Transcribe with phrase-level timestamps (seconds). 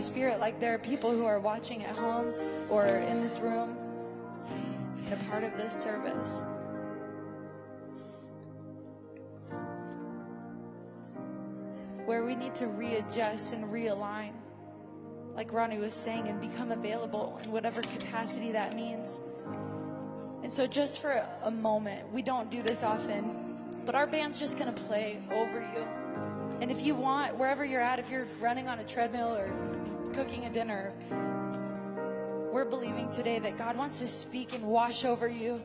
[0.00, 2.32] spirit like there are people who are watching at home
[2.68, 3.76] or in this room
[5.04, 6.42] and a part of this service.
[12.06, 14.32] Where we need to readjust and realign,
[15.34, 19.20] like Ronnie was saying, and become available in whatever capacity that means.
[20.42, 24.58] And so, just for a moment, we don't do this often, but our band's just
[24.58, 25.86] going to play over you.
[26.60, 29.50] And if you want, wherever you're at, if you're running on a treadmill or
[30.20, 30.92] cooking a dinner,
[32.52, 35.62] we're believing today that God wants to speak and wash over you.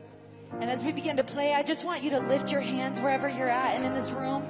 [0.62, 3.28] And as we begin to play, I just want you to lift your hands wherever
[3.28, 4.46] you're at and in this room.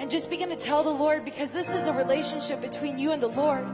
[0.00, 3.22] And just begin to tell the Lord because this is a relationship between you and
[3.22, 3.64] the Lord.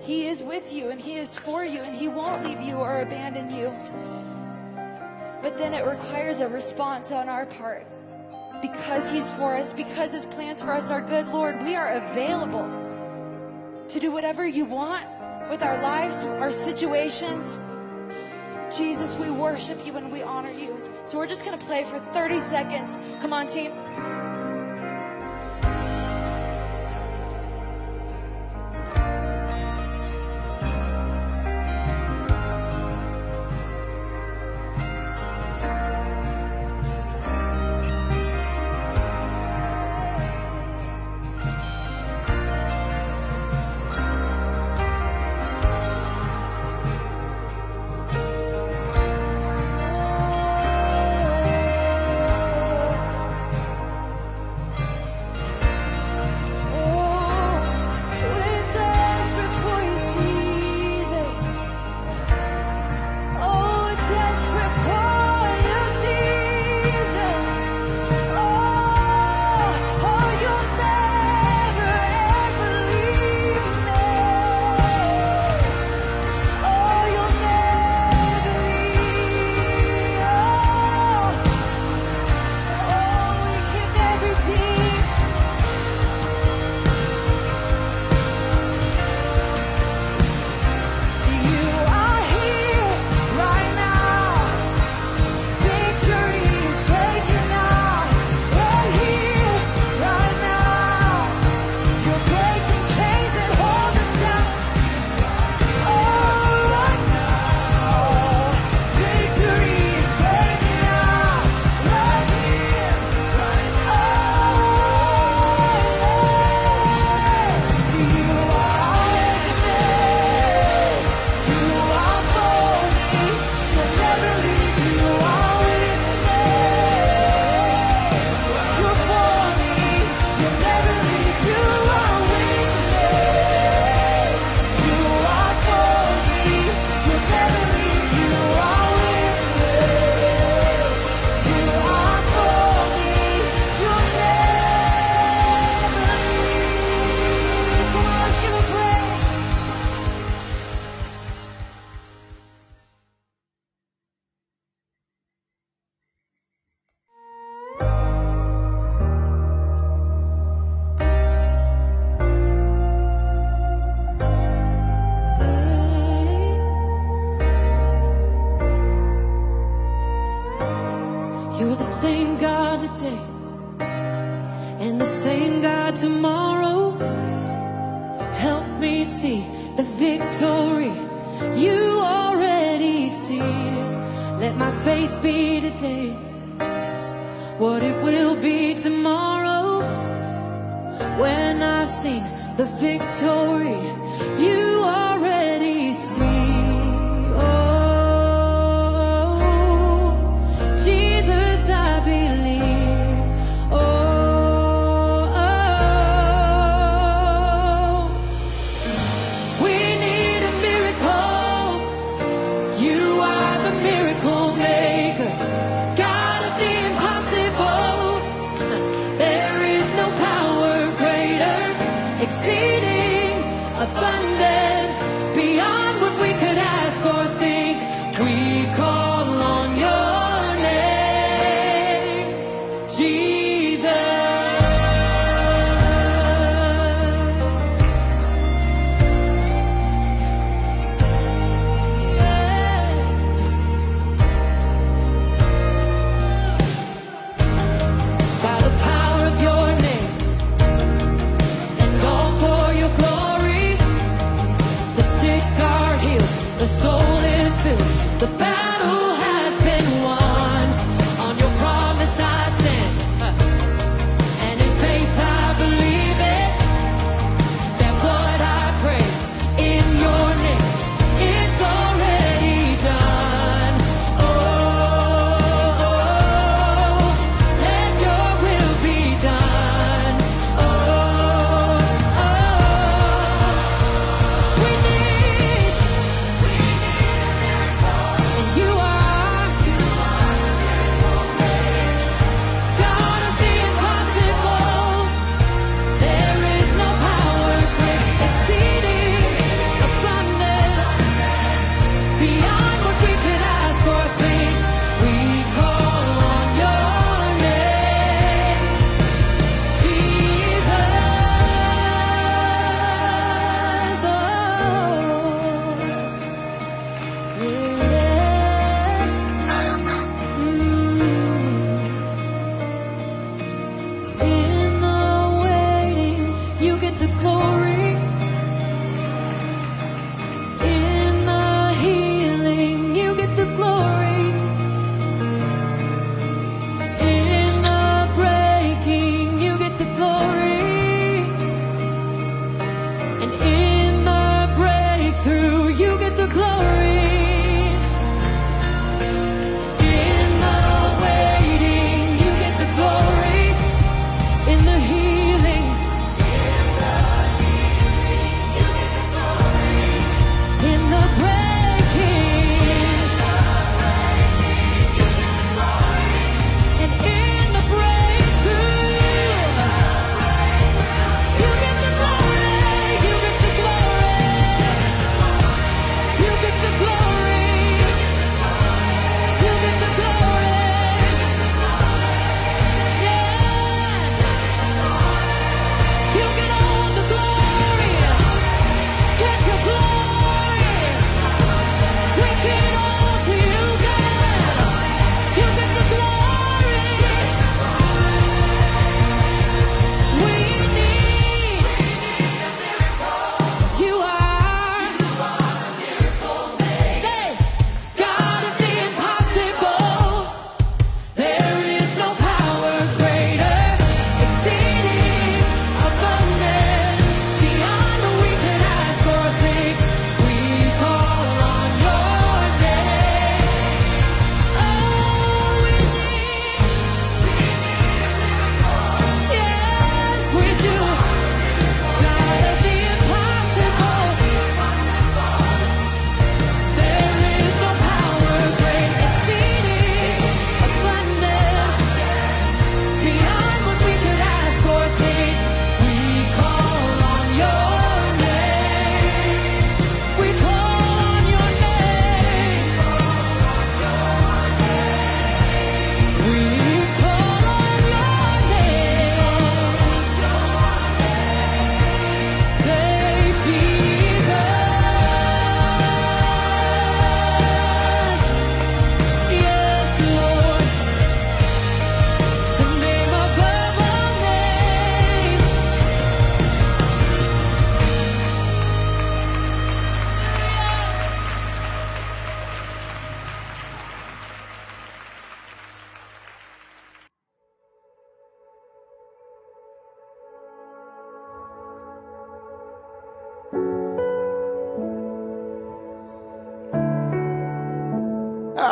[0.00, 3.00] He is with you and He is for you and He won't leave you or
[3.00, 3.72] abandon you.
[5.42, 7.86] But then it requires a response on our part.
[8.60, 12.79] Because He's for us, because His plans for us are good, Lord, we are available
[13.90, 15.04] to do whatever you want
[15.50, 17.58] with our lives, our situations.
[18.76, 20.80] Jesus, we worship you and we honor you.
[21.06, 22.96] So we're just going to play for 30 seconds.
[23.20, 23.72] Come on, team.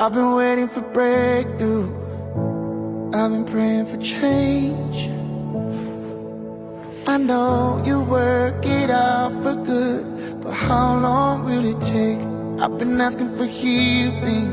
[0.09, 1.85] I've been waiting for breakthrough.
[3.13, 5.11] I've been praying for change.
[7.07, 12.21] I know you work it out for good, but how long will it take?
[12.59, 14.49] I've been asking for healing,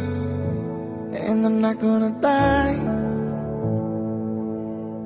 [1.16, 2.76] and I'm not gonna die.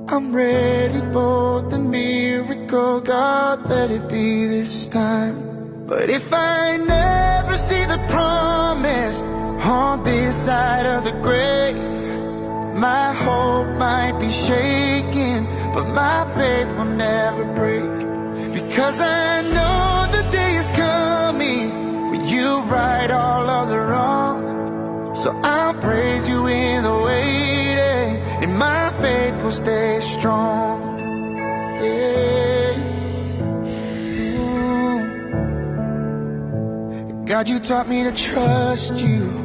[0.07, 5.85] I'm ready for the miracle, God, let it be this time.
[5.85, 9.28] But if I never see the promise
[9.69, 11.75] on this side of the grave,
[12.75, 17.93] my hope might be shaken, but my faith will never break.
[18.53, 25.15] Because I know the day is coming when you right all of the wrong.
[25.15, 30.97] So I'll praise you in the waiting, and my faith will stay strong.
[31.83, 32.09] Yeah.
[37.25, 39.38] God, you taught me to trust you.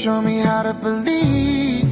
[0.00, 1.86] Show me how to believe.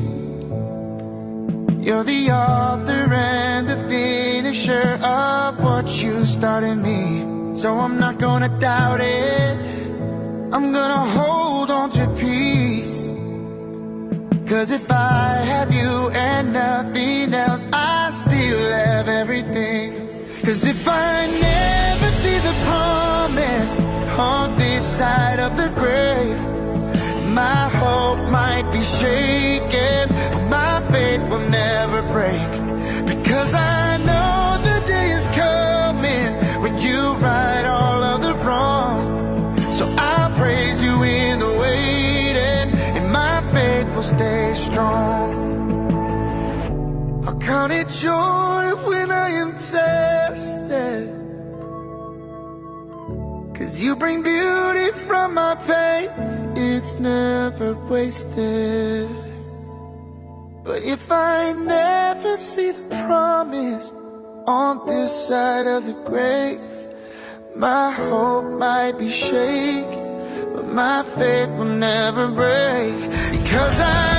[1.87, 7.55] You're the author and the finisher of what you started me.
[7.55, 9.59] So I'm not gonna doubt it.
[10.55, 13.09] I'm gonna hold on to peace.
[14.49, 16.88] Cause if I have you and nothing
[53.89, 56.11] you bring beauty from my pain,
[56.55, 59.09] it's never wasted.
[60.63, 63.91] But if I never see the promise
[64.47, 66.61] on this side of the grave,
[67.57, 72.95] my hope might be shaken, but my faith will never break.
[73.41, 74.18] Because I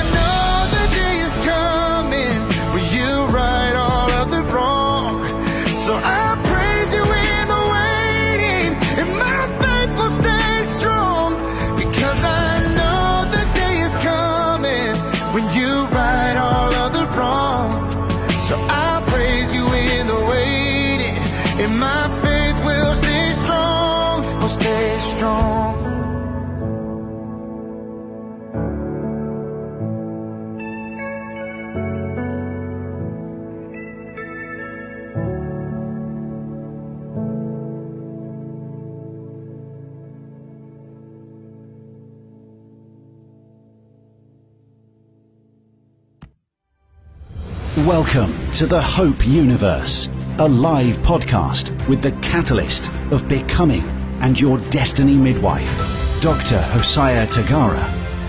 [47.90, 53.82] Welcome to the Hope Universe, a live podcast with the catalyst of becoming
[54.20, 55.76] and your destiny midwife,
[56.20, 56.62] Dr.
[56.62, 57.82] Hosiah Tagara.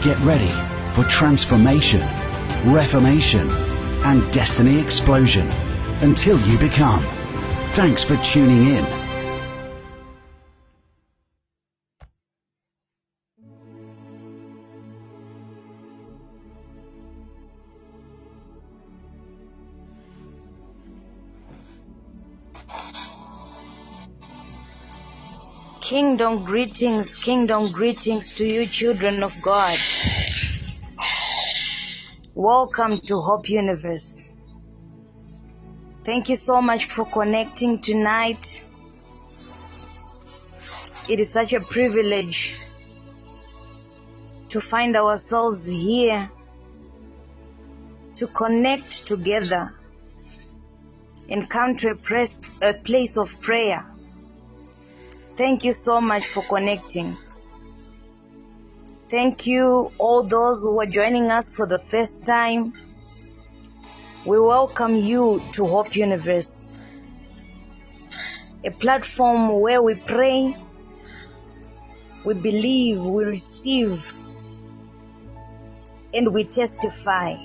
[0.04, 0.50] Get ready
[0.96, 2.02] for transformation,
[2.74, 3.52] reformation,
[4.04, 5.48] and destiny explosion
[6.02, 7.04] until you become.
[7.74, 9.01] Thanks for tuning in.
[25.92, 29.78] Kingdom greetings, kingdom greetings to you, children of God.
[32.34, 34.30] Welcome to Hope Universe.
[36.06, 38.64] Thank you so much for connecting tonight.
[41.10, 42.56] It is such a privilege
[44.48, 46.32] to find ourselves here
[48.16, 49.76] to connect together
[51.30, 52.00] and come to
[52.62, 53.84] a, place of prayer.
[55.42, 57.18] Thank you so much for connecting.
[59.10, 62.76] Thank you, all those who are joining us for the first time.
[64.24, 66.72] We welcome you to Hope Universe,
[68.64, 70.56] a platform where we pray,
[72.24, 74.14] we believe, we receive,
[76.14, 77.36] and we testify.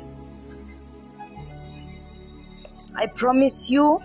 [2.95, 4.03] I promise you,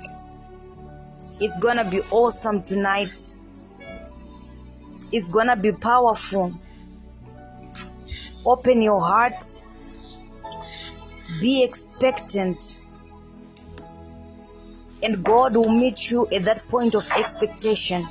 [1.41, 3.35] it's gonna be awesome tonight.
[5.11, 6.53] It's gonna be powerful.
[8.45, 9.43] Open your heart.
[11.39, 12.79] Be expectant.
[15.03, 18.07] And God will meet you at that point of expectation.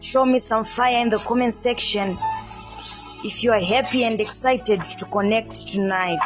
[0.00, 2.16] Show me some fire in the comment section
[3.24, 6.20] if you are happy and excited to connect tonight.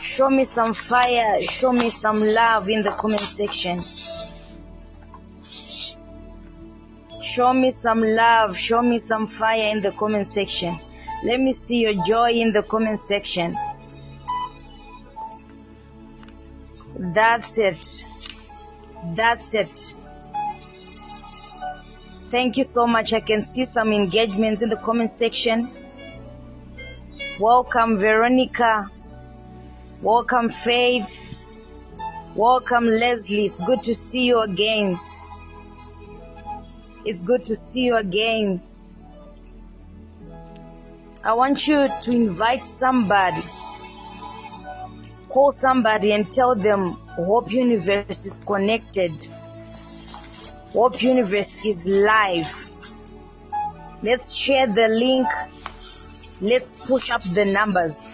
[0.00, 3.78] Show me some fire, show me some love in the comment section.
[7.38, 10.76] Show me some love, show me some fire in the comment section.
[11.22, 13.56] Let me see your joy in the comment section.
[16.98, 18.06] That's it.
[19.14, 19.94] That's it.
[22.28, 23.12] Thank you so much.
[23.12, 25.70] I can see some engagements in the comment section.
[27.38, 28.90] Welcome, Veronica.
[30.02, 31.24] Welcome, Faith.
[32.34, 33.44] Welcome, Leslie.
[33.44, 34.98] It's good to see you again.
[37.04, 38.62] It's good to see you again.
[41.24, 43.42] I want you to invite somebody.
[45.28, 49.12] Call somebody and tell them Hope Universe is connected.
[50.72, 52.70] Hope Universe is live.
[54.02, 55.28] Let's share the link.
[56.40, 58.12] Let's push up the numbers.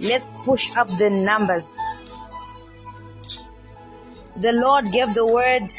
[0.00, 1.76] Let's push up the numbers.
[4.36, 5.70] The Lord gave the word.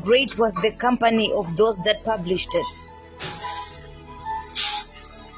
[0.00, 2.66] Great was the company of those that published it.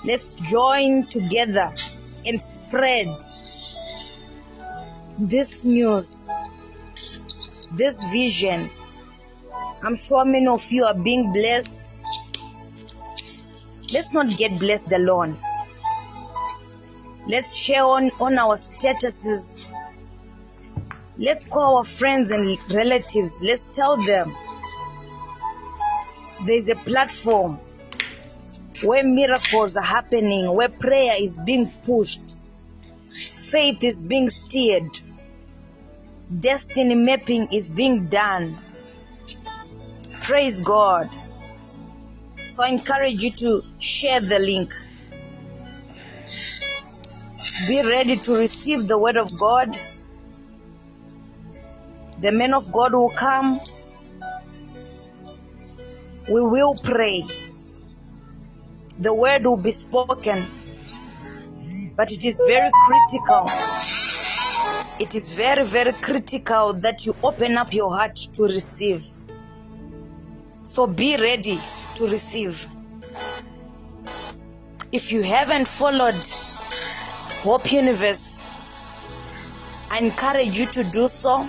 [0.04, 1.72] Let's join together
[2.26, 3.08] and spread
[5.18, 6.28] this news,
[7.74, 8.70] this vision.
[9.82, 11.94] I'm sure many of you are being blessed.
[13.92, 15.36] Let's not get blessed alone.
[17.26, 19.53] Let's share on, on our statuses.
[21.16, 23.40] Let's call our friends and relatives.
[23.40, 24.34] Let's tell them
[26.44, 27.60] there's a platform
[28.82, 32.36] where miracles are happening, where prayer is being pushed,
[33.08, 34.90] faith is being steered,
[36.40, 38.58] destiny mapping is being done.
[40.22, 41.08] Praise God.
[42.48, 44.74] So I encourage you to share the link.
[47.68, 49.78] Be ready to receive the word of God.
[52.24, 53.60] The men of God will come.
[56.26, 57.22] We will pray
[58.98, 60.46] the word will be spoken.
[61.94, 63.44] But it is very critical.
[64.98, 69.04] It is very, very critical that you open up your heart to receive.
[70.62, 71.60] So be ready
[71.96, 72.66] to receive.
[74.92, 76.26] If you haven't followed
[77.42, 78.40] Hope Universe,
[79.90, 81.46] I encourage you to do so.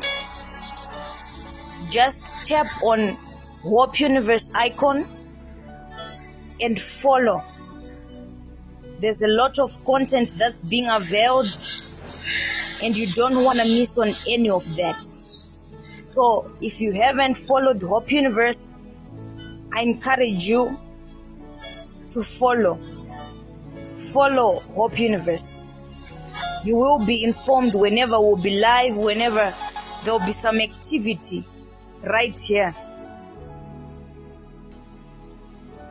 [1.89, 3.17] Just tap on
[3.63, 5.07] Hope Universe icon
[6.61, 7.43] and follow.
[8.99, 11.47] There's a lot of content that's being availed,
[12.81, 15.03] and you don't want to miss on any of that.
[15.97, 18.75] So, if you haven't followed Hope Universe,
[19.73, 20.79] I encourage you
[22.11, 22.79] to follow.
[24.13, 25.65] Follow Hope Universe.
[26.63, 29.53] You will be informed whenever we'll be live, whenever
[30.03, 31.45] there'll be some activity
[32.05, 32.73] right here.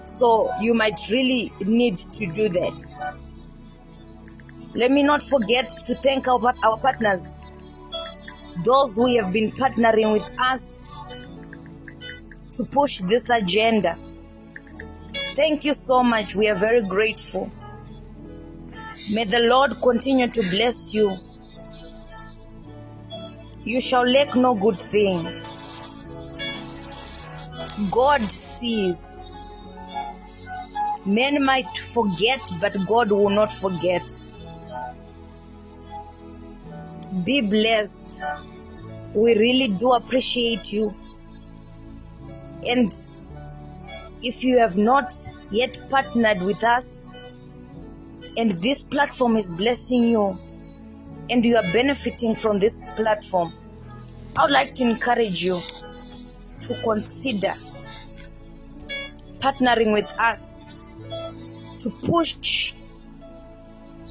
[0.05, 3.15] So you might really need to do that.
[4.75, 7.43] Let me not forget to thank our, our partners,
[8.65, 10.85] those who have been partnering with us
[12.53, 13.97] to push this agenda.
[15.35, 16.35] Thank you so much.
[16.37, 17.51] We are very grateful.
[19.11, 21.17] May the Lord continue to bless you.
[23.65, 25.43] You shall lack no good thing.
[27.91, 29.19] God sees.
[31.05, 34.03] Men might forget, but God will not forget.
[37.25, 38.23] Be blessed.
[39.15, 40.95] We really do appreciate you.
[42.67, 42.95] And
[44.23, 45.15] if you have not
[45.51, 47.09] yet partnered with us,
[48.37, 50.39] and this platform is blessing you,
[51.29, 53.53] and you are benefiting from this platform,
[54.37, 55.61] I would like to encourage you
[56.67, 57.55] to consider
[59.41, 60.63] partnering with us
[61.81, 62.73] to push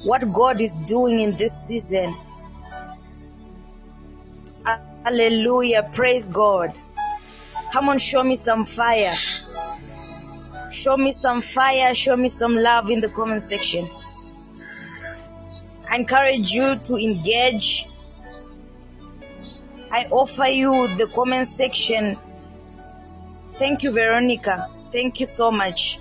[0.04, 2.14] what God is doing in this season.
[5.04, 5.90] Hallelujah.
[5.92, 6.72] Praise God.
[7.72, 9.14] Come on, show me some fire.
[10.70, 11.94] Show me some fire.
[11.94, 13.88] Show me some love in the comment section.
[15.90, 17.86] I encourage you to engage.
[19.90, 22.16] I offer you the comment section.
[23.58, 24.68] Thank you, Veronica.
[24.90, 26.00] Thank you so much.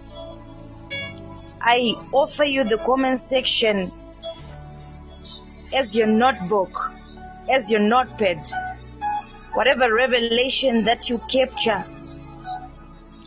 [1.62, 3.92] I offer you the comment section
[5.74, 6.92] as your notebook,
[7.50, 8.48] as your notepad,
[9.54, 11.86] whatever revelation that you capture,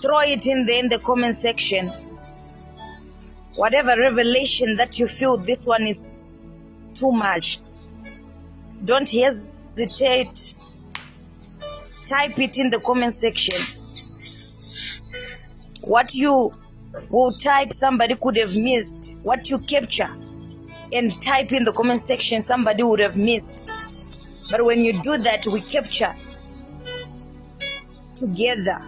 [0.02, 1.90] throw it in there in the comment section.
[3.54, 5.98] Whatever revelation that you feel this one is
[6.94, 7.58] too much,
[8.84, 10.54] don't hesitate.
[12.06, 13.60] Type it in the comment section.
[15.86, 16.52] What you
[17.10, 19.14] will type, somebody could have missed.
[19.22, 20.10] What you capture
[20.92, 23.68] and type in the comment section, somebody would have missed.
[24.50, 26.12] But when you do that, we capture
[28.16, 28.78] together.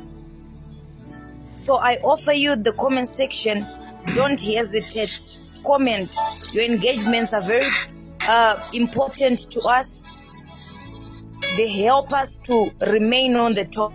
[1.54, 3.66] So I offer you the comment section.
[4.14, 5.40] Don't hesitate.
[5.64, 6.16] Comment.
[6.52, 7.68] Your engagements are very
[8.22, 10.06] uh, important to us.
[11.56, 13.92] They help us to remain on the top.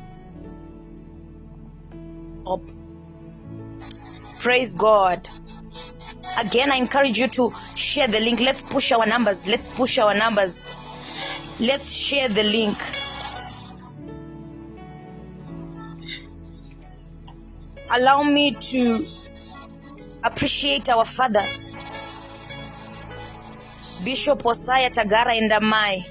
[2.46, 2.62] Top.
[4.44, 5.30] Praise God.
[6.38, 8.42] Again, I encourage you to share the link.
[8.42, 9.48] Let's push our numbers.
[9.48, 10.68] Let's push our numbers.
[11.62, 12.78] Let's share the link.
[17.90, 19.08] Allow me to
[20.26, 21.48] appreciate our father,
[24.04, 26.06] Bishop Hosiah Tagara and Amai.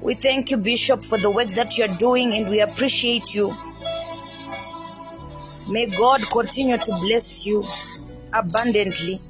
[0.00, 3.52] We thank you, Bishop, for the work that you're doing and we appreciate you.
[5.70, 7.62] May God continue to bless you
[8.32, 9.20] abundantly.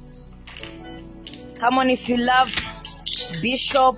[1.55, 2.53] Come on, if you love
[3.41, 3.97] Bishop,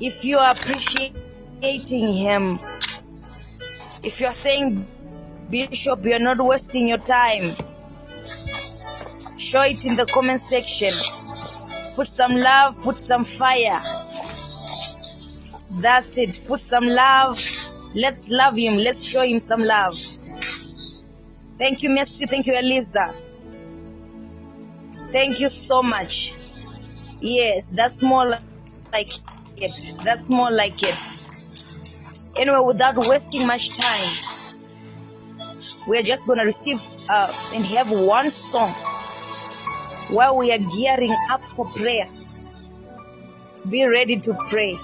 [0.00, 2.60] if you are appreciating him,
[4.04, 4.86] if you are saying,
[5.50, 7.56] Bishop, you're not wasting your time,
[9.36, 10.92] show it in the comment section.
[11.96, 13.82] Put some love, put some fire.
[15.80, 16.40] That's it.
[16.46, 17.38] Put some love.
[17.98, 18.76] Let's love him.
[18.76, 19.92] Let's show him some love.
[21.58, 22.26] Thank you, Mercy.
[22.26, 23.12] Thank you, Eliza.
[25.10, 26.32] Thank you so much.
[27.20, 28.38] Yes, that's more
[28.92, 29.12] like
[29.56, 29.96] it.
[30.04, 30.94] That's more like it.
[32.36, 34.16] Anyway, without wasting much time,
[35.88, 38.70] we're just going to receive uh, and have one song
[40.10, 42.08] while we are gearing up for prayer.
[43.68, 44.78] Be ready to pray.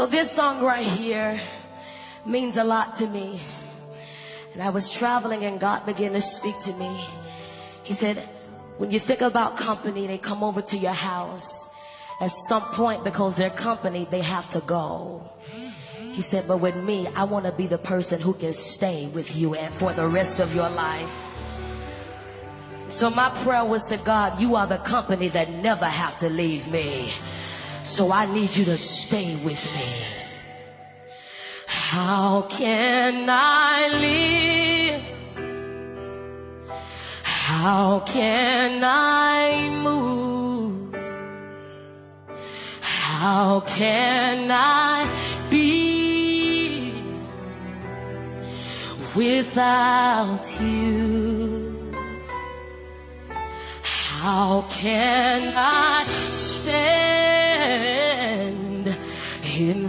[0.00, 1.38] So this song right here
[2.24, 3.38] means a lot to me.
[4.54, 7.04] And I was traveling and God began to speak to me.
[7.82, 8.16] He said,
[8.78, 11.68] when you think about company, they come over to your house.
[12.18, 15.28] At some point, because they're company, they have to go.
[16.12, 19.36] He said, but with me, I want to be the person who can stay with
[19.36, 21.12] you and for the rest of your life.
[22.88, 26.72] So my prayer was to God, you are the company that never have to leave
[26.72, 27.10] me.
[27.82, 29.86] So I need you to stay with me.
[31.66, 35.02] How can I live?
[37.22, 40.94] How can I move?
[42.80, 46.92] How can I be
[49.16, 51.92] without you?
[53.82, 56.00] How can I
[56.70, 57.09] in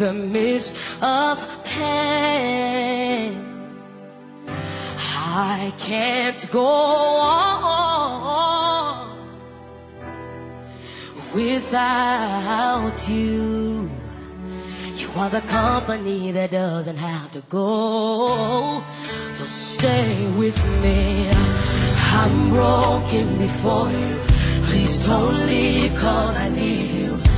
[0.01, 3.37] the midst of pain?
[4.47, 7.61] I can't go on
[11.35, 13.91] without you.
[14.95, 18.83] You are the company that doesn't have to go.
[19.35, 21.29] So stay with me.
[21.29, 24.19] I'm broken before you.
[24.65, 27.30] Please don't leave cause I need you.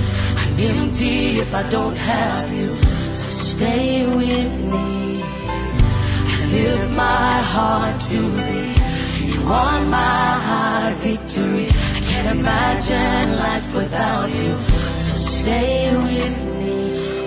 [0.59, 2.75] Empty if I don't have you.
[3.11, 5.23] So stay with me.
[5.23, 9.33] I lift my heart to thee.
[9.33, 11.67] You are my heart victory.
[11.69, 14.53] I can't imagine life without you.
[14.99, 16.73] So stay with me.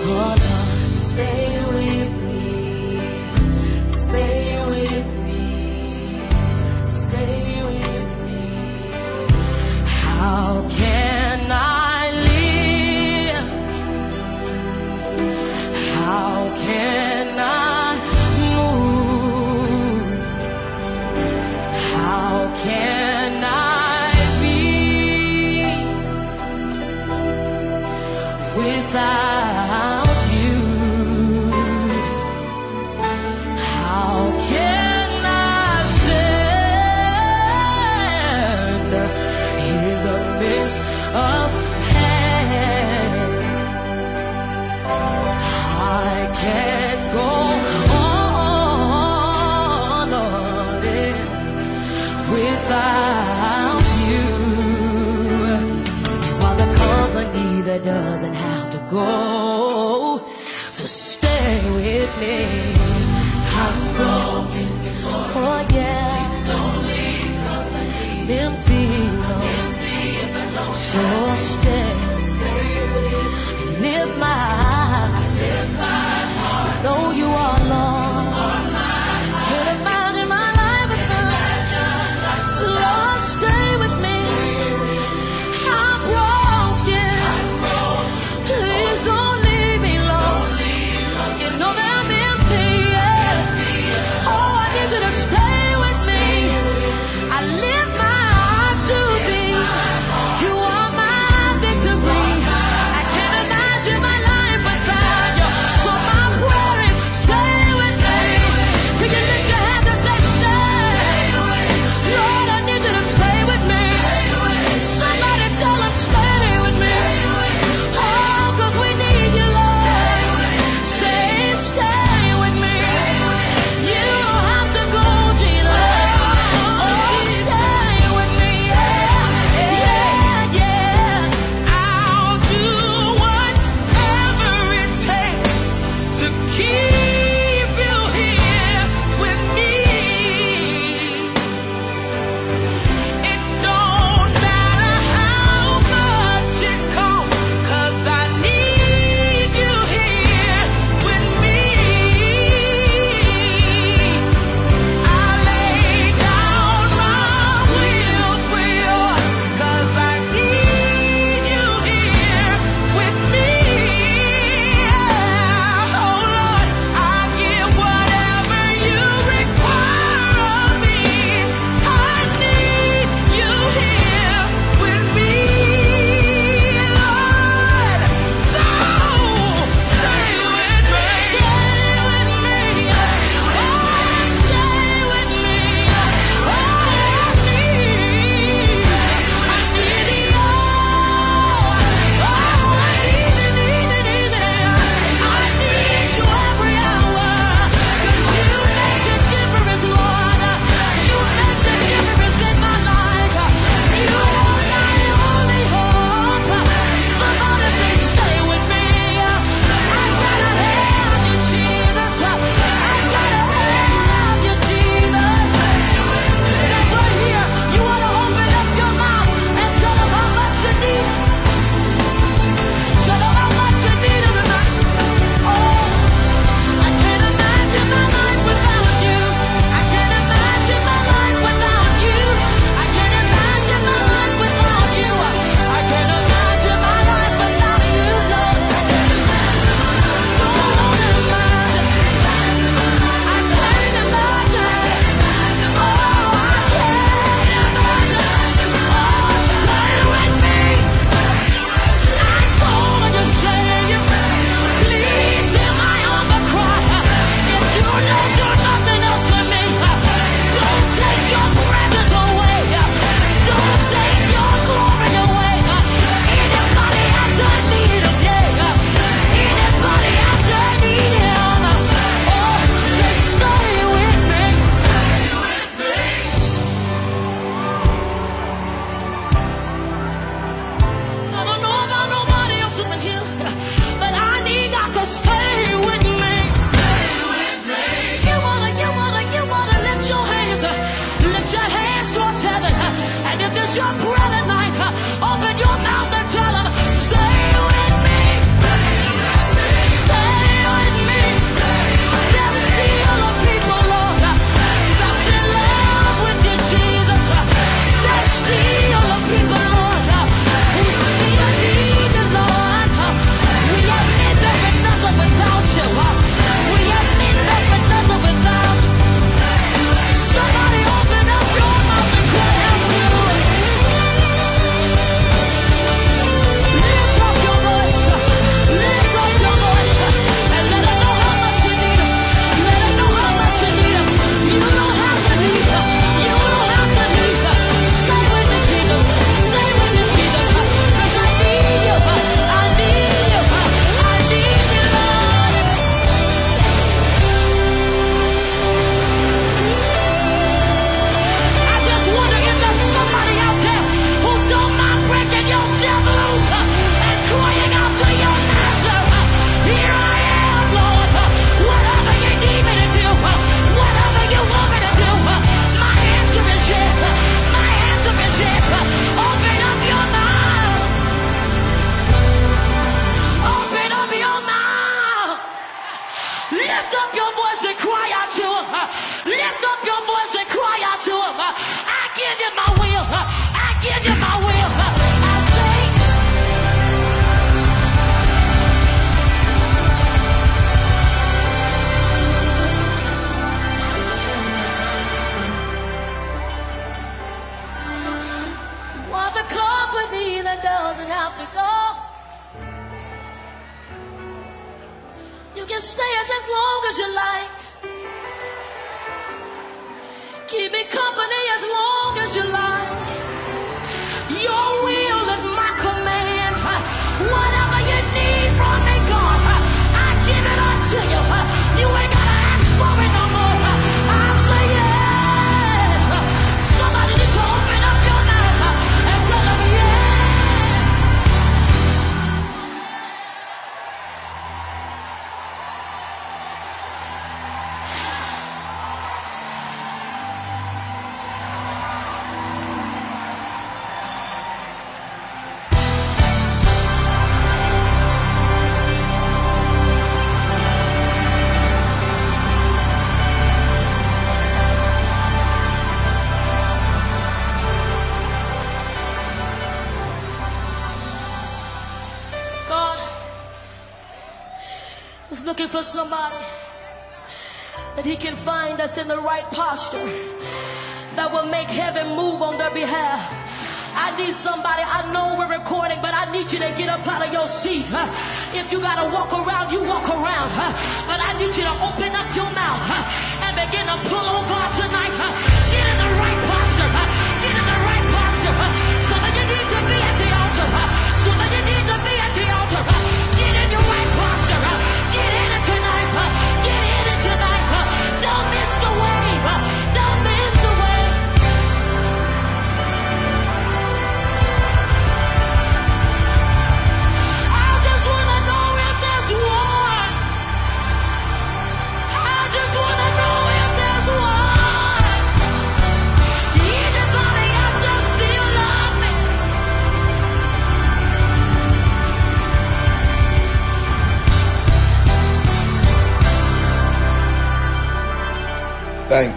[0.09, 0.57] Oh
[1.11, 2.99] stay with me.
[4.07, 5.45] Stay with me.
[7.03, 8.41] Stay with me.
[9.85, 11.16] How can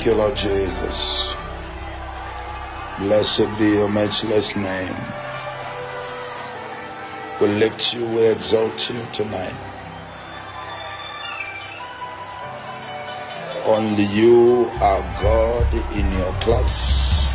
[0.01, 1.35] Thank you, Lord Jesus.
[2.97, 4.97] Blessed be your matchless name.
[7.39, 9.53] We lift you, we exalt you tonight.
[13.67, 17.27] Only you are God in your class.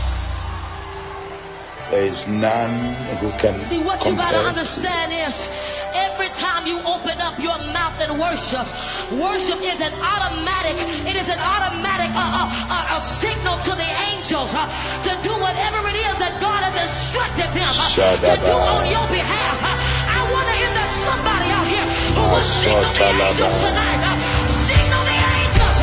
[1.92, 5.48] There is none who can See, what you gotta compare to understand is
[5.96, 8.68] every time you open up your mouth and worship,
[9.16, 10.76] worship is an automatic,
[11.08, 14.68] it is an automatic uh, uh, uh, a signal to the angels uh,
[15.08, 19.08] to do whatever it is that God has instructed them uh, to do on your
[19.08, 19.56] behalf.
[19.64, 24.04] Uh, I wonder if there's somebody out here who will signal the angels tonight.
[24.52, 25.78] Signal the angels.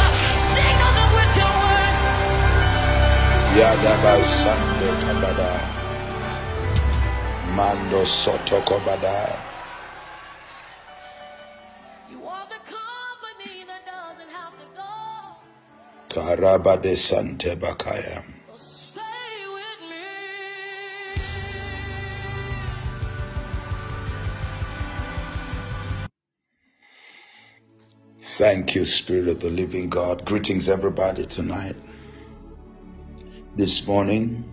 [0.52, 1.98] Signal them with your words.
[3.56, 5.52] Yadaba Sande Kabada.
[7.56, 8.04] Mando
[16.12, 16.20] go.
[16.20, 18.24] Karaba de Sante Bakaya.
[18.50, 19.00] So stay
[19.48, 20.06] with me.
[28.22, 30.24] Thank you, Spirit of the Living God.
[30.24, 31.76] Greetings, everybody, tonight.
[33.56, 34.44] This morning,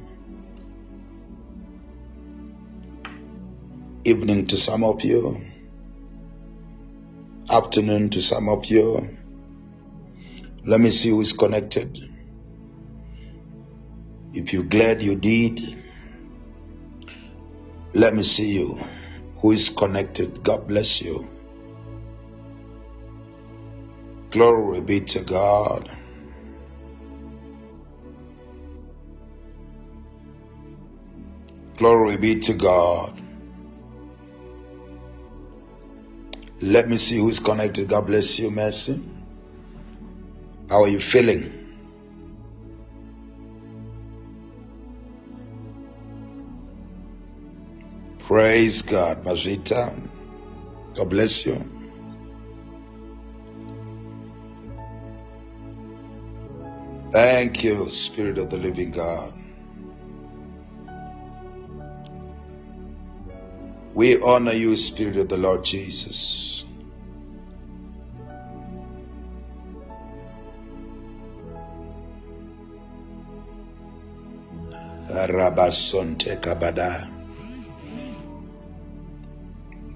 [4.04, 5.42] evening to some of you,
[7.50, 9.19] afternoon to some of you.
[10.66, 11.98] Let me see who is connected.
[14.34, 15.84] If you're glad you did,
[17.94, 18.80] let me see you.
[19.42, 20.44] Who is connected?
[20.44, 21.28] God bless you.
[24.32, 25.90] Glory be to God.
[31.78, 33.20] Glory be to God.
[36.62, 37.88] Let me see who's connected.
[37.88, 39.02] God bless you, Mercy.
[40.70, 41.74] How are you feeling?
[48.20, 49.96] Praise God, Mazita.
[50.96, 51.64] God bless you.
[57.12, 59.34] Thank you, Spirit of the Living God.
[63.94, 66.59] We honor you, Spirit of the Lord Jesus.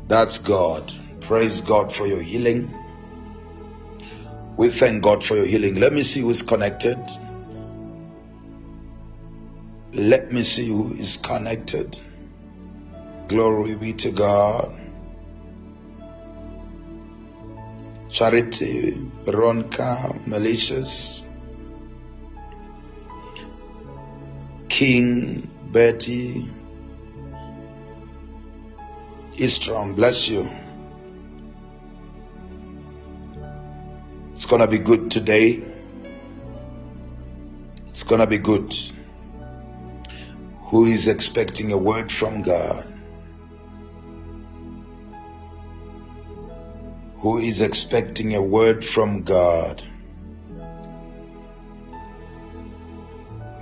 [0.07, 0.93] That's God.
[1.21, 2.73] Praise God for your healing.
[4.57, 5.75] We thank God for your healing.
[5.75, 6.99] Let me see who's connected.
[9.93, 11.99] Let me see who is connected.
[13.27, 14.75] Glory be to God.
[18.09, 18.91] Charity,
[19.23, 21.25] Veronica, Malicious,
[24.83, 26.45] King, Betty,
[29.37, 30.45] Eastrom, bless you.
[34.33, 35.63] It's gonna be good today.
[37.87, 38.75] It's gonna be good.
[40.63, 42.85] Who is expecting a word from God?
[47.19, 49.81] Who is expecting a word from God?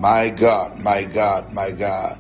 [0.01, 2.17] My God, my God, my God.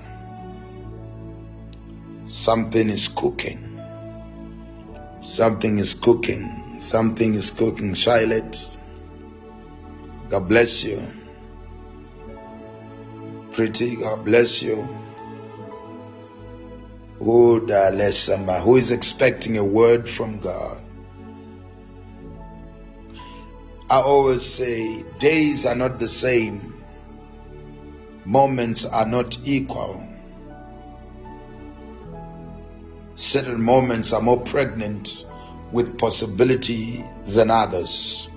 [2.27, 3.81] Something is cooking.
[5.21, 6.75] Something is cooking.
[6.77, 7.95] Something is cooking.
[7.95, 8.77] Charlotte,
[10.29, 11.01] God bless you.
[13.53, 14.87] Pretty, God bless you.
[17.19, 17.59] Oh,
[18.59, 20.79] who is expecting a word from God?
[23.89, 26.70] I always say days are not the same,
[28.25, 30.07] moments are not equal.
[33.15, 35.25] Certain moments are more pregnant
[35.71, 38.27] with possibility than others.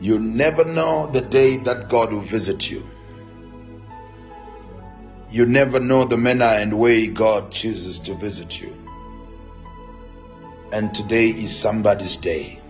[0.00, 2.88] You never know the day that God will visit you.
[5.30, 8.74] You never know the manner and way God chooses to visit you.
[10.72, 12.60] And today is somebody's day.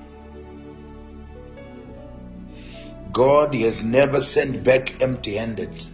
[3.19, 5.85] God has never sent back empty handed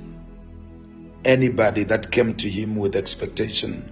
[1.25, 3.91] anybody that came to Him with expectation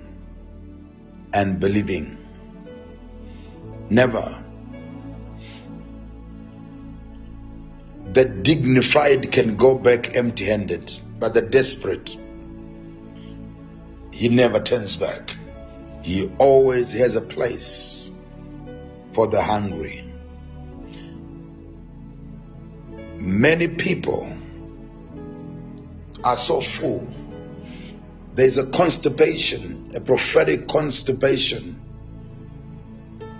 [1.32, 2.18] and believing.
[3.88, 4.44] Never.
[8.12, 12.14] The dignified can go back empty handed, but the desperate,
[14.10, 15.34] He never turns back.
[16.02, 18.12] He always has a place
[19.14, 20.01] for the hungry.
[23.22, 24.36] Many people
[26.24, 27.06] are so full.
[28.34, 31.80] There's a constipation, a prophetic constipation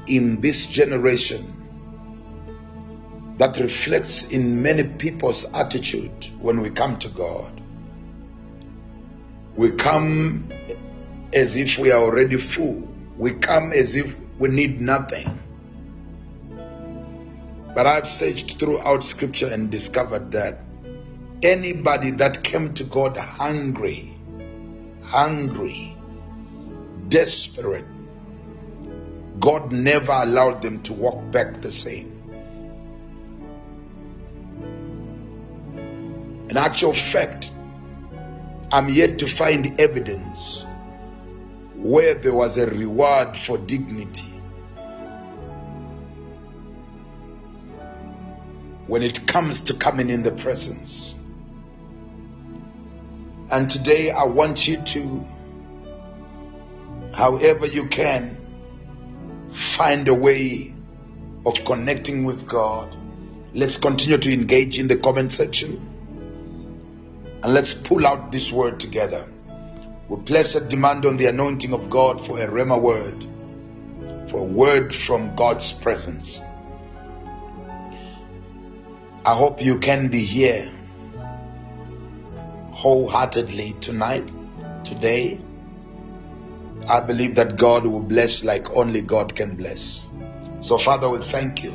[0.07, 1.49] in this generation
[3.39, 7.61] that reflects in many people's attitude when we come to God.
[9.57, 10.49] We come
[11.33, 12.87] as if we are already full.
[13.17, 15.42] We come as if we need nothing.
[17.75, 20.61] But I've searched throughout scripture and discovered that
[21.43, 24.15] anybody that came to God hungry,
[25.05, 25.97] hungry,
[27.09, 27.87] desperate,
[29.41, 32.11] God never allowed them to walk back the same.
[36.51, 37.51] In actual fact,
[38.71, 40.65] I'm yet to find evidence
[41.77, 44.32] where there was a reward for dignity
[48.93, 51.15] when it comes to coming in the presence.
[53.51, 55.27] And today I want you to,
[57.15, 58.37] however you can,
[59.49, 60.75] find a way
[61.47, 62.95] of connecting with God.
[63.55, 65.81] Let's continue to engage in the comment section
[67.43, 69.27] and let's pull out this word together.
[70.07, 74.45] We place a demand on the anointing of God for a Rhema word, for a
[74.45, 76.43] word from God's presence.
[79.25, 80.69] I hope you can be here
[82.73, 84.29] wholeheartedly tonight,
[84.83, 85.41] today.
[86.89, 90.09] I believe that God will bless like only God can bless.
[90.59, 91.73] So, Father, we thank you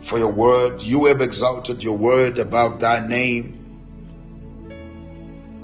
[0.00, 0.82] for your word.
[0.84, 3.54] You have exalted your word above thy name.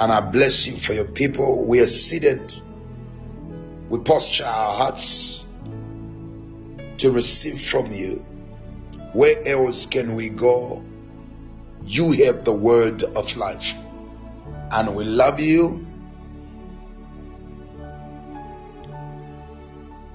[0.00, 1.64] And I bless you for your people.
[1.64, 2.52] We are seated.
[3.88, 5.46] We posture our hearts
[6.98, 8.26] to receive from you.
[9.14, 10.82] Where else can we go?
[11.84, 13.72] You have the word of life.
[14.72, 15.86] And we love you.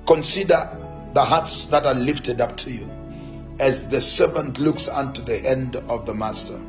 [0.06, 0.78] Consider
[1.14, 2.90] the hearts that are lifted up to you
[3.58, 6.60] as the servant looks unto the hand of the master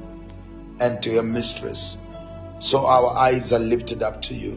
[0.79, 1.99] and to your mistress.
[2.61, 4.57] So our eyes are lifted up to you.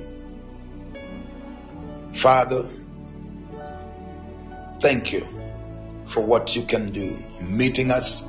[2.14, 2.70] Father,
[4.80, 5.43] thank you
[6.14, 8.24] for what you can do, meeting us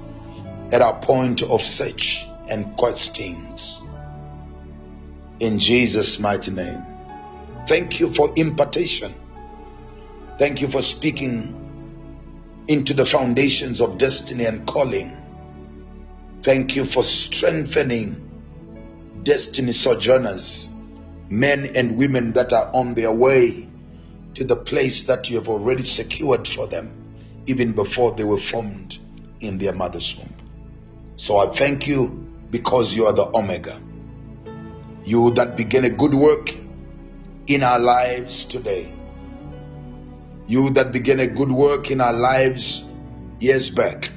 [0.73, 3.83] at our point of search and questions.
[5.39, 6.83] In Jesus' mighty name.
[7.69, 9.15] Thank you for impartation.
[10.39, 11.61] Thank you for speaking
[12.67, 15.17] into the foundations of destiny and calling.
[16.41, 18.31] Thank you for strengthening
[19.23, 20.71] destiny sojourners,
[21.29, 23.69] men and women that are on their way
[24.35, 27.04] to the place that you have already secured for them,
[27.47, 28.99] even before they were formed
[29.41, 30.33] in their mother's womb.
[31.17, 32.09] So I thank you
[32.51, 33.81] because you are the Omega.
[35.05, 36.55] You that begin a good work
[37.47, 38.93] in our lives today.
[40.47, 42.85] You that began a good work in our lives
[43.39, 44.11] years back.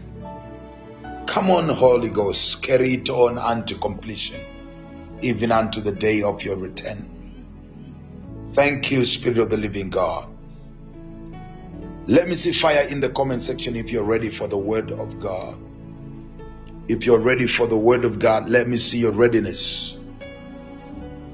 [1.26, 4.40] Come on, Holy Ghost, carry it on unto completion,
[5.22, 7.06] even unto the day of your return.
[8.54, 10.37] Thank you, Spirit of the living God.
[12.08, 15.20] Let me see fire in the comment section if you're ready for the word of
[15.20, 15.60] God.
[16.88, 19.98] If you're ready for the word of God, let me see your readiness.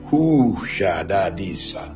[0.08, 1.96] Who shadadisa.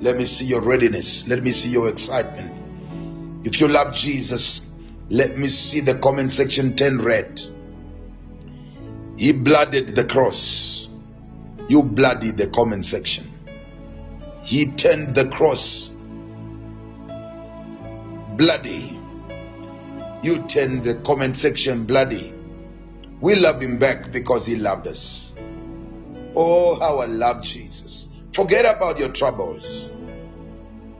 [0.00, 1.26] Let me see your readiness.
[1.26, 3.46] Let me see your excitement.
[3.46, 4.70] If you love Jesus,
[5.08, 7.40] let me see the comment section 10 red.
[9.16, 10.90] He blooded the cross.
[11.66, 13.32] You bloodied the comment section.
[14.42, 15.91] He turned the cross
[18.36, 18.98] bloody.
[20.22, 22.32] You turn the comment section bloody.
[23.20, 25.34] We love him back because he loved us.
[26.34, 28.08] Oh, how I love Jesus.
[28.32, 29.92] Forget about your troubles.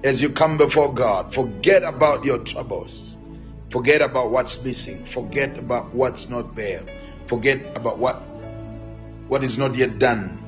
[0.04, 3.16] As you come before God, forget about your troubles.
[3.70, 5.04] Forget about what's missing.
[5.06, 6.82] Forget about what's not there.
[7.26, 8.16] Forget about what
[9.28, 10.42] what is not yet done.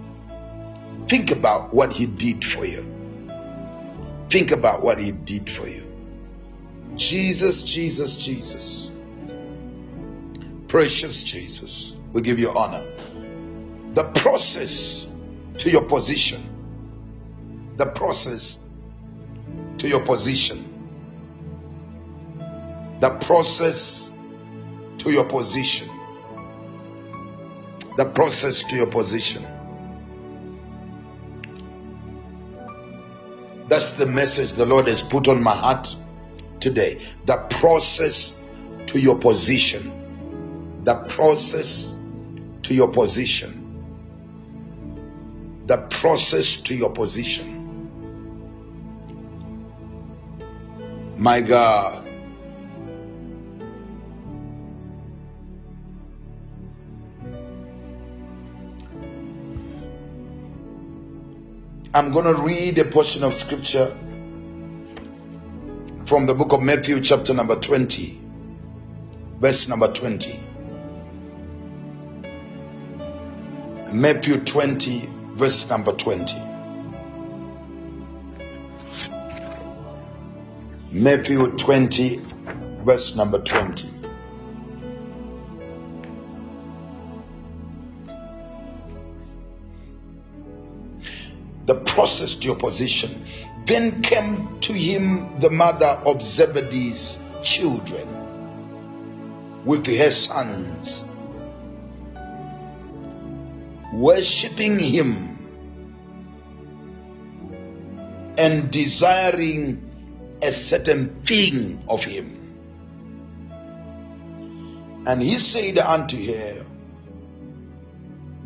[1.08, 2.84] Think about what he did for you.
[4.28, 5.83] Think about what he did for you.
[6.96, 8.92] Jesus, Jesus, Jesus.
[10.68, 12.84] Precious Jesus, we give you honor.
[13.92, 15.06] The process
[15.58, 16.42] to your position.
[17.76, 18.64] The process
[19.78, 20.64] to your position.
[23.00, 24.10] The process
[24.98, 25.88] to your position.
[27.96, 29.46] The process to your position.
[33.68, 35.96] That's the message the Lord has put on my heart
[36.64, 37.06] today.
[37.26, 38.36] The process
[38.86, 40.82] to your position.
[40.84, 41.94] The process
[42.62, 43.60] to your position.
[45.66, 47.60] The process to your position.
[51.18, 52.00] My God.
[61.92, 63.96] I'm going to read a portion of scripture
[66.06, 68.20] from the book of Matthew, chapter number 20,
[69.40, 70.38] verse number 20.
[73.90, 76.34] Matthew 20, verse number 20.
[80.92, 82.20] Matthew 20,
[82.84, 83.93] verse number 20.
[91.94, 93.24] The process your position.
[93.66, 98.08] Then came to him the mother of Zebedee's children
[99.64, 101.04] with her sons,
[103.92, 105.38] worshipping him
[108.38, 109.88] and desiring
[110.42, 112.40] a certain thing of him.
[115.06, 116.64] And he said unto her,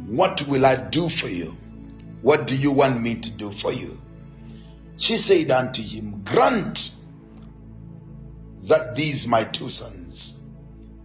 [0.07, 1.57] What will I do for you?
[2.23, 4.01] What do you want me to do for you?
[4.97, 6.91] She said unto him, Grant
[8.65, 10.39] that these my two sons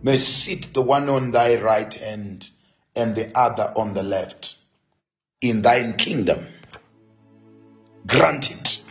[0.01, 2.49] may sit the one on thy right hand
[2.95, 4.55] and the other on the left
[5.41, 6.45] in thine kingdom.
[8.07, 8.81] Grant it.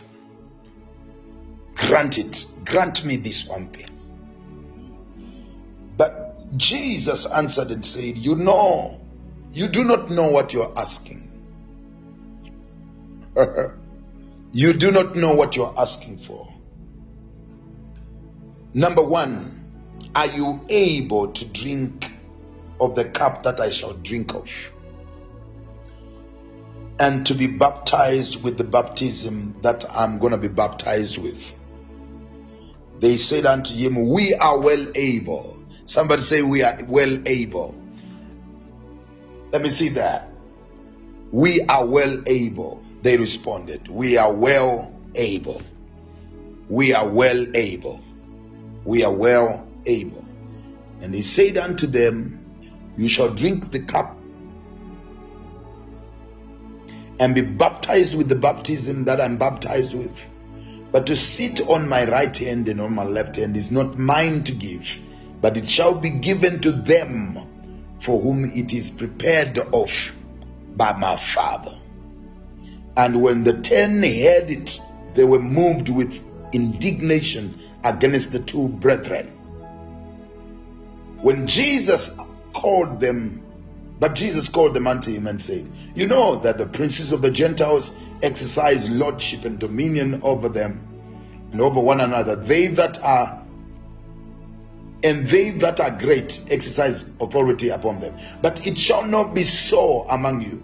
[1.75, 2.45] Grant it.
[2.65, 3.89] Grant me this one thing.
[5.97, 9.01] But Jesus answered and said, You know,
[9.51, 11.22] you do not know what you're asking.
[14.51, 16.51] you do not know what you're asking for.
[18.73, 19.63] Number one,
[20.15, 22.11] are you able to drink
[22.79, 24.49] of the cup that I shall drink of?
[26.99, 31.55] And to be baptized with the baptism that I'm going to be baptized with.
[32.99, 35.63] They said unto him, We are well able.
[35.85, 37.75] Somebody say, We are well able.
[39.51, 40.29] Let me see that.
[41.31, 42.83] We are well able.
[43.03, 45.61] They responded, We are well able.
[46.69, 47.99] We are well able.
[48.85, 50.23] We are well able.
[51.01, 52.39] And he said unto them,
[52.95, 54.17] You shall drink the cup
[57.19, 60.29] and be baptized with the baptism that I'm baptized with.
[60.93, 64.45] But to sit on my right hand and on my left hand is not mine
[64.45, 64.87] to give,
[65.41, 70.15] but it shall be given to them for whom it is prepared of
[70.77, 71.79] by my Father.
[72.95, 74.79] And when the ten heard it,
[75.13, 76.23] they were moved with
[76.53, 79.27] indignation against the two brethren.
[81.21, 82.17] When Jesus
[82.53, 83.41] called them,
[83.99, 87.31] but Jesus called them unto him and said, You know that the princes of the
[87.31, 87.91] Gentiles
[88.21, 90.87] exercise lordship and dominion over them
[91.51, 92.35] and over one another.
[92.35, 93.43] They that are
[95.03, 98.17] and they that are great exercise authority upon them.
[98.41, 100.63] But it shall not be so among you.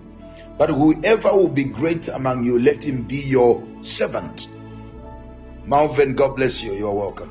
[0.60, 4.50] But whoever will be great among you, let him be your servant.
[5.66, 6.74] Malvin, God bless you.
[6.74, 7.30] You're welcome.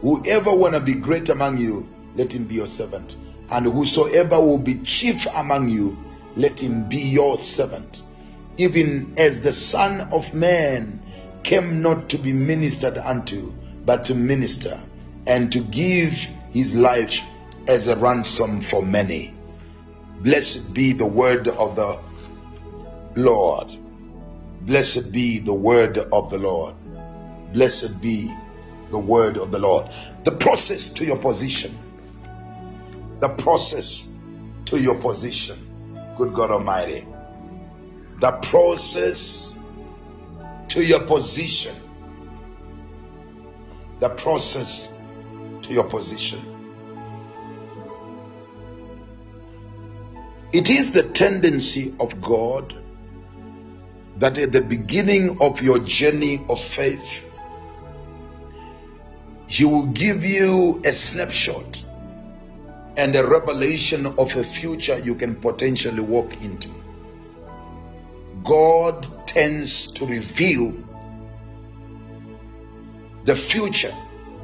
[0.00, 3.14] Whoever wanna be great among you, let him be your servant.
[3.48, 5.96] And whosoever will be chief among you,
[6.34, 8.02] let him be your servant.
[8.56, 11.00] Even as the Son of Man
[11.44, 13.52] came not to be ministered unto,
[13.86, 14.80] but to minister
[15.26, 16.12] and to give
[16.50, 17.20] his life
[17.68, 19.32] as a ransom for many.
[20.22, 22.00] Blessed be the word of the
[23.16, 23.68] Lord.
[24.62, 26.74] Blessed be the word of the Lord.
[27.52, 28.34] Blessed be
[28.90, 29.90] the word of the Lord.
[30.24, 31.76] The process to your position.
[33.20, 34.08] The process
[34.66, 35.58] to your position.
[36.16, 37.06] Good God Almighty.
[38.20, 39.58] The process
[40.68, 41.76] to your position.
[44.00, 44.92] The process
[45.62, 46.40] to your position.
[50.52, 52.83] It is the tendency of God
[54.18, 57.24] that at the beginning of your journey of faith,
[59.46, 61.82] He will give you a snapshot
[62.96, 66.68] and a revelation of a future you can potentially walk into.
[68.44, 70.74] God tends to reveal
[73.24, 73.94] the future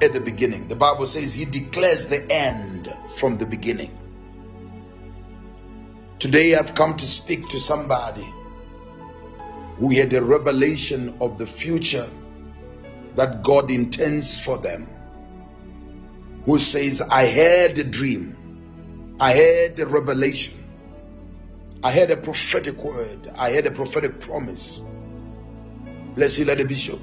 [0.03, 0.69] at the beginning.
[0.69, 3.97] The Bible says He declares the end from the beginning.
[6.19, 8.27] Today I've come to speak to somebody
[9.81, 12.07] who had a revelation of the future
[13.17, 14.87] that God intends for them.
[16.45, 20.55] Who says, I had a dream, I had a revelation,
[21.83, 24.83] I had a prophetic word, I had a prophetic promise.
[26.15, 27.01] Bless you, Lady Bishop.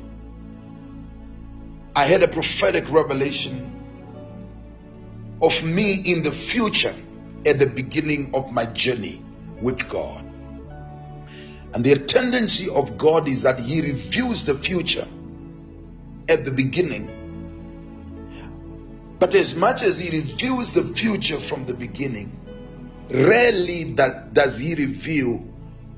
[1.95, 3.73] I had a prophetic revelation
[5.41, 6.95] of me in the future
[7.43, 9.23] at the beginning of my journey
[9.61, 10.26] with God.
[11.73, 15.07] And the tendency of God is that He reveals the future
[16.29, 17.13] at the beginning.
[19.19, 22.39] But as much as He reveals the future from the beginning,
[23.09, 25.45] rarely that does He reveal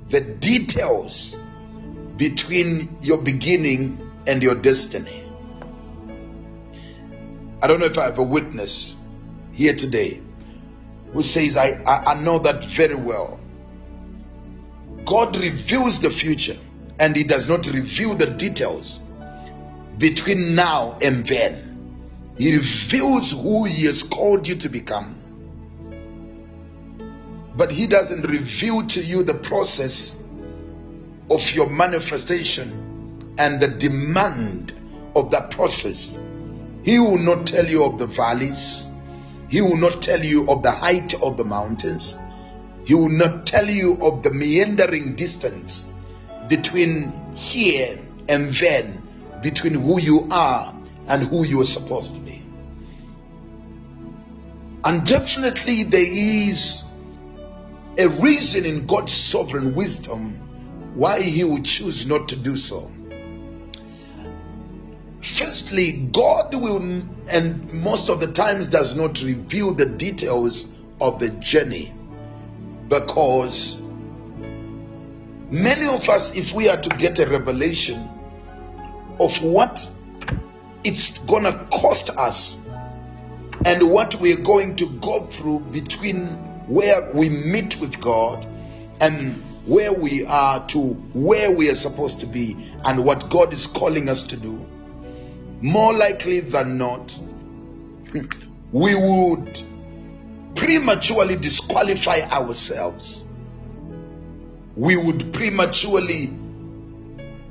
[0.09, 1.37] the details
[2.17, 5.23] between your beginning and your destiny.
[7.61, 8.95] I don't know if I have a witness
[9.53, 10.21] here today
[11.13, 13.39] who says, I, I, I know that very well.
[15.09, 16.55] God reveals the future
[16.99, 18.99] and He does not reveal the details
[19.97, 22.35] between now and then.
[22.37, 25.15] He reveals who He has called you to become.
[27.57, 30.21] But He doesn't reveal to you the process
[31.31, 34.73] of your manifestation and the demand
[35.15, 36.19] of that process.
[36.83, 38.87] He will not tell you of the valleys.
[39.49, 42.15] He will not tell you of the height of the mountains.
[42.89, 45.85] He will not tell you of the meandering distance
[46.47, 49.07] between here and then,
[49.43, 50.73] between who you are
[51.07, 52.41] and who you are supposed to be.
[54.83, 56.81] And definitely, there is
[57.95, 62.89] a reason in God's sovereign wisdom why He would choose not to do so.
[65.21, 70.65] Firstly, God will, and most of the times, does not reveal the details
[70.99, 71.93] of the journey
[72.89, 73.81] because
[75.51, 78.09] many of us, if we are to get a revelation
[79.19, 79.87] of what
[80.83, 82.57] it's gonna cost us
[83.65, 86.27] and what we're going to go through between
[86.67, 88.45] where we meet with God
[88.99, 89.35] and
[89.65, 90.79] where we are to
[91.13, 94.65] where we are supposed to be and what God is calling us to do,
[95.61, 97.17] more likely than not,
[98.71, 99.61] we would
[100.59, 103.23] prematurely disqualify ourselves.
[104.75, 106.37] We would prematurely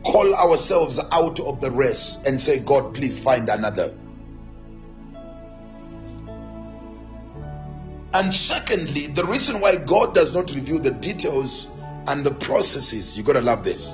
[0.05, 3.95] call ourselves out of the race and say, God, please find another.
[8.13, 11.67] And secondly, the reason why God does not reveal the details
[12.07, 13.91] and the processes, you gotta love this.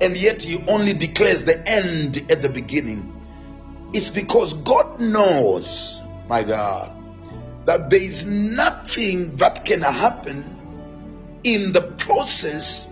[0.00, 3.14] And yet He only declares the end at the beginning.
[3.92, 6.97] It's because God knows, my God,
[7.68, 10.42] that there is nothing that can happen
[11.44, 12.88] in the process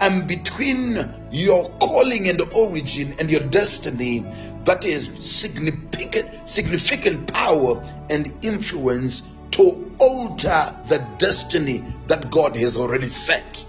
[0.00, 4.22] and between your calling and origin and your destiny
[4.64, 13.08] that is significant significant power and influence to alter the destiny that God has already
[13.08, 13.64] set.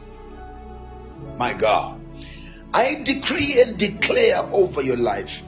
[1.38, 2.02] My God,
[2.74, 5.42] I decree and declare over your life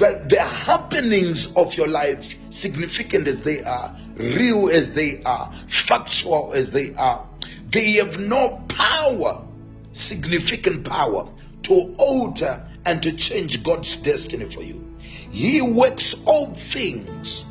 [0.00, 6.70] the happenings of your life, significant as they are, real as they are, factual as
[6.70, 7.26] they are,
[7.68, 9.44] they have no power,
[9.92, 11.28] significant power,
[11.62, 14.96] to alter and to change God's destiny for you.
[15.30, 17.44] He works all things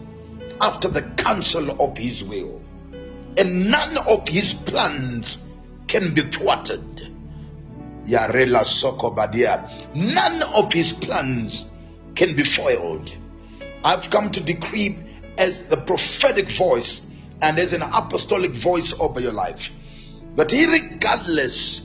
[0.60, 2.62] after the counsel of His will,
[3.38, 5.46] and none of His plans
[5.88, 6.82] can be thwarted.
[8.06, 9.96] Yarela Sokobadia.
[9.96, 11.70] None of His plans
[12.20, 13.10] can be foiled.
[13.82, 15.00] I've come to decree
[15.38, 17.02] as the prophetic voice
[17.42, 19.72] and as an apostolic voice over your life
[20.36, 21.82] that regardless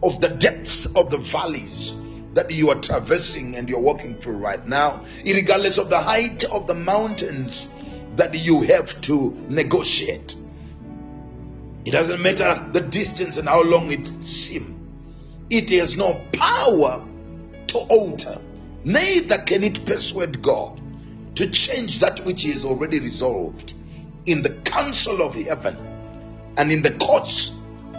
[0.00, 1.94] of the depths of the valleys
[2.34, 6.68] that you are traversing and you're walking through right now, regardless of the height of
[6.68, 7.66] the mountains
[8.14, 10.36] that you have to negotiate,
[11.84, 14.78] it doesn't matter the distance and how long it seems,
[15.50, 17.04] it has no power
[17.66, 18.40] to alter
[18.84, 20.80] neither can it persuade God
[21.36, 23.74] to change that which is already resolved
[24.26, 25.76] in the council of heaven
[26.56, 27.56] and in the courts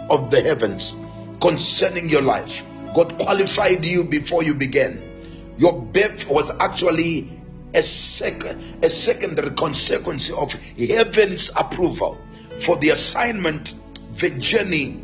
[0.08, 0.94] of the heavens
[1.40, 2.62] concerning your life.
[2.94, 5.54] God qualified you before you began.
[5.58, 7.30] Your birth was actually
[7.74, 12.18] a, sec- a secondary consequence of heaven's approval
[12.60, 13.74] for the assignment,
[14.14, 15.02] the journey,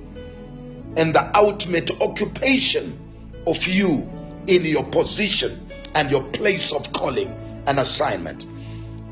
[0.96, 2.98] and the ultimate occupation
[3.46, 4.08] of you
[4.46, 7.28] in your position and your place of calling
[7.66, 8.46] and assignment.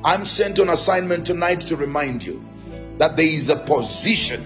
[0.04, 2.44] I'm sent on assignment tonight to remind you
[2.98, 4.44] that there is a position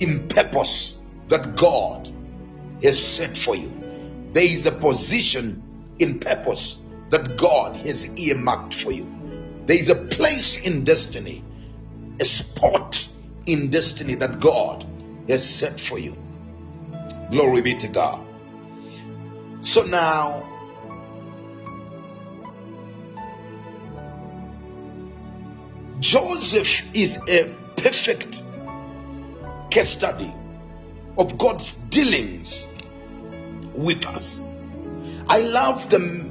[0.00, 0.98] in purpose
[1.28, 2.10] that God
[2.82, 3.72] has set for you.
[4.32, 5.62] There is a position
[5.98, 9.06] in purpose that God has earmarked for you.
[9.66, 11.44] There is a place in destiny,
[12.18, 13.06] a spot
[13.46, 14.84] in destiny that God
[15.28, 16.16] has set for you.
[17.30, 18.26] Glory be to God.
[19.62, 20.51] So now,
[26.02, 28.42] Joseph is a perfect
[29.70, 30.34] case study
[31.16, 32.66] of God's dealings
[33.72, 34.42] with us.
[35.28, 36.28] I love the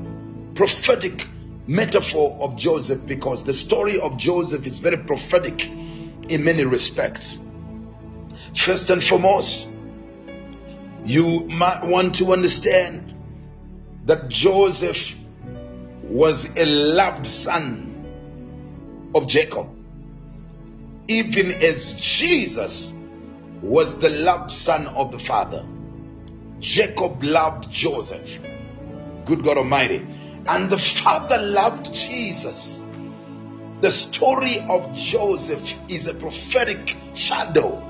[0.55, 1.25] prophetic
[1.67, 7.37] metaphor of Joseph because the story of Joseph is very prophetic in many respects.
[8.53, 9.69] First and foremost,
[11.05, 13.13] you might want to understand
[14.03, 15.15] that Joseph
[16.03, 17.90] was a loved son
[19.13, 19.67] of Jacob,
[21.07, 22.93] even as Jesus
[23.61, 25.65] was the loved son of the Father.
[26.59, 28.39] Jacob loved Joseph.
[29.25, 30.05] Good God Almighty.
[30.47, 32.81] And the Father loved Jesus.
[33.81, 37.87] The story of Joseph is a prophetic shadow.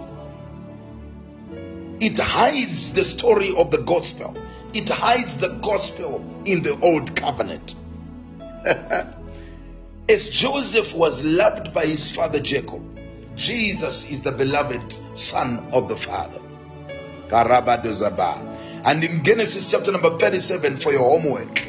[2.00, 4.36] It hides the story of the gospel.
[4.74, 7.76] It hides the gospel in the old covenant.
[10.10, 12.84] As Joseph was loved by his father Jacob,
[13.36, 16.42] Jesus is the beloved son of the Father.
[18.84, 21.64] And in Genesis chapter number 37, for your homework,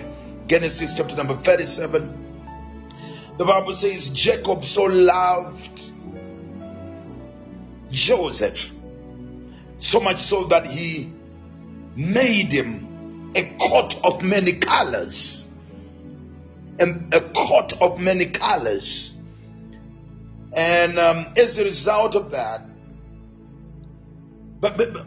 [0.49, 2.22] Genesis chapter number 37,
[3.39, 5.91] the Bible says Jacob so loved
[7.91, 8.72] Joseph,
[9.78, 11.12] so much so that he
[11.95, 15.41] made him a coat of many colors
[16.83, 19.14] and a coat of many colors.
[20.55, 22.62] And um, as a result of that,
[24.61, 25.07] but, but,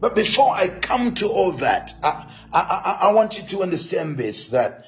[0.00, 4.48] but before I come to all that, I, I, I want you to understand this
[4.48, 4.84] that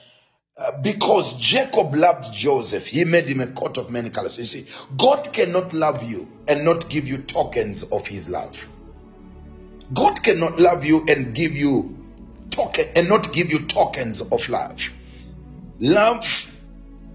[0.56, 4.38] uh, because Jacob loved Joseph, he made him a coat of many colors.
[4.38, 4.66] You see,
[4.96, 8.56] God cannot love you and not give you tokens of his love.
[9.92, 11.96] God cannot love you and give you
[12.50, 14.80] token and not give you tokens of love.
[15.80, 16.26] Love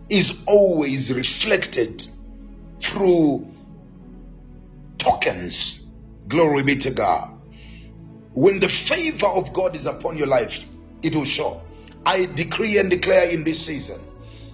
[0.09, 2.07] is always reflected
[2.80, 3.47] through
[4.97, 5.86] tokens.
[6.28, 7.32] Glory be to God.
[8.34, 10.66] When the favor of God is upon your life,
[11.03, 11.61] it will show.
[12.05, 14.01] I decree and declare in this season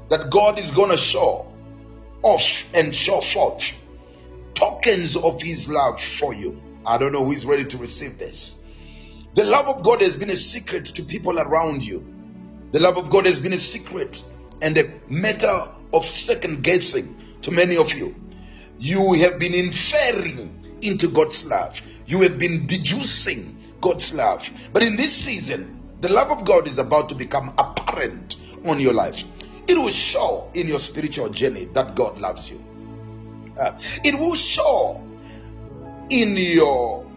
[0.09, 1.51] that God is going to show
[2.22, 3.72] off and show forth
[4.53, 6.62] tokens of His love for you.
[6.86, 8.55] I don't know who is ready to receive this.
[9.36, 12.05] The love of God has been a secret to people around you.
[12.72, 14.24] The love of God has been a secret
[14.61, 18.15] and a matter of second guessing to many of you.
[18.80, 21.82] You have been inferring into God's love.
[22.05, 24.49] You have been deducing God's love.
[24.72, 28.93] But in this season, the love of God is about to become apparent on your
[28.93, 29.24] life.
[29.67, 32.63] It will show in your spiritual journey that God loves you.
[33.59, 35.03] Uh, it will show
[36.09, 37.11] in your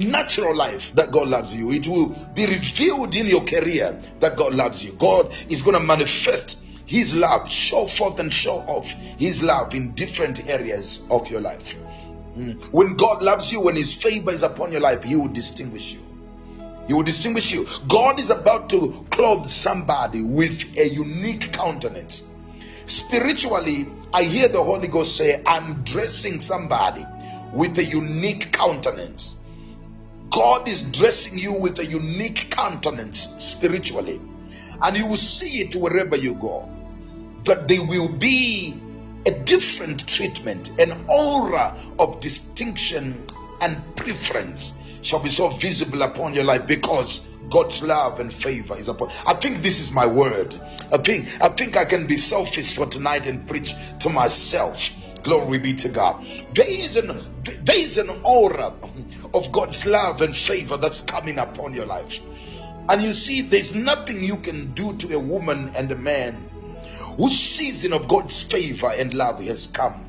[0.00, 1.70] natural life that God loves you.
[1.72, 4.92] It will be revealed in your career that God loves you.
[4.92, 9.92] God is going to manifest His love, show forth and show off His love in
[9.92, 11.74] different areas of your life.
[12.36, 12.72] Mm.
[12.72, 16.00] When God loves you, when His favor is upon your life, He will distinguish you.
[16.86, 17.68] He will distinguish you.
[17.86, 22.24] God is about to clothe somebody with a unique countenance.
[22.86, 27.06] Spiritually, I hear the Holy Ghost say, I'm dressing somebody
[27.52, 29.36] with a unique countenance.
[30.30, 34.20] God is dressing you with a unique countenance spiritually,
[34.82, 36.68] and you will see it wherever you go.
[37.44, 38.80] But there will be
[39.26, 43.26] a different treatment, an aura of distinction
[43.60, 48.88] and preference shall be so visible upon your life because God's love and favor is
[48.88, 49.10] upon.
[49.26, 50.54] I think this is my word.
[50.92, 54.90] I think I think I can be selfish for tonight and preach to myself.
[55.22, 56.24] Glory be to God.
[56.54, 57.08] There is an
[57.64, 58.74] there is an aura
[59.34, 62.20] of God's love and favor that's coming upon your life.
[62.88, 66.48] And you see, there's nothing you can do to a woman and a man
[67.16, 70.06] whose season of God's favor and love has come.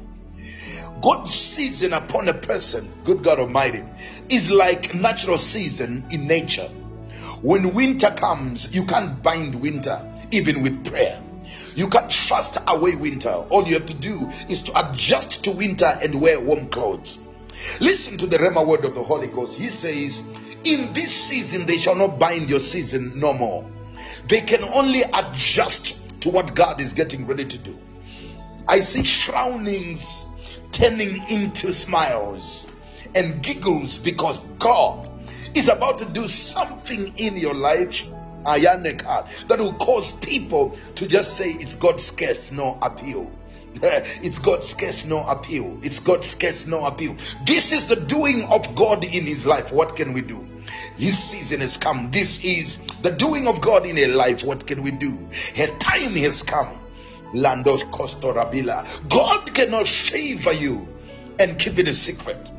[1.02, 3.84] God's season upon a person, good God Almighty,
[4.30, 6.70] is like natural season in nature.
[7.42, 10.00] When winter comes, you can't bind winter
[10.32, 11.22] even with prayer.
[11.76, 13.30] You can't fast away winter.
[13.30, 17.20] All you have to do is to adjust to winter and wear warm clothes.
[17.80, 19.58] Listen to the Rhema word of the Holy Ghost.
[19.58, 20.22] He says,
[20.64, 23.66] In this season, they shall not bind your season no more.
[24.28, 27.78] They can only adjust to what God is getting ready to do.
[28.68, 30.26] I see frownings
[30.72, 32.66] turning into smiles
[33.16, 35.10] and giggles because God
[35.54, 38.06] is about to do something in your life
[38.44, 43.32] that will cause people to just say it's God's case, no appeal.
[43.74, 45.80] It's God's case, no appeal.
[45.82, 47.16] It's God's case, no appeal.
[47.46, 49.72] This is the doing of God in his life.
[49.72, 50.46] What can we do?
[50.98, 52.12] His season has come.
[52.12, 54.44] This is the doing of God in a life.
[54.44, 55.30] What can we do?
[55.56, 56.78] Her time has come.
[57.34, 59.10] Landos Kostorabila.
[59.10, 60.88] God cannot favor you
[61.40, 62.50] and keep it a secret.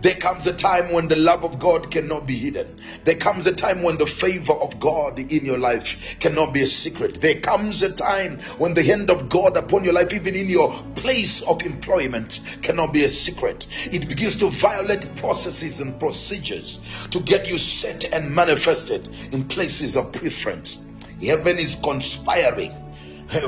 [0.00, 2.80] There comes a time when the love of God cannot be hidden.
[3.04, 6.66] There comes a time when the favor of God in your life cannot be a
[6.66, 7.20] secret.
[7.20, 10.74] There comes a time when the hand of God upon your life, even in your
[10.96, 13.66] place of employment, cannot be a secret.
[13.86, 19.96] It begins to violate processes and procedures to get you set and manifested in places
[19.96, 20.82] of preference.
[21.22, 22.74] Heaven is conspiring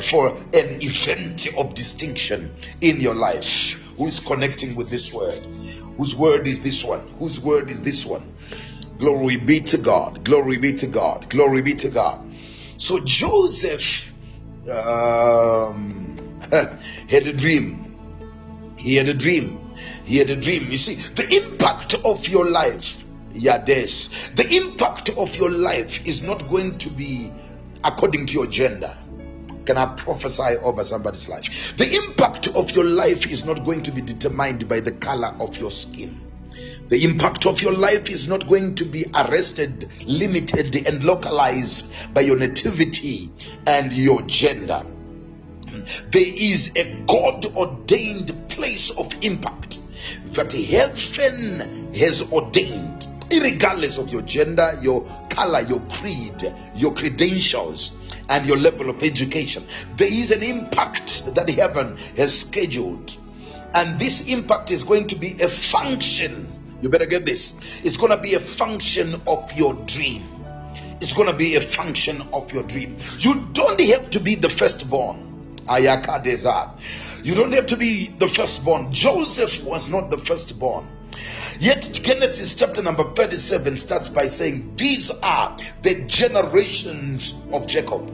[0.00, 3.78] for an event of distinction in your life.
[3.98, 5.46] Who is connecting with this word?
[5.96, 7.00] Whose word is this one?
[7.18, 8.34] Whose word is this one?
[8.98, 10.24] Glory be to God.
[10.24, 11.28] Glory be to God.
[11.30, 12.26] Glory be to God.
[12.78, 14.12] So Joseph
[14.70, 18.74] um, had a dream.
[18.76, 19.74] He had a dream.
[20.04, 20.70] He had a dream.
[20.70, 26.48] You see, the impact of your life, Yades, the impact of your life is not
[26.48, 27.32] going to be
[27.82, 28.96] according to your gender.
[29.66, 31.76] Can I prophesy over somebody's life?
[31.76, 35.56] The impact of your life is not going to be determined by the color of
[35.56, 36.20] your skin.
[36.88, 42.20] The impact of your life is not going to be arrested, limited, and localized by
[42.20, 43.28] your nativity
[43.66, 44.86] and your gender.
[46.10, 49.80] There is a God ordained place of impact
[50.26, 57.90] that heaven has ordained, regardless of your gender, your color, your creed, your credentials,
[58.28, 59.66] and your level of education.
[59.96, 63.16] There is an impact that heaven has scheduled,
[63.74, 66.52] and this impact is going to be a function.
[66.82, 67.54] You better get this.
[67.82, 70.24] It's going to be a function of your dream.
[71.00, 72.98] It's going to be a function of your dream.
[73.18, 75.58] You don't have to be the firstborn.
[75.66, 76.70] Ayaka Deza.
[77.24, 78.92] You don't have to be the firstborn.
[78.92, 80.88] Joseph was not the firstborn.
[81.58, 88.12] Yet Genesis chapter number 37 starts by saying, These are the generations of Jacob.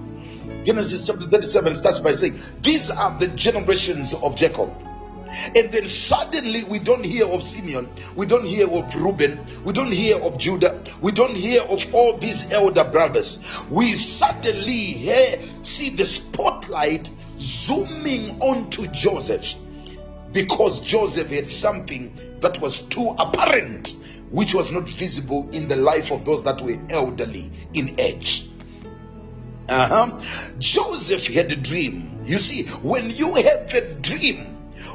[0.64, 4.72] Genesis chapter 37 starts by saying, These are the generations of Jacob.
[5.56, 9.90] And then suddenly we don't hear of Simeon, we don't hear of Reuben, we don't
[9.90, 13.40] hear of Judah, we don't hear of all these elder brothers.
[13.70, 19.54] We suddenly hear, see the spotlight zooming onto Joseph
[20.32, 23.94] because Joseph had something that was too apparent,
[24.30, 28.48] which was not visible in the life of those that were elderly in age.
[29.68, 30.20] Uh-huh.
[30.58, 32.22] Joseph had a dream.
[32.24, 34.52] You see, when you have a dream,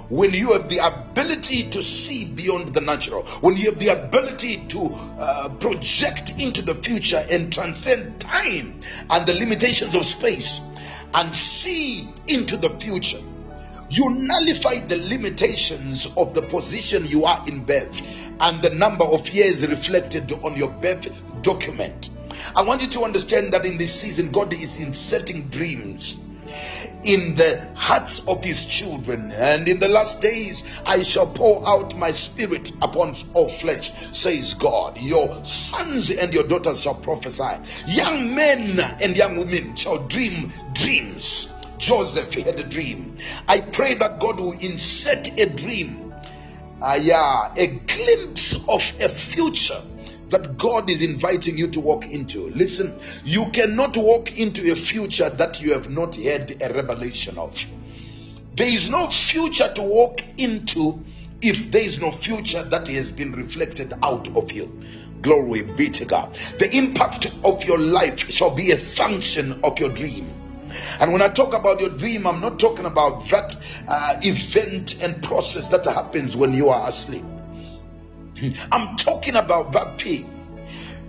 [0.09, 4.65] when you have the ability to see beyond the natural, when you have the ability
[4.67, 8.79] to uh, project into the future and transcend time
[9.09, 10.61] and the limitations of space
[11.13, 13.21] and see into the future,
[13.89, 18.01] you nullify the limitations of the position you are in birth
[18.39, 21.09] and the number of years reflected on your birth
[21.41, 22.09] document.
[22.55, 26.17] I want you to understand that in this season, God is inserting dreams
[27.03, 29.31] in the hearts of his children.
[29.31, 34.53] And in the last days, I shall pour out my spirit upon all flesh, says
[34.53, 34.99] God.
[34.99, 37.57] Your sons and your daughters shall prophesy.
[37.87, 41.47] Young men and young women shall dream dreams.
[41.77, 43.17] Joseph had a dream.
[43.47, 46.13] I pray that God will insert a dream,
[46.81, 49.81] uh, yeah, a glimpse of a future
[50.29, 52.49] that God is inviting you to walk into.
[52.49, 57.63] Listen, you cannot walk into a future that you have not had a revelation of.
[58.55, 61.03] There is no future to walk into
[61.41, 64.81] if there is no future that has been reflected out of you.
[65.21, 66.35] Glory be to God.
[66.59, 70.33] The impact of your life shall be a function of your dream.
[70.99, 73.55] And when I talk about your dream, I'm not talking about that
[73.87, 77.25] uh, event and process that happens when you are asleep.
[78.71, 80.33] I'm talking about that thing.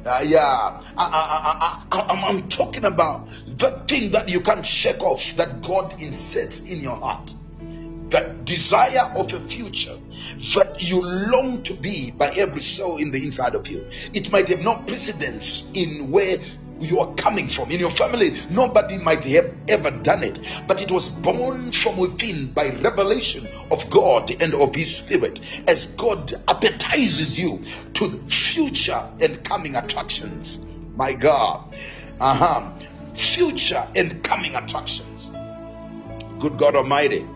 [0.06, 3.28] Uh, yeah, I, I, I, I, I'm talking about
[3.58, 7.34] that thing that you can't shake off that God inserts in your heart.
[8.10, 9.98] That desire of a future
[10.54, 13.86] that you long to be by every soul in the inside of you.
[14.14, 16.38] It might have no precedence in where
[16.80, 17.70] you are coming from.
[17.70, 20.38] In your family nobody might have ever done it.
[20.66, 25.86] But it was born from within by revelation of god and of his spirit as
[25.88, 27.64] god appetizes you
[27.94, 30.58] to future and coming attractions.
[30.94, 31.74] My god.
[32.20, 32.72] Uh-huh.
[33.14, 35.30] Future and coming attractions.
[36.38, 37.26] Good god almighty.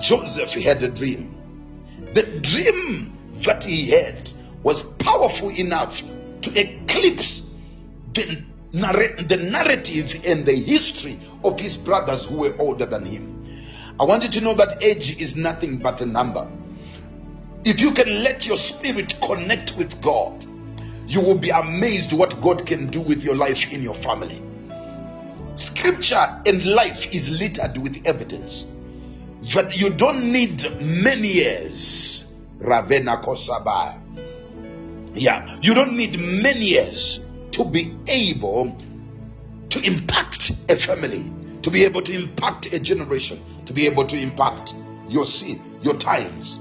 [0.00, 1.34] Joseph had a dream.
[2.12, 4.30] The dream that he had
[4.62, 6.02] was powerful enough
[6.42, 7.45] to eclipse
[8.16, 13.32] the, the narrative and the history of his brothers who were older than him.
[13.98, 16.50] I want you to know that age is nothing but a number.
[17.64, 20.44] If you can let your spirit connect with God,
[21.06, 24.42] you will be amazed what God can do with your life in your family.
[25.54, 28.66] Scripture and life is littered with evidence
[29.54, 32.26] that you don't need many years.
[32.58, 33.98] Ravena Kosabai.
[35.14, 37.25] Yeah, you don't need many years
[37.56, 38.76] to be able
[39.70, 44.14] to impact a family, to be able to impact a generation, to be able to
[44.14, 44.74] impact
[45.08, 46.58] your seed, your times.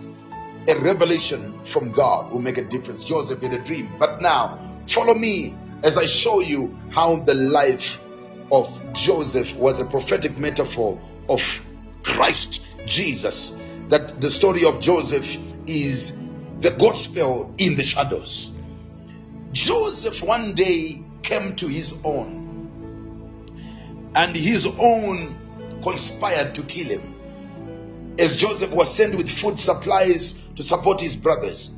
[0.69, 3.03] A revelation from God will make a difference.
[3.03, 3.89] Joseph had a dream.
[3.99, 4.57] But now,
[4.87, 5.53] follow me
[5.83, 8.01] as I show you how the life
[8.49, 10.97] of Joseph was a prophetic metaphor
[11.27, 11.41] of
[12.03, 13.53] Christ Jesus.
[13.89, 16.17] That the story of Joseph is
[16.61, 18.54] the gospel in the shadows.
[19.55, 28.15] Joseph one day came to his own, and his own conspired to kill him.
[28.19, 31.69] As Joseph was sent with food supplies to support his brothers,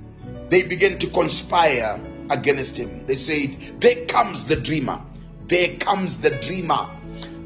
[0.50, 2.02] they began to conspire
[2.32, 3.06] against him.
[3.06, 5.00] They said, There comes the dreamer.
[5.46, 6.90] There comes the dreamer.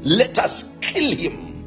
[0.02, 1.66] Let us kill him.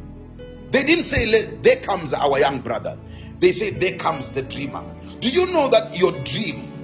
[0.71, 2.97] They didn't say, There comes our young brother.
[3.39, 4.83] They said, There comes the dreamer.
[5.19, 6.74] Do you know that your dream,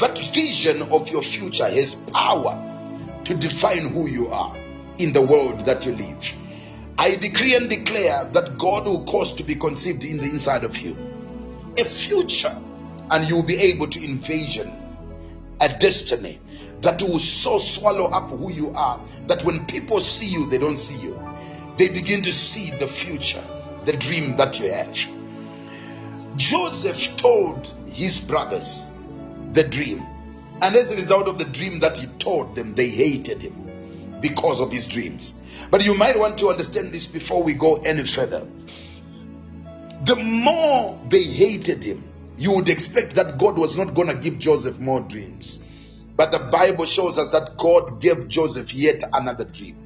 [0.00, 4.56] that vision of your future, has power to define who you are
[4.98, 6.34] in the world that you live?
[6.98, 10.76] I decree and declare that God will cause to be conceived in the inside of
[10.78, 10.96] you
[11.76, 12.56] a future,
[13.10, 14.72] and you will be able to envision
[15.60, 16.40] a destiny
[16.80, 20.78] that will so swallow up who you are that when people see you, they don't
[20.78, 21.18] see you.
[21.76, 23.44] They begin to see the future,
[23.84, 24.96] the dream that you have.
[26.36, 28.86] Joseph told his brothers
[29.52, 30.06] the dream,
[30.62, 34.60] and as a result of the dream that he told them, they hated him because
[34.60, 35.34] of his dreams.
[35.70, 38.46] But you might want to understand this before we go any further.
[40.04, 42.04] The more they hated him,
[42.36, 45.62] you would expect that God was not going to give Joseph more dreams.
[46.16, 49.76] But the Bible shows us that God gave Joseph yet another dream.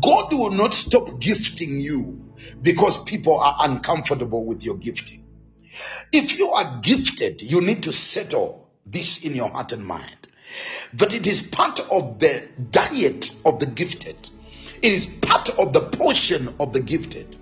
[0.00, 2.20] God will not stop gifting you
[2.60, 5.21] because people are uncomfortable with your gifting.
[6.12, 10.16] If you are gifted, you need to settle this in your heart and mind
[10.94, 14.16] that it is part of the diet of the gifted,
[14.82, 17.36] it is part of the portion of the gifted.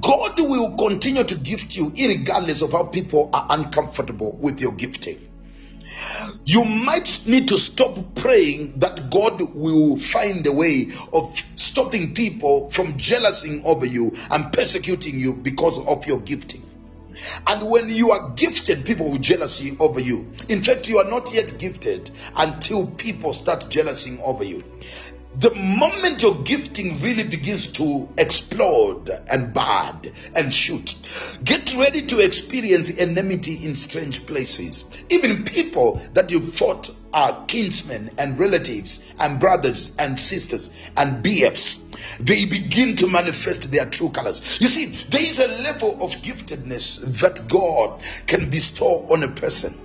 [0.00, 5.26] God will continue to gift you regardless of how people are uncomfortable with your gifting.
[6.44, 12.70] you might need to stop praying that God will find a way of stopping people
[12.70, 16.65] from jealousing over you and persecuting you because of your gifting.
[17.46, 20.32] And when you are gifted, people will jealousy over you.
[20.48, 24.62] In fact, you are not yet gifted until people start jealousing over you.
[25.38, 30.94] The moment your gifting really begins to explode and bud and shoot,
[31.44, 34.84] get ready to experience enmity in strange places.
[35.10, 41.80] Even people that you thought are kinsmen and relatives and brothers and sisters and BFs,
[42.18, 44.40] they begin to manifest their true colors.
[44.58, 49.78] You see, there is a level of giftedness that God can bestow on a person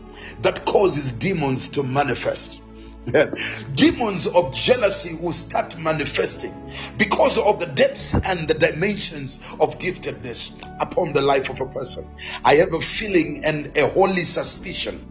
[0.43, 2.61] that causes demons to manifest.
[3.75, 6.53] Demons of jealousy will start manifesting
[6.97, 12.07] because of the depths and the dimensions of giftedness upon the life of a person.
[12.45, 15.07] I have a feeling and a holy suspicion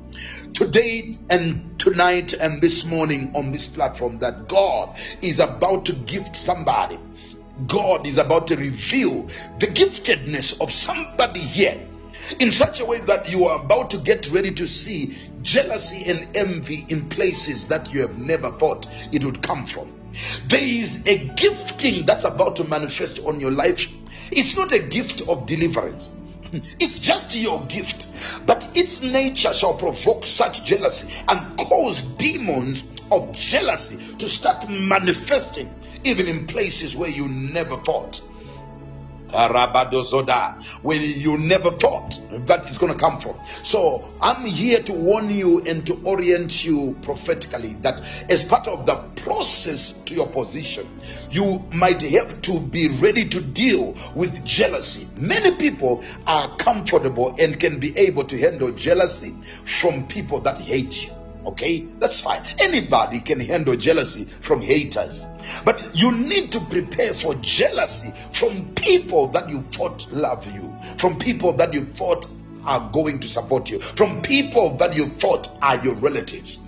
[0.52, 6.36] today and tonight and this morning on this platform that God is about to gift
[6.36, 6.98] somebody.
[7.66, 11.89] God is about to reveal the giftedness of somebody here
[12.38, 16.36] in such a way that you are about to get ready to see jealousy and
[16.36, 19.92] envy in places that you have never thought it would come from.
[20.46, 23.86] There is a gifting that's about to manifest on your life.
[24.30, 26.10] It's not a gift of deliverance.
[26.80, 28.08] It's just your gift,
[28.44, 35.72] but its nature shall provoke such jealousy and cause demons of jealousy to start manifesting
[36.04, 38.20] even in places where you never thought.
[39.32, 43.36] Arabadozoda, where you never thought that it's going to come from.
[43.62, 48.86] So I'm here to warn you and to orient you prophetically that as part of
[48.86, 50.88] the process to your position,
[51.30, 55.06] you might have to be ready to deal with jealousy.
[55.16, 59.34] Many people are comfortable and can be able to handle jealousy
[59.64, 61.19] from people that hate you.
[61.46, 62.42] Okay, that's fine.
[62.58, 65.24] Anybody can handle jealousy from haters.
[65.64, 71.18] But you need to prepare for jealousy from people that you thought love you, from
[71.18, 72.26] people that you thought
[72.64, 76.58] are going to support you, from people that you thought are your relatives.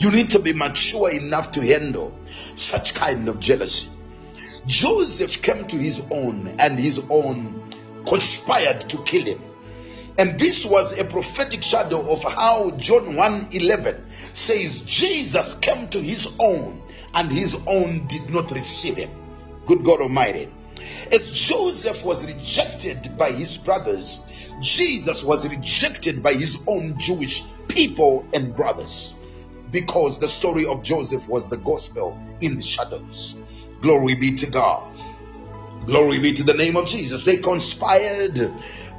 [0.00, 2.18] You need to be mature enough to handle
[2.56, 3.88] such kind of jealousy.
[4.66, 7.62] Joseph came to his own, and his own
[8.06, 9.40] conspired to kill him.
[10.16, 16.28] And this was a prophetic shadow of how John 1:11 says Jesus came to his
[16.38, 16.82] own
[17.14, 19.10] and his own did not receive him.
[19.66, 20.48] Good God Almighty.
[21.10, 24.20] As Joseph was rejected by his brothers,
[24.60, 29.14] Jesus was rejected by his own Jewish people and brothers
[29.70, 33.34] because the story of Joseph was the gospel in the shadows.
[33.80, 34.90] Glory be to God.
[35.86, 37.24] Glory be to the name of Jesus.
[37.24, 38.38] They conspired.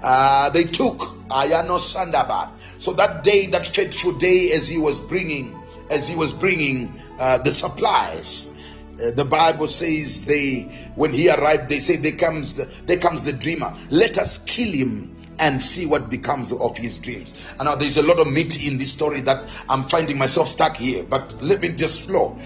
[0.01, 0.99] Uh, they took
[1.29, 2.51] Ayano Sandabat.
[2.79, 5.57] So that day, that fateful day, as he was bringing,
[5.89, 8.49] as he was bringing uh, the supplies,
[9.01, 10.61] uh, the Bible says they,
[10.95, 13.75] when he arrived, they say, "There comes the, there comes the dreamer.
[13.89, 18.03] Let us kill him and see what becomes of his dreams." And now there's a
[18.03, 21.69] lot of meat in this story that I'm finding myself stuck here, but let me
[21.69, 22.37] just flow.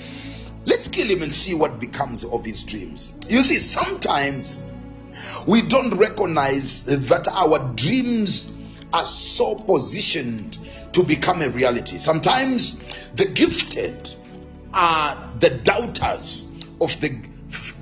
[0.65, 3.11] Let's kill him and see what becomes of his dreams.
[3.27, 4.61] You see, sometimes
[5.47, 8.51] we don't recognize that our dreams
[8.93, 10.57] are so positioned
[10.93, 11.97] to become a reality.
[11.97, 12.83] Sometimes
[13.15, 14.13] the gifted
[14.73, 16.45] are the doubters
[16.81, 17.29] of the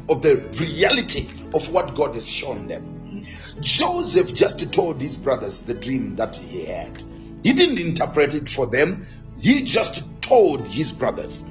[0.10, 3.26] of the reality of what God has shown them.
[3.60, 7.04] Joseph just told his brothers the dream that he had.
[7.44, 9.06] He didn't interpret it for them.
[9.40, 11.44] He just told his brothers.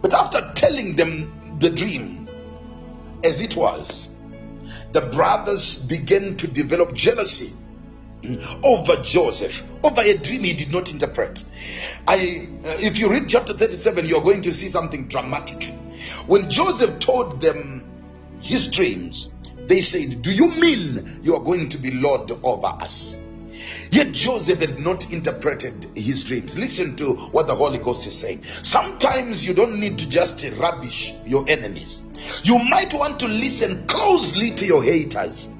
[0.00, 2.28] But after telling them the dream
[3.22, 4.08] as it was,
[4.92, 7.52] the brothers began to develop jealousy
[8.62, 11.44] over Joseph, over a dream he did not interpret.
[12.06, 15.74] I, uh, if you read chapter 37, you're going to see something dramatic.
[16.26, 17.88] When Joseph told them
[18.40, 19.32] his dreams,
[19.66, 23.18] they said, Do you mean you are going to be Lord over us?
[23.92, 26.56] Yet Joseph had not interpreted his dreams.
[26.56, 28.42] Listen to what the Holy Ghost is saying.
[28.62, 32.00] Sometimes you don't need to just rubbish your enemies.
[32.42, 35.50] You might want to listen closely to your haters.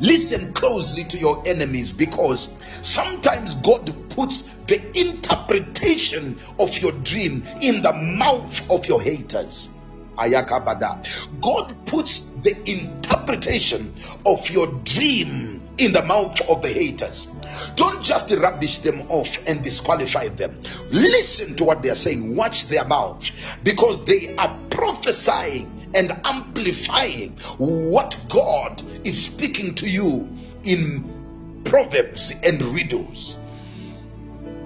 [0.00, 2.50] Listen closely to your enemies because
[2.82, 9.70] sometimes God puts the interpretation of your dream in the mouth of your haters.
[10.18, 11.40] Ayakabada.
[11.40, 13.94] God puts the interpretation
[14.26, 17.28] of your dream in the mouth of the haters.
[17.76, 20.60] Don't just rubbish them off and disqualify them.
[20.90, 22.34] Listen to what they are saying.
[22.36, 23.30] Watch their mouth
[23.62, 30.28] because they are prophesying and amplifying what God is speaking to you
[30.64, 33.36] in proverbs and riddles.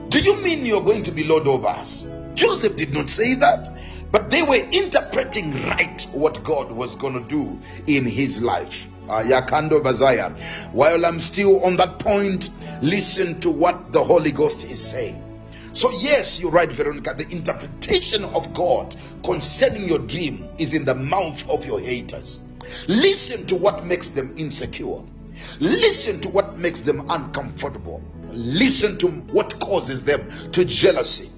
[0.08, 2.06] Do you mean you're going to be Lord over us?
[2.34, 3.68] Joseph did not say that,
[4.10, 8.88] but they were interpreting right what God was going to do in his life.
[9.08, 10.36] Ah, Yakando Bazaya.
[10.72, 12.50] While I'm still on that point,
[12.82, 15.22] listen to what the Holy Ghost is saying.
[15.74, 17.14] So, yes, you're right, Veronica.
[17.16, 22.40] The interpretation of God concerning your dream is in the mouth of your haters.
[22.88, 25.00] Listen to what makes them insecure.
[25.60, 28.02] Listen to what makes them uncomfortable.
[28.30, 31.30] Listen to what causes them to jealousy.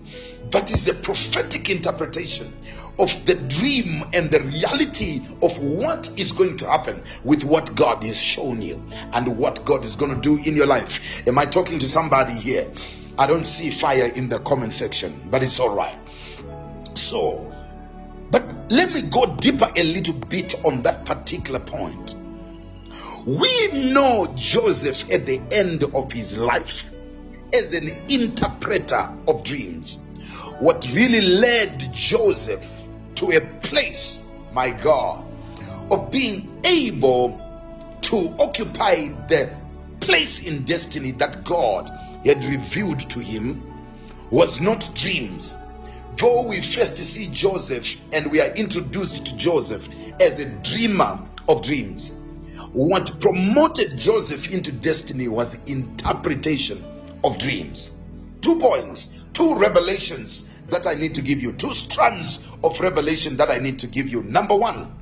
[0.51, 2.53] That is a prophetic interpretation
[2.99, 8.05] of the dream and the reality of what is going to happen with what God
[8.05, 11.27] is showing you and what God is going to do in your life.
[11.27, 12.71] Am I talking to somebody here?
[13.19, 15.99] I don't see fire in the comment section, but it's all right.
[16.95, 17.53] So,
[18.31, 22.15] but let me go deeper a little bit on that particular point.
[23.27, 26.91] We know Joseph at the end of his life
[27.53, 30.01] as an interpreter of dreams.
[30.59, 32.74] What really led Joseph
[33.17, 35.25] to a place, my God,
[35.91, 37.41] of being able
[38.03, 39.57] to occupy the
[40.01, 41.91] place in destiny that God
[42.25, 43.63] had revealed to him
[44.31, 45.59] was not dreams.
[46.17, 49.89] Though we first see Joseph and we are introduced to Joseph
[50.21, 52.13] as a dreamer of dreams,
[52.73, 56.85] what promoted Joseph into destiny was interpretation
[57.23, 57.91] of dreams.
[58.45, 63.51] Two points, two revelations that I need to give you, two strands of revelation that
[63.51, 64.23] I need to give you.
[64.23, 64.95] Number one,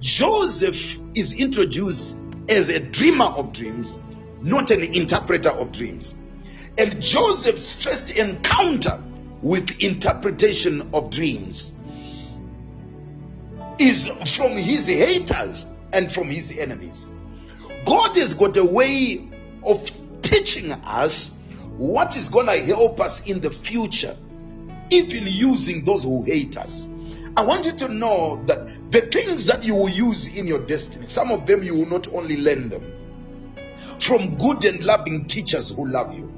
[0.00, 2.16] Joseph is introduced
[2.48, 3.98] as a dreamer of dreams,
[4.40, 6.14] not an interpreter of dreams.
[6.78, 9.02] And Joseph's first encounter
[9.42, 11.70] with interpretation of dreams
[13.78, 17.06] is from his haters and from his enemies.
[17.84, 19.28] God has got a way
[19.62, 19.90] of
[20.22, 21.32] teaching us
[21.80, 24.14] what is going to help us in the future,
[24.90, 26.86] even using those who hate us.
[27.38, 31.06] I want you to know that the things that you will use in your destiny,
[31.06, 32.84] some of them you will not only learn them
[33.98, 36.30] from good and loving teachers who love you.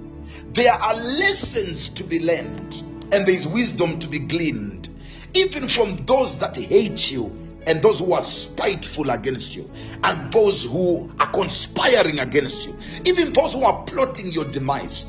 [0.53, 4.91] There are lessons to be learned, and there is wisdom to be gleaned,
[5.35, 7.37] even from those that hate you
[7.67, 9.69] and those who are spiteful against you,
[10.05, 15.07] and those who are conspiring against you, even those who are plotting your demise.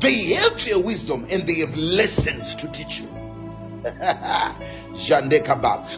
[0.00, 3.08] They have their wisdom and they have lessons to teach you.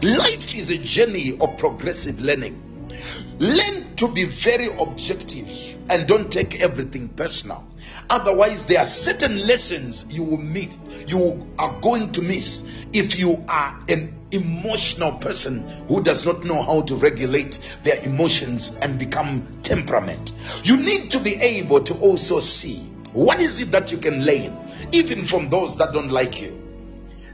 [0.02, 2.90] Life is a journey of progressive learning.
[3.38, 5.48] Learn to be very objective
[5.88, 7.66] and don't take everything personal.
[8.10, 10.76] Otherwise, there are certain lessons you will meet,
[11.06, 16.62] you are going to miss if you are an emotional person who does not know
[16.62, 20.32] how to regulate their emotions and become temperament.
[20.64, 24.56] You need to be able to also see what is it that you can learn,
[24.92, 26.58] even from those that don't like you.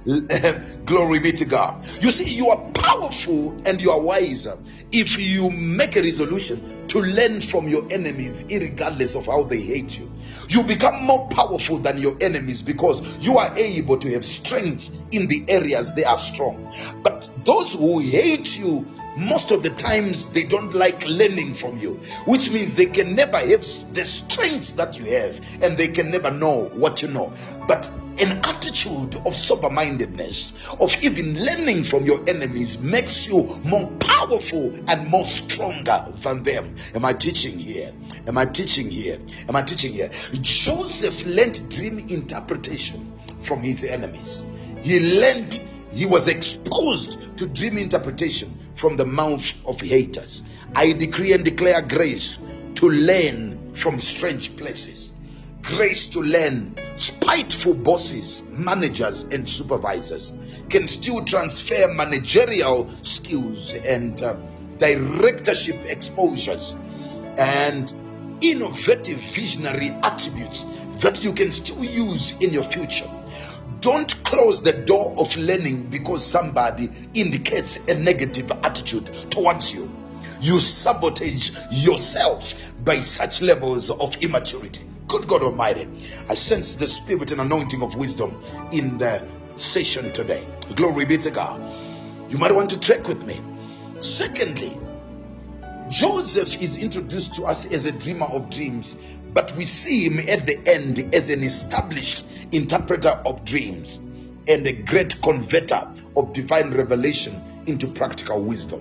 [0.85, 1.87] Glory be to God.
[2.01, 4.57] You see, you are powerful and you are wiser
[4.91, 9.99] if you make a resolution to learn from your enemies, regardless of how they hate
[9.99, 10.11] you.
[10.49, 15.27] You become more powerful than your enemies because you are able to have strengths in
[15.27, 16.75] the areas they are strong.
[17.03, 18.87] But those who hate you,
[19.19, 23.39] most of the times they don't like learning from you, which means they can never
[23.39, 23.65] have
[23.95, 27.33] the strengths that you have and they can never know what you know.
[27.67, 27.91] But
[28.21, 34.75] an attitude of sober mindedness, of even learning from your enemies, makes you more powerful
[34.89, 36.75] and more stronger than them.
[36.95, 37.93] Am I teaching here?
[38.27, 39.19] Am I teaching here?
[39.49, 40.11] Am I teaching here?
[40.41, 44.43] Joseph learned dream interpretation from his enemies.
[44.83, 45.61] He learned,
[45.93, 50.43] he was exposed to dream interpretation from the mouth of haters.
[50.75, 52.39] I decree and declare grace
[52.77, 55.13] to learn from strange places
[55.69, 56.75] grace to learn.
[56.97, 60.33] Spiteful bosses, managers, and supervisors
[60.69, 64.35] can still transfer managerial skills and uh,
[64.79, 66.75] directorship exposures
[67.37, 67.93] and
[68.41, 70.65] innovative visionary attributes
[71.01, 73.09] that you can still use in your future.
[73.81, 79.89] Don't close the door of learning because somebody indicates a negative attitude towards you.
[80.41, 84.81] You sabotage yourself by such levels of immaturity.
[85.07, 85.89] Good God Almighty,
[86.29, 88.43] I sense the spirit and anointing of wisdom
[88.73, 89.23] in the
[89.57, 90.47] session today.
[90.75, 91.61] Glory be to God.
[92.31, 93.41] You might want to track with me.
[94.01, 94.77] Secondly,
[95.89, 98.97] Joseph is introduced to us as a dreamer of dreams,
[99.33, 103.99] but we see him at the end as an established interpreter of dreams
[104.47, 105.87] and a great converter
[106.17, 108.81] of divine revelation into practical wisdom.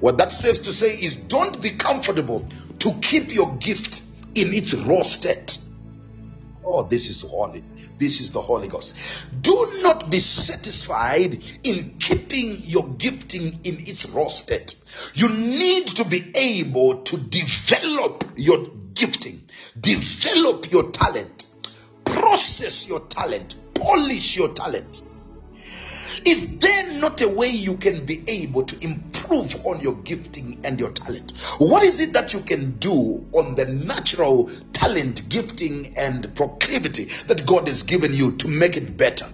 [0.00, 2.48] What that says to say is don't be comfortable
[2.78, 4.02] to keep your gift
[4.34, 5.58] in its raw state.
[6.64, 7.64] Oh, this is holy.
[7.98, 8.94] This is the Holy Ghost.
[9.40, 14.76] Do not be satisfied in keeping your gifting in its raw state.
[15.14, 19.42] You need to be able to develop your gifting,
[19.80, 21.46] develop your talent,
[22.04, 25.04] process your talent, polish your talent.
[26.24, 30.78] Is there not a way you can be able to improve on your gifting and
[30.78, 31.32] your talent?
[31.58, 37.46] What is it that you can do on the natural talent, gifting, and proclivity that
[37.46, 39.28] God has given you to make it better?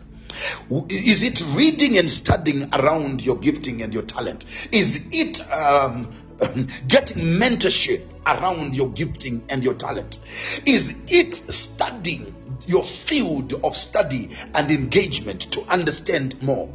[0.89, 4.45] Is it reading and studying around your gifting and your talent?
[4.71, 6.13] Is it um,
[6.89, 10.19] getting mentorship around your gifting and your talent?
[10.65, 12.35] Is it studying
[12.67, 16.67] your field of study and engagement to understand more?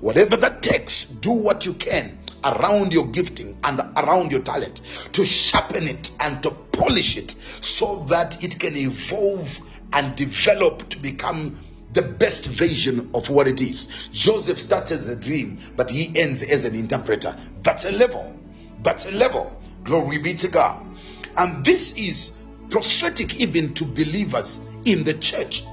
[0.00, 4.80] Whatever that takes, do what you can around your gifting and around your talent
[5.12, 9.60] to sharpen it and to polish it so that it can evolve
[9.92, 11.58] and develop to become
[11.92, 13.88] the best version of what it is.
[14.12, 17.36] Joseph starts as a dream, but he ends as an interpreter.
[17.62, 18.36] That's a level.
[18.82, 19.60] That's a level.
[19.84, 20.86] Glory be to God.
[21.36, 22.38] And this is
[22.70, 25.64] prophetic even to believers in the church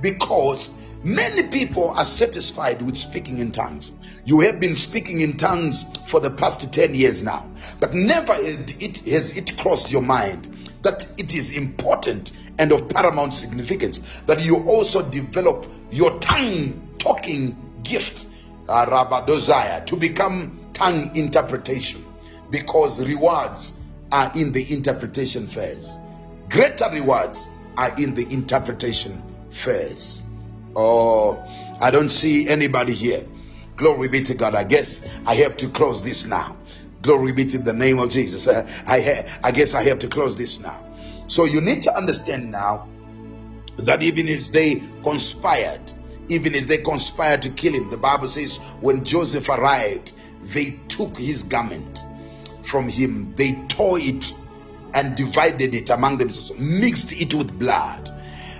[0.00, 0.72] because
[1.02, 3.92] many people are satisfied with speaking in tongues.
[4.24, 7.48] You have been speaking in tongues for the past 10 years now,
[7.80, 13.34] but never it has it crossed your mind that it is important and of paramount
[13.34, 18.26] significance that you also develop your tongue talking gift,
[18.68, 22.04] uh, rabadozaya, to become tongue interpretation
[22.50, 23.72] because rewards
[24.10, 25.98] are in the interpretation phase.
[26.48, 30.22] Greater rewards are in the interpretation phase.
[30.74, 31.42] Oh,
[31.80, 33.26] I don't see anybody here.
[33.76, 34.54] Glory be to God.
[34.54, 36.56] I guess I have to close this now.
[37.02, 38.48] Glory be to the name of Jesus.
[38.48, 40.84] Uh, I, ha- I guess I have to close this now.
[41.28, 42.88] So you need to understand now
[43.76, 45.80] that even as they conspired,
[46.28, 50.12] even as they conspired to kill him, the Bible says when Joseph arrived,
[50.42, 52.02] they took his garment
[52.68, 54.34] from him, they tore it
[54.94, 58.10] and divided it among themselves, mixed it with blood,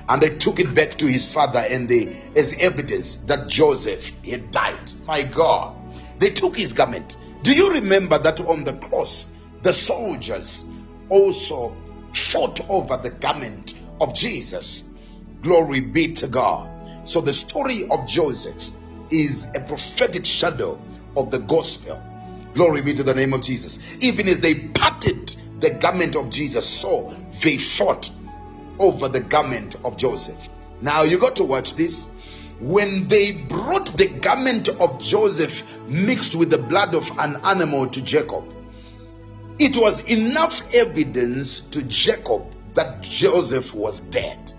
[0.09, 4.51] and they took it back to his father and they as evidence that Joseph had
[4.51, 4.91] died.
[5.07, 5.77] My God,
[6.19, 7.17] they took his garment.
[7.43, 9.27] Do you remember that on the cross,
[9.63, 10.65] the soldiers
[11.09, 11.77] also
[12.15, 14.85] fought over the garment of Jesus?
[15.43, 17.09] Glory be to God.
[17.09, 18.71] So the story of Joseph
[19.11, 20.81] is a prophetic shadow
[21.17, 22.03] of the gospel.
[22.59, 23.79] Glory be to the name of Jesus.
[24.01, 28.11] Even as they parted the garment of Jesus, so they fought
[28.81, 30.49] over the garment of Joseph.
[30.81, 32.09] Now you got to watch this.
[32.59, 38.03] When they brought the garment of Joseph mixed with the blood of an animal to
[38.03, 38.53] Jacob,
[39.61, 42.43] it was enough evidence to Jacob
[42.75, 44.53] that Joseph was dead.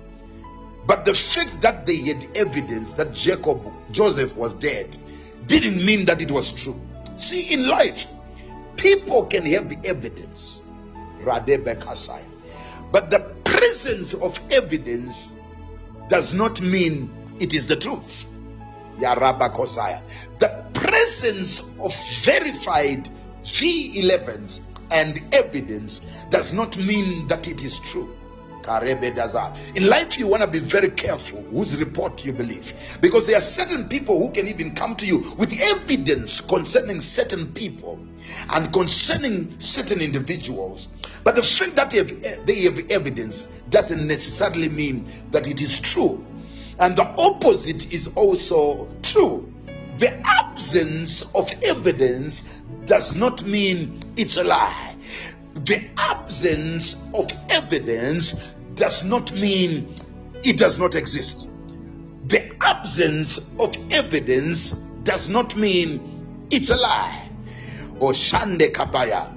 [0.88, 3.60] But the fact that they had evidence that Jacob,
[3.92, 4.96] Joseph was dead,
[5.48, 6.80] didn't mean that it was true.
[7.20, 8.08] See, in life,
[8.78, 10.64] people can have the evidence,
[11.22, 12.24] Radebekasai,
[12.92, 15.36] but the presence of evidence
[16.08, 18.26] does not mean it is the truth.
[19.00, 20.02] Yarabakosaya.
[20.40, 21.94] The presence of
[22.24, 23.10] verified
[23.44, 28.16] V11s and evidence does not mean that it is true.
[28.68, 33.42] In life, you want to be very careful whose report you believe because there are
[33.42, 38.00] certain people who can even come to you with evidence concerning certain people
[38.50, 40.88] and concerning certain individuals.
[41.24, 45.80] But the fact that they have, they have evidence doesn't necessarily mean that it is
[45.80, 46.26] true.
[46.80, 49.54] And the opposite is also true.
[49.98, 52.48] The absence of evidence
[52.86, 54.89] does not mean it's a lie.
[55.66, 58.34] The absence of evidence
[58.76, 59.96] does not mean
[60.44, 61.48] it does not exist.
[62.28, 64.72] The absence of evidence
[65.04, 67.30] does not mean it's a lie.
[68.00, 69.36] Oshande Kapaya.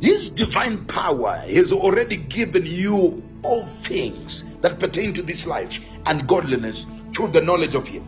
[0.00, 6.28] His divine power has already given you all things that pertain to this life and
[6.28, 8.06] godliness through the knowledge of Him.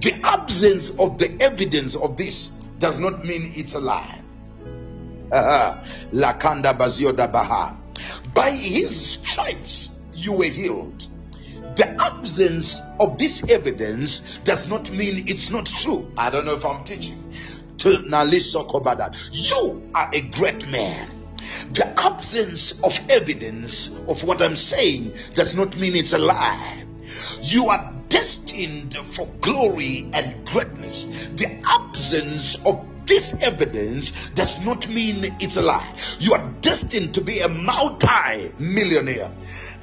[0.00, 4.19] The absence of the evidence of this does not mean it's a lie.
[5.30, 7.76] Lakanda Bazioda Baha.
[8.34, 11.06] By His stripes you were healed.
[11.76, 16.10] The absence of this evidence does not mean it's not true.
[16.16, 17.32] I don't know if I'm teaching.
[19.32, 21.08] You are a great man.
[21.72, 26.84] The absence of evidence of what I'm saying does not mean it's a lie.
[27.42, 31.04] You are destined for glory and greatness.
[31.36, 35.94] The absence of this evidence does not mean it's a lie.
[36.18, 39.30] You are destined to be a multi millionaire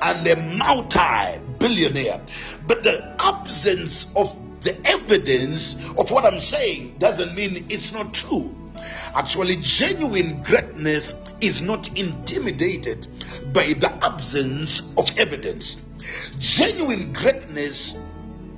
[0.01, 2.21] and a multi billionaire.
[2.65, 8.55] But the absence of the evidence of what I'm saying doesn't mean it's not true.
[9.15, 13.07] Actually, genuine greatness is not intimidated
[13.53, 15.77] by the absence of evidence.
[16.39, 17.97] Genuine greatness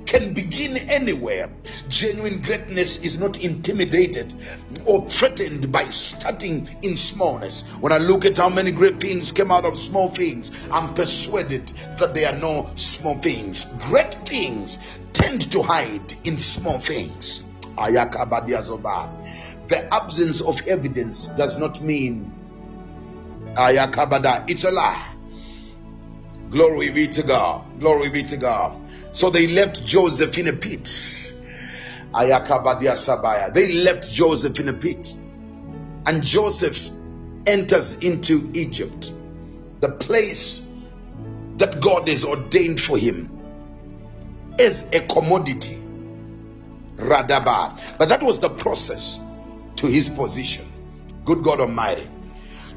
[0.06, 1.48] can begin anywhere.
[1.88, 4.34] Genuine greatness is not intimidated
[4.84, 7.62] or threatened by starting in smallness.
[7.80, 11.68] When I look at how many great things came out of small things, I'm persuaded
[11.98, 13.66] that there are no small things.
[13.78, 14.78] Great things
[15.12, 17.44] tend to hide in small things.
[19.68, 22.32] The absence of evidence does not mean.
[23.56, 25.09] It's a lie.
[26.50, 27.78] Glory be to God.
[27.78, 28.76] Glory be to God.
[29.12, 30.84] So they left Joseph in a pit.
[32.12, 33.52] Ayakabadia Sabaya.
[33.52, 35.14] They left Joseph in a pit.
[36.06, 36.90] And Joseph
[37.46, 39.12] enters into Egypt,
[39.80, 40.66] the place
[41.56, 43.30] that God has ordained for him
[44.58, 45.80] as a commodity.
[46.96, 47.80] Radaba.
[47.98, 49.20] But that was the process
[49.76, 50.66] to his position.
[51.24, 52.08] Good God Almighty.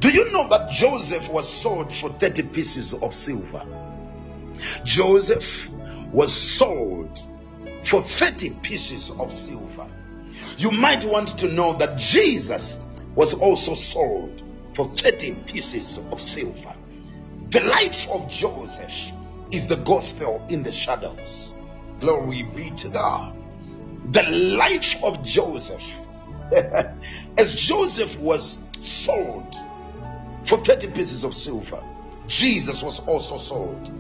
[0.04, 3.66] Do you know that Joseph was sold for 30 pieces of silver?
[4.84, 5.70] Joseph
[6.12, 7.18] was sold
[7.84, 9.88] for 30 pieces of silver.
[10.58, 12.80] You might want to know that Jesus
[13.16, 14.44] was also sold
[14.74, 16.76] for 30 pieces of silver.
[17.52, 19.14] The life of Joseph
[19.52, 21.56] is the gospel in the shadows.
[22.02, 23.38] Glory be to God.
[24.12, 25.98] The life of Joseph,
[27.38, 29.56] as Joseph was sold
[30.46, 31.82] for 30 pieces of silver,
[32.28, 33.92] Jesus was also sold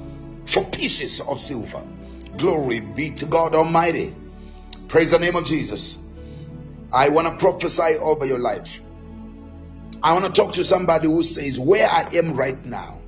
[0.46, 1.82] for pieces of silver.
[2.38, 4.16] Glory be to God Almighty.
[4.88, 6.00] Praise the name of Jesus.
[6.92, 8.82] I want to prophesy over your life.
[10.02, 13.00] I want to talk to somebody who says, Where I am right now,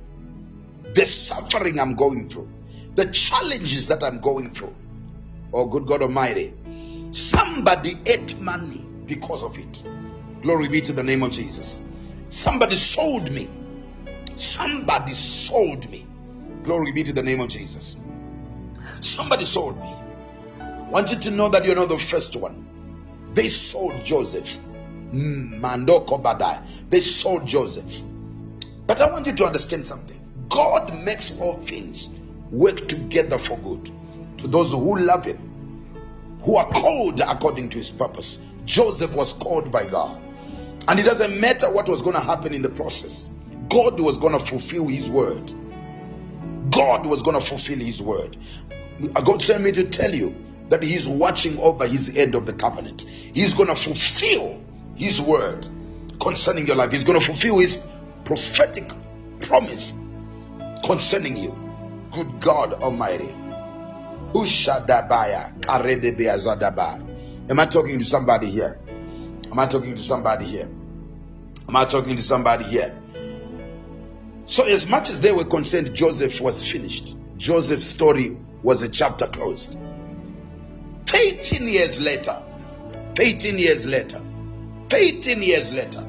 [0.94, 2.48] the suffering I'm going through,
[2.94, 4.74] the challenges that I'm going through.
[5.52, 6.54] Oh, good God Almighty.
[7.12, 9.82] Somebody ate money because of it.
[10.42, 11.80] Glory be to the name of Jesus.
[12.30, 13.48] Somebody sold me.
[14.36, 16.06] Somebody sold me.
[16.62, 17.96] Glory be to the name of Jesus.
[19.00, 19.94] Somebody sold me.
[20.60, 22.66] I want you to know that you're not the first one.
[23.34, 24.58] They sold Joseph.
[25.12, 26.60] Mm, Mandoko Badai.
[26.90, 28.02] They sold Joseph.
[28.86, 30.20] But I want you to understand something.
[30.48, 32.08] God makes all things
[32.50, 33.90] work together for good
[34.38, 35.38] to those who love Him,
[36.42, 38.38] who are called according to His purpose.
[38.64, 40.20] Joseph was called by God.
[40.88, 43.28] And it doesn't matter what was going to happen in the process,
[43.68, 45.52] God was going to fulfill His word.
[46.70, 48.36] God was going to fulfill His word.
[49.12, 50.34] God sent me to tell you
[50.68, 53.02] that He's watching over His end of the covenant.
[53.02, 54.60] He's going to fulfill
[54.94, 55.66] His word
[56.20, 56.92] concerning your life.
[56.92, 57.78] He's going to fulfill His
[58.24, 58.90] prophetic
[59.40, 59.92] promise
[60.84, 61.56] concerning you.
[62.12, 63.34] Good God Almighty.
[67.48, 68.78] Am I talking to somebody here?
[69.50, 70.68] Am I talking to somebody here?
[71.68, 72.96] Am I talking to somebody here?
[74.46, 77.16] So, as much as they were concerned, Joseph was finished.
[77.36, 79.76] Joseph's story was a chapter closed.
[81.12, 82.42] 18 years later,
[83.18, 84.20] 18 years later,
[84.92, 86.04] 18 years later,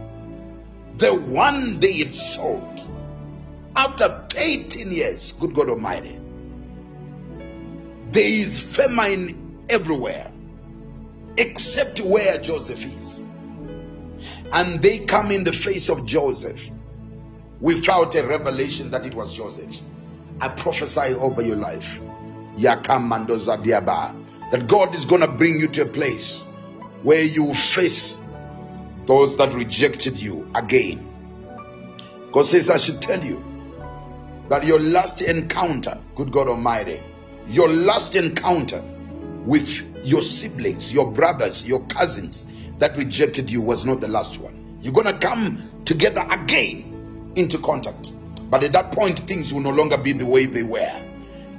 [0.98, 2.82] the one they had sold,
[3.76, 6.20] after 18 years, good God Almighty,
[8.12, 10.32] there is famine everywhere
[11.38, 13.24] except where Joseph is.
[14.52, 16.70] And they come in the face of Joseph
[17.60, 19.82] without a revelation that it was Joseph.
[20.40, 22.00] I prophesy over your life
[22.58, 22.84] that
[24.68, 26.44] God is going to bring you to a place
[27.04, 28.20] where you face
[29.06, 31.04] those that rejected you again.
[32.32, 33.44] God says, I should tell you
[34.50, 37.02] that your last encounter, good God Almighty,
[37.48, 38.82] your last encounter
[39.46, 42.48] with your siblings, your brothers, your cousins
[42.80, 44.80] that rejected you was not the last one.
[44.82, 48.12] You're going to come together again into contact.
[48.50, 51.02] But at that point, things will no longer be the way they were.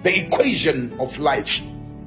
[0.03, 1.61] The equation of life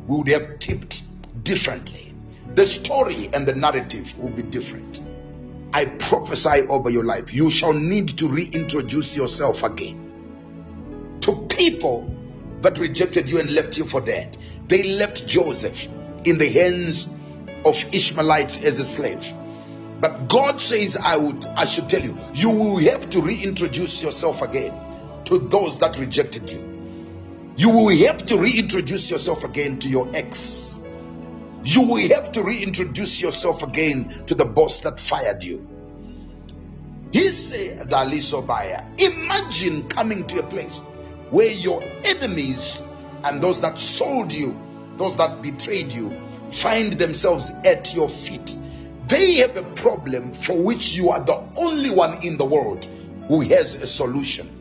[0.07, 1.03] would have tipped
[1.43, 2.13] differently.
[2.55, 5.01] The story and the narrative will be different.
[5.73, 7.33] I prophesy over your life.
[7.33, 12.13] You shall need to reintroduce yourself again to people
[12.61, 14.37] that rejected you and left you for dead.
[14.67, 15.87] They left Joseph
[16.25, 17.07] in the hands
[17.65, 19.33] of Ishmaelites as a slave.
[19.99, 24.41] But God says, I would I should tell you, you will have to reintroduce yourself
[24.41, 24.73] again
[25.25, 26.71] to those that rejected you.
[27.55, 30.79] You will have to reintroduce yourself again to your ex.
[31.63, 35.67] You will have to reintroduce yourself again to the boss that fired you.
[37.11, 40.79] He said, Dalisobaya, imagine coming to a place
[41.29, 42.81] where your enemies
[43.23, 44.59] and those that sold you,
[44.97, 46.09] those that betrayed you,
[46.51, 48.55] find themselves at your feet.
[49.07, 52.85] They have a problem for which you are the only one in the world
[53.27, 54.57] who has a solution.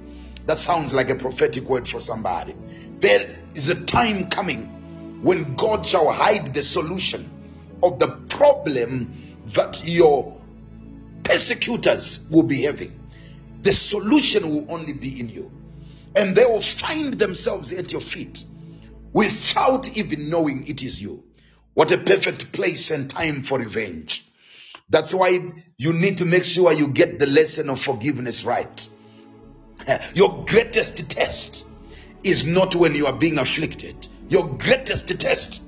[0.46, 2.54] That sounds like a prophetic word for somebody.
[3.00, 7.28] There is a time coming when God shall hide the solution
[7.82, 10.40] of the problem that your
[11.22, 12.98] persecutors will be having.
[13.62, 15.52] The solution will only be in you.
[16.16, 18.44] And they will find themselves at your feet
[19.12, 21.22] without even knowing it is you.
[21.74, 24.26] What a perfect place and time for revenge.
[24.88, 25.38] That's why
[25.78, 28.88] you need to make sure you get the lesson of forgiveness right.
[30.14, 31.64] Your greatest test
[32.24, 34.08] is not when you are being afflicted.
[34.28, 35.60] Your greatest test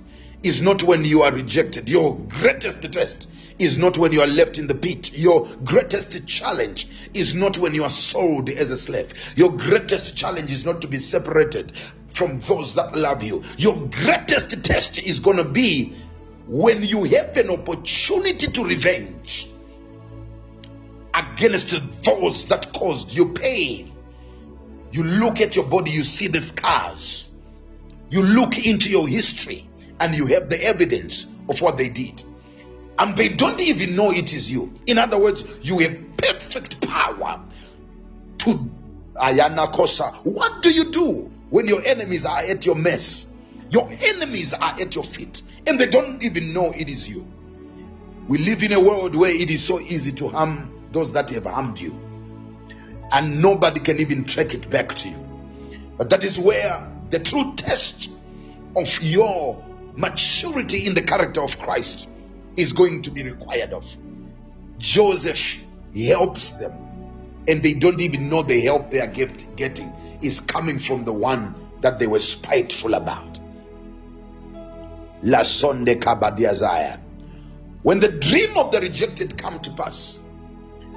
[0.42, 1.88] is not when you are rejected.
[1.88, 5.16] Your greatest test is not when you are left in the pit.
[5.16, 9.12] Your greatest challenge is not when you are sold as a slave.
[9.36, 11.72] Your greatest challenge is not to be separated
[12.10, 13.42] from those that love you.
[13.56, 15.94] Your greatest test is going to be
[16.46, 19.48] when you have an opportunity to revenge
[21.14, 21.74] against
[22.04, 23.92] those that caused you pain.
[24.90, 27.30] You look at your body, you see the scars.
[28.10, 29.68] You look into your history
[29.98, 32.22] and you have the evidence of what they did.
[33.02, 34.72] And they don't even know it is you.
[34.86, 37.42] In other words, you have perfect power
[38.38, 38.70] to
[39.14, 40.14] Ayana Kosa.
[40.24, 43.26] What do you do when your enemies are at your mess?
[43.70, 47.26] Your enemies are at your feet and they don't even know it is you.
[48.28, 51.46] We live in a world where it is so easy to harm those that have
[51.46, 51.98] harmed you,
[53.10, 55.16] and nobody can even track it back to you.
[55.98, 58.10] But that is where the true test
[58.76, 59.60] of your
[59.96, 62.08] maturity in the character of Christ
[62.56, 63.96] is going to be required of.
[64.78, 65.58] Joseph
[65.96, 66.72] helps them,
[67.48, 69.92] and they don't even know the help they are get, getting
[70.22, 73.38] is coming from the one that they were spiteful about.
[75.22, 75.88] La sonde.
[77.82, 80.18] When the dream of the rejected come to pass,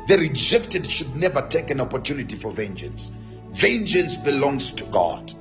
[0.08, 3.12] the rejected should never take an opportunity for vengeance.
[3.52, 5.34] Vengeance belongs to God.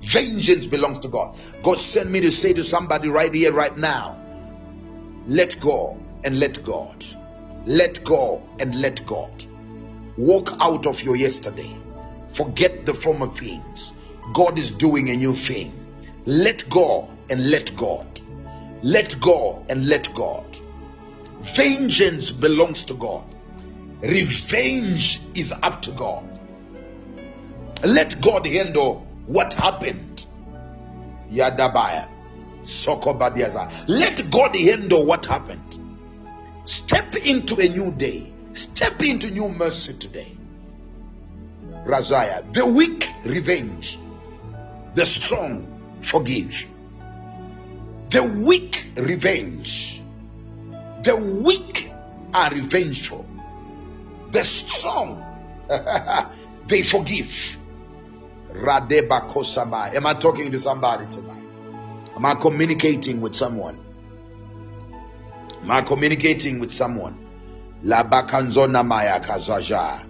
[0.00, 1.36] Vengeance belongs to God.
[1.62, 4.20] God sent me to say to somebody right here, right now,
[5.26, 7.04] let go and let God.
[7.66, 9.44] Let go and let God.
[10.18, 11.74] Walk out of your yesterday.
[12.28, 13.92] Forget the former things.
[14.32, 15.72] God is doing a new thing.
[16.26, 18.06] Let go and let God.
[18.82, 20.44] Let go and let God.
[21.40, 23.24] Vengeance belongs to God.
[24.02, 26.24] Revenge is up to God.
[27.82, 30.26] Let God handle what happened.
[31.30, 32.13] Yadabaya.
[33.88, 35.80] Let God handle what happened.
[36.64, 38.32] Step into a new day.
[38.54, 40.36] Step into new mercy today.
[41.84, 42.52] Razaya.
[42.52, 43.98] The weak revenge.
[44.94, 46.66] The strong forgive.
[48.10, 50.00] The weak revenge.
[51.02, 51.90] The weak
[52.32, 53.26] are revengeful.
[54.30, 55.22] The strong
[56.66, 57.56] they forgive.
[58.52, 59.94] Radeba Kosaba.
[59.94, 61.43] Am I talking to somebody tonight?
[62.16, 63.78] Am I communicating with someone?
[65.62, 67.18] Am I communicating with someone?
[67.82, 70.04] La bakanzona maya kazaja.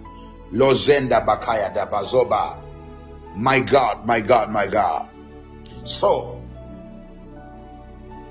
[0.53, 2.61] Lozenda bakaya dabazoba.
[3.35, 5.09] My God, my God, my God.
[5.83, 6.41] So,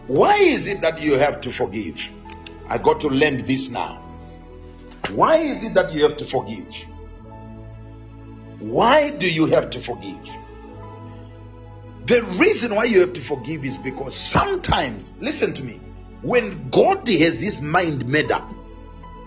[0.07, 2.09] why is it that you have to forgive?
[2.69, 4.01] I got to learn this now.
[5.11, 6.73] Why is it that you have to forgive?
[8.61, 10.44] Why do you have to forgive?
[12.07, 15.81] The reason why you have to forgive is because sometimes, listen to me,
[16.21, 18.47] when God has his mind made up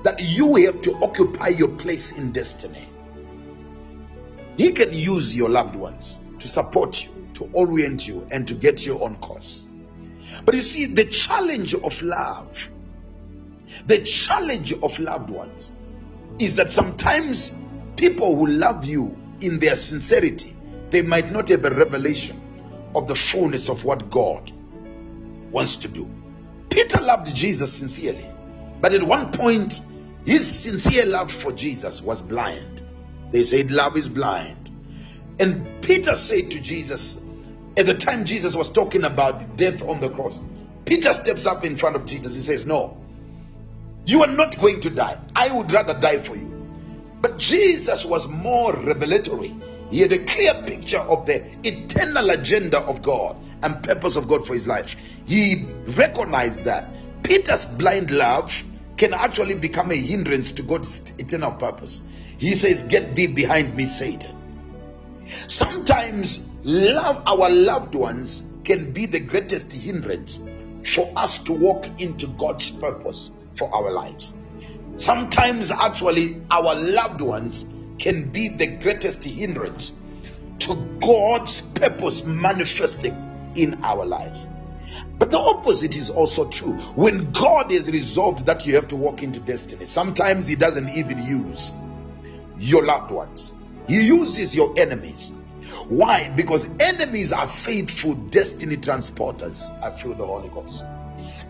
[0.04, 2.88] that you have to occupy your place in destiny,
[4.58, 8.86] he can use your loved ones to support you, to orient you, and to get
[8.86, 9.64] you on course.
[10.46, 12.70] But you see, the challenge of love,
[13.88, 15.72] the challenge of loved ones
[16.38, 17.56] is that sometimes
[17.96, 20.56] people who love you in their sincerity,
[20.92, 22.44] they might not have a revelation
[22.96, 24.52] of the fullness of what God
[25.52, 26.10] wants to do.
[26.70, 28.26] Peter loved Jesus sincerely,
[28.82, 29.82] but at one point,
[30.26, 32.82] his sincere love for Jesus was blind.
[33.32, 34.72] They said, Love is blind.
[35.40, 37.24] And Peter said to Jesus,
[37.78, 40.42] at the time Jesus was talking about death on the cross,
[40.86, 42.34] Peter steps up in front of Jesus.
[42.36, 42.98] He says, No,
[44.06, 45.18] you are not going to die.
[45.36, 46.54] I would rather die for you.
[47.22, 49.56] But Jesus was more revelatory.
[49.90, 54.46] He had a clear picture of the eternal agenda of God and purpose of God
[54.46, 54.96] for his life.
[55.26, 55.66] He
[55.96, 56.90] recognized that
[57.24, 58.64] Peter's blind love
[58.98, 62.02] can actually become a hindrance to God's eternal purpose.
[62.38, 64.36] He says, Get thee behind me, Satan.
[65.48, 70.40] Sometimes love our loved ones can be the greatest hindrance
[70.86, 74.36] for us to walk into God's purpose for our lives.
[74.98, 77.66] Sometimes, actually, our loved ones
[78.00, 79.94] can be the greatest hindrance
[80.60, 84.48] to God's purpose manifesting in our lives.
[85.20, 86.74] But the opposite is also true.
[86.96, 91.24] When God has resolved that you have to walk into destiny, sometimes He doesn't even
[91.24, 91.72] use
[92.58, 93.54] your loved ones,
[93.88, 95.32] He uses your enemies.
[95.90, 96.30] Why?
[96.30, 99.64] Because enemies are faithful destiny transporters.
[99.82, 100.84] I feel the Holy Ghost.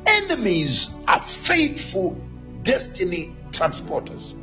[0.06, 2.20] Enemies are faithful
[2.64, 4.36] destiny transporters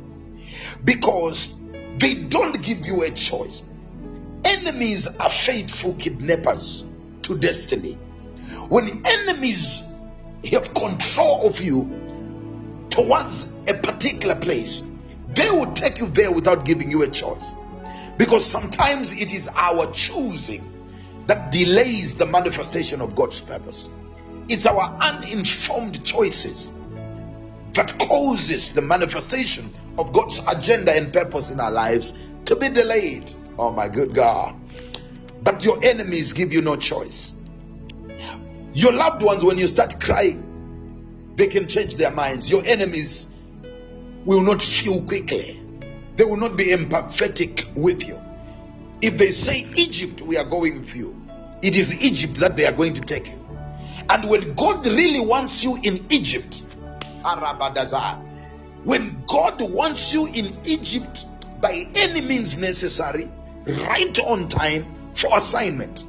[0.83, 1.53] because
[1.97, 3.63] they don't give you a choice.
[4.43, 6.85] Enemies are faithful kidnappers
[7.23, 7.93] to destiny.
[8.69, 9.83] When enemies
[10.51, 14.83] have control of you towards a particular place,
[15.29, 17.53] they will take you there without giving you a choice.
[18.17, 20.71] Because sometimes it is our choosing
[21.27, 23.89] that delays the manifestation of God's purpose.
[24.47, 26.69] It's our uninformed choices
[27.71, 32.13] that causes the manifestation of God's agenda and purpose in our lives
[32.45, 33.31] to be delayed.
[33.57, 34.55] Oh my good God.
[35.43, 37.33] But your enemies give you no choice.
[38.73, 42.49] Your loved ones, when you start crying, they can change their minds.
[42.49, 43.27] Your enemies
[44.25, 45.61] will not feel quickly,
[46.15, 48.19] they will not be empathetic with you.
[49.01, 51.21] If they say Egypt, we are going with you,
[51.61, 53.39] it is Egypt that they are going to take you.
[54.09, 56.63] And when God really wants you in Egypt,
[57.23, 58.21] Arabadazar,
[58.85, 61.25] when God wants you in Egypt
[61.59, 63.29] by any means necessary,
[63.65, 66.05] right on time for assignment,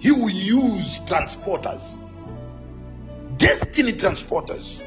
[0.00, 1.96] He will use transporters,
[3.38, 4.84] destiny transporters,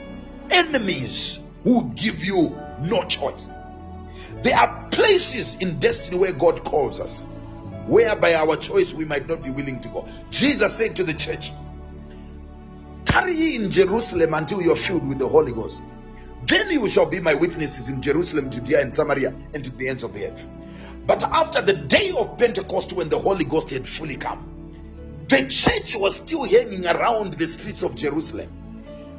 [0.51, 3.49] enemies who give you no choice.
[4.41, 7.23] There are places in destiny where God calls us,
[7.87, 10.07] where by our choice we might not be willing to go.
[10.29, 11.51] Jesus said to the church,
[13.05, 15.83] Tarry in Jerusalem until you are filled with the Holy Ghost.
[16.43, 20.03] Then you shall be my witnesses in Jerusalem, Judea, and Samaria, and to the ends
[20.03, 20.47] of the earth.
[21.05, 25.95] But after the day of Pentecost, when the Holy Ghost had fully come, the church
[25.95, 28.49] was still hanging around the streets of Jerusalem.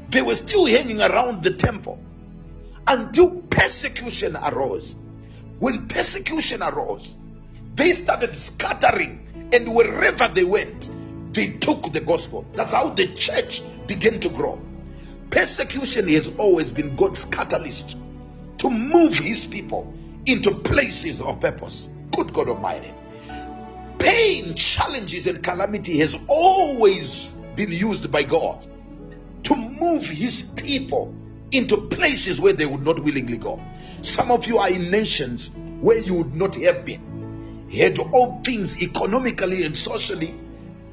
[0.08, 2.02] They were still hanging around the temple
[2.86, 4.96] until persecution arose.
[5.58, 7.14] When persecution arose,
[7.74, 10.90] they started scattering, and wherever they went,
[11.32, 12.44] they took the gospel.
[12.54, 14.60] That's how the church began to grow.
[15.30, 17.96] Persecution has always been God's catalyst
[18.58, 19.94] to move his people
[20.26, 21.88] into places of purpose.
[22.10, 22.92] Good God Almighty.
[24.00, 28.66] Pain, challenges, and calamity has always been used by God
[29.44, 31.14] to move his people
[31.52, 33.62] into places where they would not willingly go.
[34.02, 35.50] Some of you are in nations
[35.80, 37.68] where you would not have been.
[37.72, 40.34] Had all things economically and socially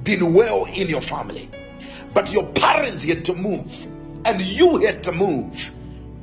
[0.04, 1.50] been well in your family,
[2.14, 3.88] but your parents had to move
[4.26, 5.72] and you had to move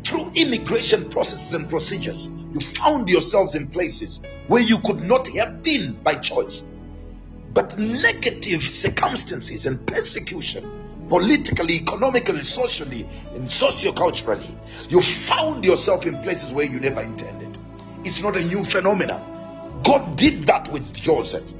[0.02, 2.28] through immigration processes and procedures.
[2.52, 6.64] You found yourselves in places where you could not have been by choice.
[7.52, 14.54] But negative circumstances and persecution, politically, economically, socially, and socioculturally,
[14.90, 17.58] you found yourself in places where you never intended.
[18.04, 19.82] It's not a new phenomenon.
[19.82, 21.52] God did that with Joseph.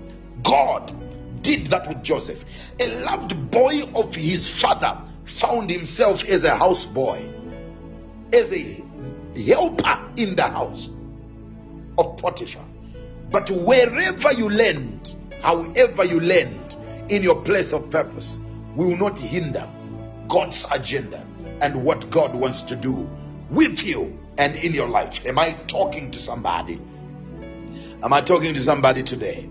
[0.43, 0.93] God
[1.43, 2.45] did that with Joseph.
[2.81, 7.33] A loved boy of his father found himself as a houseboy,
[8.33, 8.85] as a
[9.37, 10.89] helper in the house
[11.99, 12.65] of Potiphar.
[13.31, 16.77] But wherever you land, however you land
[17.09, 18.39] in your place of purpose,
[18.75, 19.69] will not hinder
[20.29, 21.25] God's agenda
[21.61, 23.09] and what God wants to do
[23.51, 25.25] with you and in your life.
[25.27, 26.81] Am I talking to somebody?
[28.03, 29.49] Am I talking to somebody today?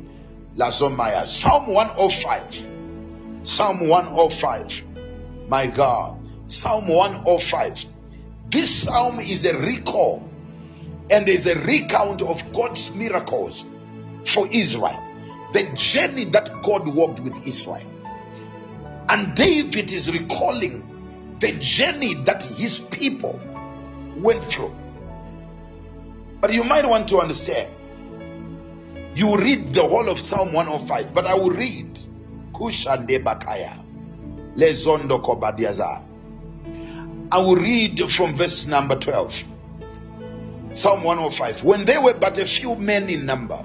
[0.56, 1.26] Lasomaya.
[1.26, 2.68] Psalm 105.
[3.44, 4.84] Psalm 105.
[5.48, 6.20] My God.
[6.48, 7.86] Psalm 105.
[8.50, 10.30] This psalm is a recall
[11.10, 13.66] and is a recount of God's miracles
[14.26, 15.02] for Israel.
[15.54, 17.86] The journey that God walked with Israel.
[19.10, 23.40] And David is recalling the journey that his people
[24.16, 24.74] went through.
[26.40, 27.70] But you might want to understand.
[29.16, 32.00] You read the whole of Psalm 105, but I will read
[32.54, 33.83] Kushande Bakaya.
[34.56, 36.04] Lezondo Kobadiaza.
[37.32, 39.44] I will read from verse number 12.
[40.74, 41.64] Psalm 105.
[41.64, 43.64] When they were but a few men in number,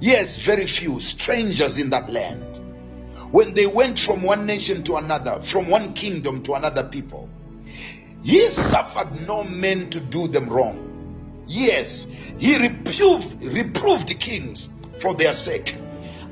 [0.00, 2.44] yes, very few, strangers in that land,
[3.30, 7.28] when they went from one nation to another, from one kingdom to another people,
[8.22, 11.44] he suffered no man to do them wrong.
[11.46, 12.04] Yes,
[12.38, 14.68] he reproved, reproved kings
[15.00, 15.76] for their sake,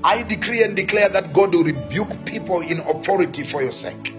[0.04, 4.14] I decree and declare that God will rebuke people in authority for your sake.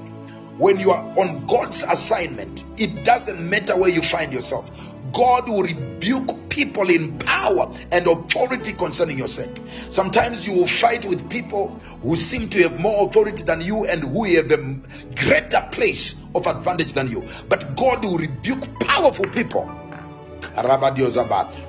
[0.57, 4.69] When you are on God's assignment, it doesn't matter where you find yourself.
[5.13, 9.55] God will rebuke people in power and authority concerning your sake.
[9.89, 11.69] Sometimes you will fight with people
[12.01, 14.79] who seem to have more authority than you and who have a
[15.15, 17.23] greater place of advantage than you.
[17.47, 19.65] But God will rebuke powerful people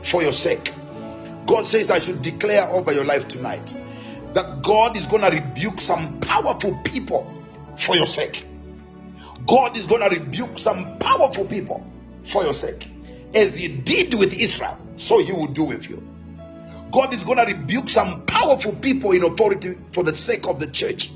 [0.05, 0.73] for your sake.
[1.47, 3.77] God says, I should declare over your life tonight
[4.35, 7.32] that God is going to rebuke some powerful people
[7.77, 8.47] for your sake.
[9.47, 11.85] God is going to rebuke some powerful people
[12.24, 12.89] for your sake.
[13.35, 16.07] As He did with Israel, so He will do with you.
[16.90, 20.66] God is going to rebuke some powerful people in authority for the sake of the
[20.66, 21.11] church.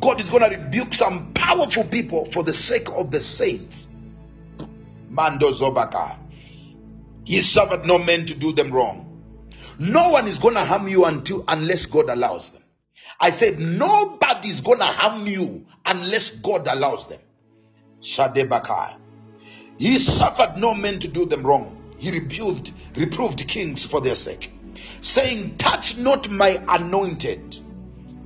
[0.00, 3.88] God is going to rebuke some powerful people for the sake of the saints.
[5.08, 6.16] Mando Zobaka.
[7.24, 9.07] He suffered no man to do them wrong.
[9.78, 12.62] No one is going to harm you until unless God allows them.
[13.20, 17.20] I said nobody is going to harm you unless God allows them.
[18.02, 18.96] Shadebakai.
[19.78, 21.76] He suffered no man to do them wrong.
[21.98, 24.52] He rebuked, reproved kings for their sake,
[25.00, 27.58] saying, Touch not my anointed,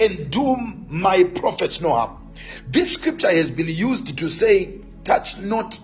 [0.00, 2.32] and do my prophets no harm.
[2.68, 5.78] This scripture has been used to say, Touch not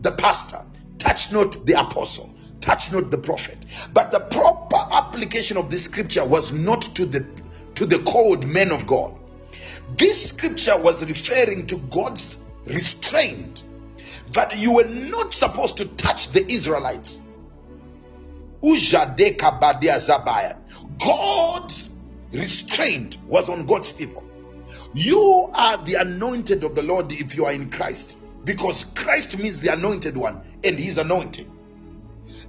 [0.00, 0.64] the pastor,
[0.98, 2.34] touch not the apostle,
[2.68, 3.56] touch not the prophet.
[3.94, 7.26] But the proper application of this scripture was not to the
[7.76, 9.14] to the called men of God.
[9.96, 12.36] This scripture was referring to God's
[12.66, 13.64] restraint
[14.32, 17.22] that you were not supposed to touch the Israelites.
[20.98, 21.90] God's
[22.32, 24.24] restraint was on God's people.
[24.92, 29.60] You are the anointed of the Lord if you are in Christ, because Christ means
[29.60, 31.48] the anointed one and He's anointed.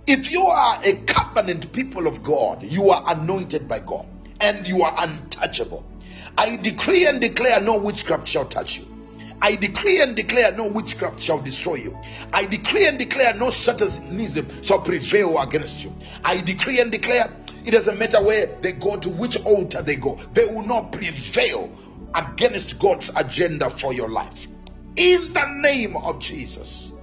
[0.10, 4.07] If you are a covenant people of God, you are anointed by God
[4.41, 5.86] and you are untouchable.
[6.36, 8.88] I decree and declare no witchcraft shall touch you.
[9.40, 11.95] I decree and declare no witchcraft shall destroy you.
[12.34, 15.94] I decree and declare no satanism shall prevail against you.
[16.26, 17.31] I decree and declare
[17.64, 21.69] it doesn't matter where they go to which altar they go, they will not prevail
[22.15, 24.48] against God's agenda for your life.
[24.95, 26.94] In the name of Jesus.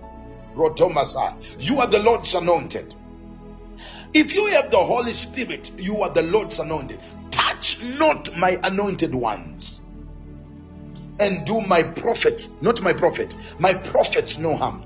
[0.57, 2.95] Rotomasa, you are the Lord's anointed.
[4.15, 6.99] If you have the Holy Spirit, you are the Lord's anointed.
[7.31, 9.81] Touch not my anointed ones
[11.19, 14.85] and do my prophets, not my prophets, my prophets no harm.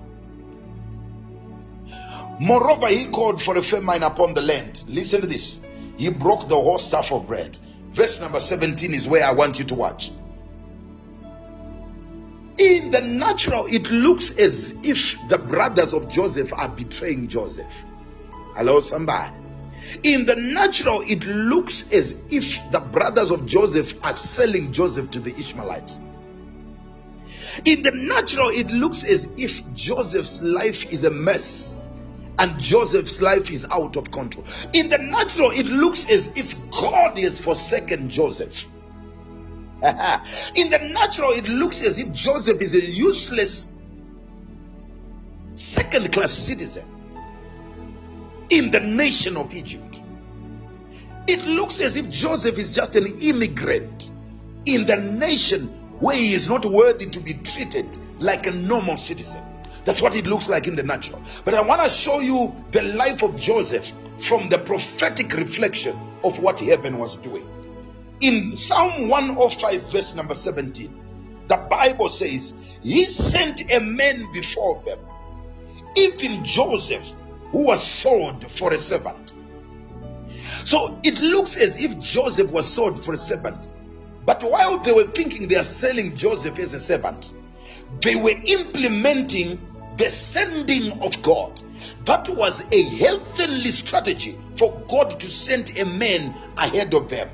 [2.40, 4.82] Moreover, he called for a famine upon the land.
[4.86, 5.58] Listen to this.
[5.96, 7.56] He broke the whole staff of bread.
[7.92, 10.10] Verse number 17 is where I want you to watch.
[12.58, 17.72] In the natural, it looks as if the brothers of Joseph are betraying Joseph.
[18.54, 19.32] Hello, somebody.
[20.02, 25.20] In the natural, it looks as if the brothers of Joseph are selling Joseph to
[25.20, 26.00] the Ishmaelites.
[27.64, 31.74] In the natural, it looks as if Joseph's life is a mess
[32.38, 34.44] and Joseph's life is out of control.
[34.72, 38.66] In the natural, it looks as if God has forsaken Joseph.
[40.54, 43.66] In the natural, it looks as if Joseph is a useless
[45.54, 46.84] second class citizen
[48.50, 50.00] in the nation of Egypt.
[51.26, 54.10] It looks as if Joseph is just an immigrant
[54.66, 55.68] in the nation
[56.00, 57.86] where he is not worthy to be treated
[58.18, 59.42] like a normal citizen.
[59.84, 61.22] That's what it looks like in the natural.
[61.44, 66.38] But I want to show you the life of Joseph from the prophetic reflection of
[66.38, 67.46] what heaven was doing.
[68.20, 72.52] In Psalm 105, verse number 17, the Bible says,
[72.82, 74.98] He sent a man before them,
[75.96, 77.16] even Joseph,
[77.50, 79.32] who was sold for a servant.
[80.64, 83.68] So it looks as if Joseph was sold for a servant.
[84.26, 87.32] But while they were thinking they are selling Joseph as a servant,
[88.02, 89.58] they were implementing
[89.96, 91.60] the sending of God.
[92.04, 97.30] That was a heavenly strategy for God to send a man ahead of them.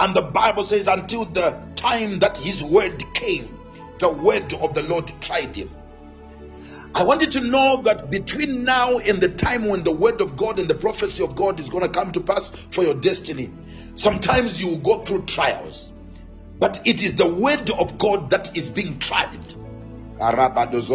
[0.00, 3.58] And the Bible says, until the time that his word came,
[3.98, 5.70] the word of the Lord tried him.
[6.94, 10.36] I want you to know that between now and the time when the word of
[10.36, 13.50] God and the prophecy of God is going to come to pass for your destiny,
[13.94, 15.92] sometimes you will go through trials.
[16.58, 19.54] But it is the word of God that is being tried.
[20.18, 20.88] That's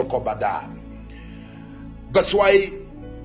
[2.33, 2.71] why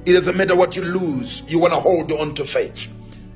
[0.05, 2.87] it doesn't matter what you lose, you want to hold on to faith.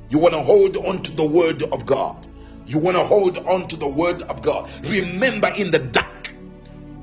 [0.09, 2.29] You want to hold on to the word of God.
[2.67, 4.71] You want to hold on to the word of God.
[4.85, 6.33] Remember in the dark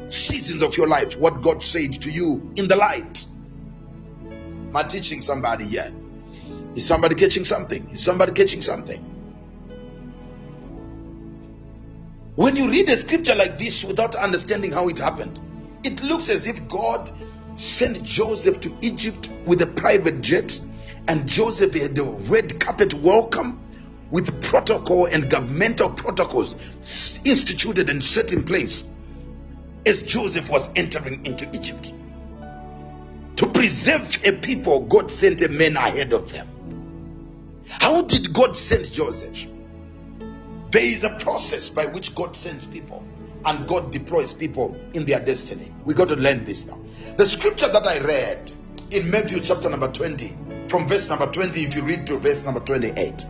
[0.08, 3.26] seasons of your life what God said to you in the light.
[4.24, 5.92] Am I teaching somebody yet?
[6.76, 7.90] Is somebody catching something?
[7.90, 9.04] Is somebody catching something?
[12.36, 15.42] When you read a scripture like this without understanding how it happened,
[15.84, 17.12] it looks as if God
[17.58, 20.60] sent Joseph to Egypt with a private jet,
[21.08, 23.60] and Joseph had a red carpet welcome
[24.12, 26.56] with protocol and governmental protocols
[27.24, 28.84] instituted and set in place
[29.86, 31.94] as Joseph was entering into Egypt.
[33.38, 36.48] To preserve a people, God sent a man ahead of them.
[37.70, 39.46] How did God send Joseph?
[40.72, 43.04] There is a process by which God sends people
[43.46, 45.72] and God deploys people in their destiny.
[45.86, 46.78] We got to learn this now.
[47.16, 48.52] The scripture that I read
[48.92, 50.38] in Matthew chapter number 20,
[50.68, 53.26] from verse number 20, if you read to verse number 28,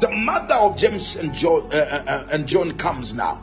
[0.00, 3.42] the mother of James and John, uh, uh, uh, and John comes now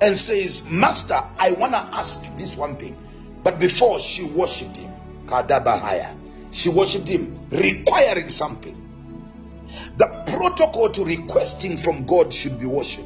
[0.00, 2.96] and says, Master, I want to ask this one thing.
[3.42, 4.92] But before she worshipped him,
[5.26, 6.14] Kadabahaya,
[6.50, 8.74] she worshipped him, requiring something.
[9.96, 13.04] The protocol to requesting from God should be worship.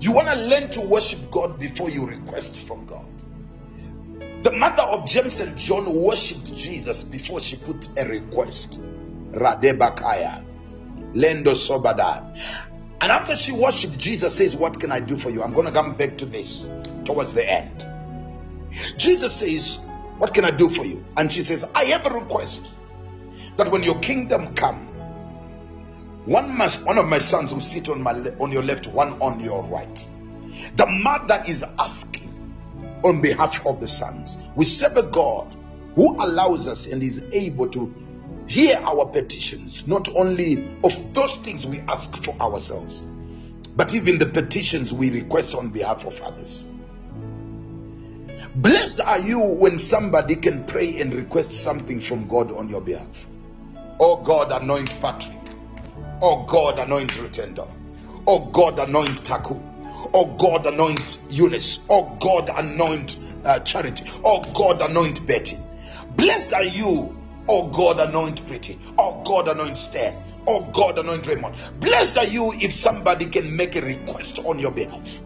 [0.00, 3.06] You want to learn to worship God before you request from God.
[4.44, 8.80] The mother of James and John worshipped Jesus before she put a request.
[9.32, 10.44] Radebakaya.
[11.14, 12.34] Lendo Sobada.
[13.00, 15.42] And after she worshipped, Jesus says, What can I do for you?
[15.42, 16.68] I'm going to come back to this
[17.04, 17.86] towards the end.
[18.96, 19.78] Jesus says,
[20.18, 21.04] What can I do for you?
[21.16, 22.66] And she says, I have a request
[23.56, 24.86] that when your kingdom come,
[26.26, 29.40] one must one of my sons will sit on my on your left, one on
[29.40, 30.08] your right.
[30.76, 32.28] The mother is asking
[33.04, 34.38] on behalf of the sons.
[34.56, 35.54] We serve a God
[35.94, 37.94] who allows us and is able to
[38.48, 43.02] hear our petitions, not only of those things we ask for ourselves,
[43.76, 46.64] but even the petitions we request on behalf of others.
[48.54, 53.26] Blessed are you when somebody can pray and request something from God on your behalf.
[54.00, 55.38] Oh God, anoint Patrick.
[56.20, 57.68] Oh God, anoint Rutendo.
[58.26, 59.60] Oh God, anoint Taku.
[60.12, 61.80] Oh God, anoint Eunice.
[61.88, 64.10] Oh God, anoint uh, Charity.
[64.24, 65.58] Oh God, anoint Betty.
[66.16, 67.16] Blessed are you,
[67.48, 68.78] oh God, anoint Pretty.
[68.98, 70.22] Oh God, anoint Stan.
[70.46, 71.56] Oh God, anoint Raymond.
[71.80, 75.20] Blessed are you if somebody can make a request on your behalf.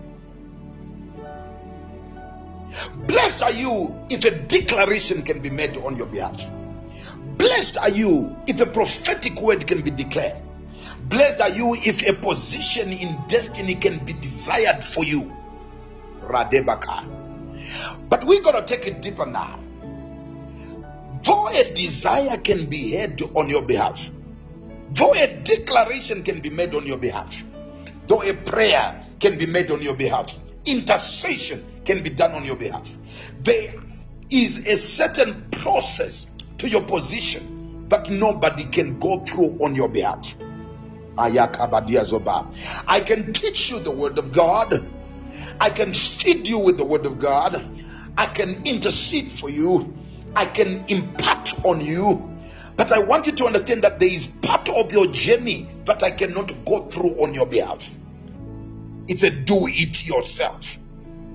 [3.07, 6.51] Blessed are you if a declaration can be made on your behalf.
[7.37, 10.37] Blessed are you if a prophetic word can be declared.
[11.09, 15.31] Blessed are you if a position in destiny can be desired for you.
[16.23, 18.09] Radebaka.
[18.09, 19.59] But we got to take it deeper now.
[21.23, 24.11] Though a desire can be heard on your behalf,
[24.91, 27.43] though a declaration can be made on your behalf,
[28.07, 32.57] though a prayer can be made on your behalf, intercession can be done on your
[32.57, 32.97] behalf,
[33.43, 33.75] there
[34.31, 36.29] is a certain process
[36.59, 40.35] to your position that nobody can go through on your behalf.
[41.17, 41.29] I
[43.05, 44.89] can teach you the word of God.
[45.61, 47.63] I can feed you with the word of God.
[48.17, 49.95] I can intercede for you.
[50.35, 52.29] I can impart on you.
[52.77, 56.11] But I want you to understand that there is part of your journey that I
[56.11, 57.95] cannot go through on your behalf.
[59.09, 60.79] It's a do it yourself.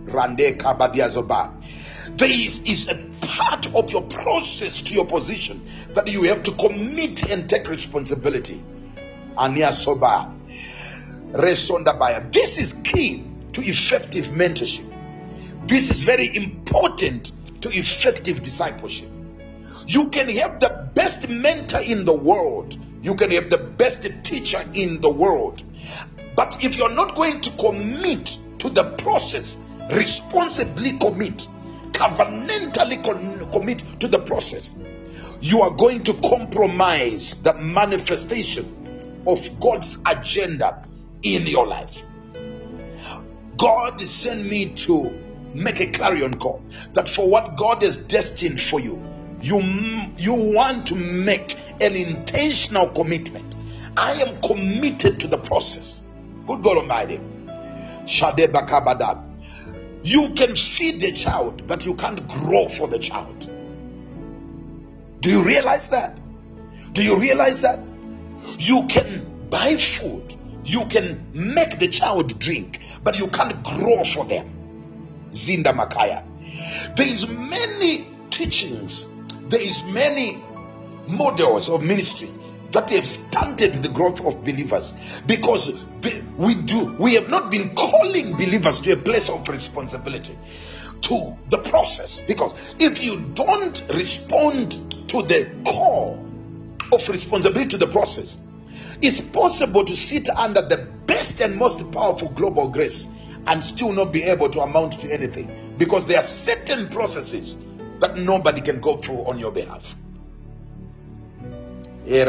[0.06, 1.54] Rande kabadiazoba.
[2.18, 5.62] There is, is a part of your process to your position
[5.94, 8.64] that you have to commit and take responsibility.
[9.38, 10.34] Ania Soba.
[11.34, 12.24] Resonda Baya.
[12.32, 14.94] This is key to effective mentorship.
[15.68, 17.32] This is very important
[17.62, 19.10] to effective discipleship.
[19.88, 24.62] You can have the best mentor in the world, you can have the best teacher
[24.74, 25.64] in the world.
[26.36, 29.58] But if you're not going to commit to the process,
[29.92, 31.48] responsibly commit,
[31.94, 34.72] covenantally con- commit to the process,
[35.40, 40.86] you are going to compromise the manifestation of God's agenda
[41.24, 42.04] in your life.
[43.58, 45.27] God sent me to
[45.58, 46.62] make a clarion call
[46.94, 49.02] that for what God has destined for you,
[49.42, 49.60] you
[50.18, 53.56] you want to make an intentional commitment.
[53.96, 56.04] I am committed to the process.
[56.46, 57.20] Good God Almighty.
[60.04, 63.50] You can feed the child, but you can't grow for the child.
[65.20, 66.18] Do you realize that?
[66.94, 67.80] Do you realize that?
[68.60, 74.26] You can buy food, you can make the child drink, but you can't grow for
[74.26, 74.57] them.
[75.32, 76.24] Zinda Makaya.
[76.96, 79.08] There is many teachings,
[79.48, 80.44] there is many
[81.08, 82.30] models of ministry
[82.72, 84.94] that have stunted the growth of believers
[85.26, 85.84] because
[86.38, 90.38] we do we have not been calling believers to a place of responsibility
[91.02, 94.72] to the process because if you don't respond
[95.10, 96.26] to the call
[96.92, 98.38] of responsibility to the process
[99.02, 103.08] it's possible to sit under the best and most powerful global grace
[103.48, 107.58] and still not be able to amount to anything because there are certain processes
[108.00, 109.96] that nobody can go through on your behalf.
[112.06, 112.24] I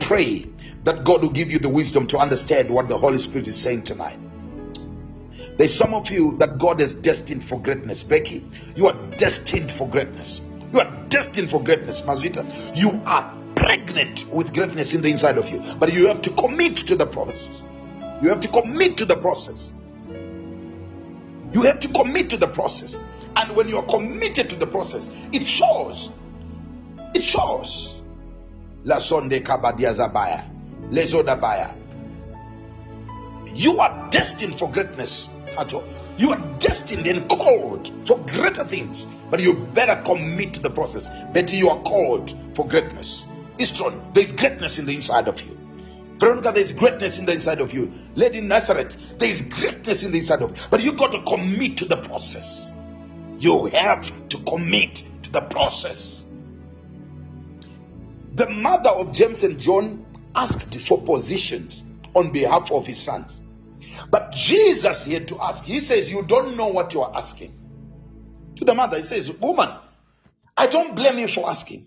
[0.00, 0.46] pray
[0.84, 3.82] that God will give you the wisdom to understand what the Holy Spirit is saying
[3.82, 4.18] tonight.
[5.56, 8.04] There's some of you that God is destined for greatness.
[8.04, 8.44] Becky,
[8.76, 10.40] you are destined for greatness.
[10.72, 12.02] You are destined for greatness.
[12.02, 15.60] Mazvita, you are pregnant with greatness in the inside of you.
[15.80, 17.64] But you have to commit to the process.
[18.20, 19.72] You have to commit to the process.
[21.52, 23.00] You have to commit to the process.
[23.36, 26.10] And when you are committed to the process, it shows.
[27.14, 28.02] It shows.
[28.84, 30.44] La sonde kabadia zabaya.
[30.90, 31.74] Lezodabaya.
[33.54, 35.28] You are destined for greatness.
[36.18, 39.06] You are destined and called for greater things.
[39.30, 41.08] But you better commit to the process.
[41.32, 43.26] Better you are called for greatness.
[43.58, 45.56] Istron, there's greatness in the inside of you.
[46.18, 47.92] Veronica, there's greatness in the inside of you.
[48.14, 50.62] Lady Nazareth, there's greatness in the inside of you.
[50.70, 52.72] But you got to commit to the process.
[53.38, 56.24] You have to commit to the process.
[58.34, 61.84] The mother of James and John asked for positions
[62.14, 63.40] on behalf of his sons.
[64.10, 65.64] But Jesus had to ask.
[65.64, 67.54] He says, You don't know what you are asking.
[68.56, 69.70] To the mother, he says, Woman,
[70.56, 71.86] I don't blame you for asking.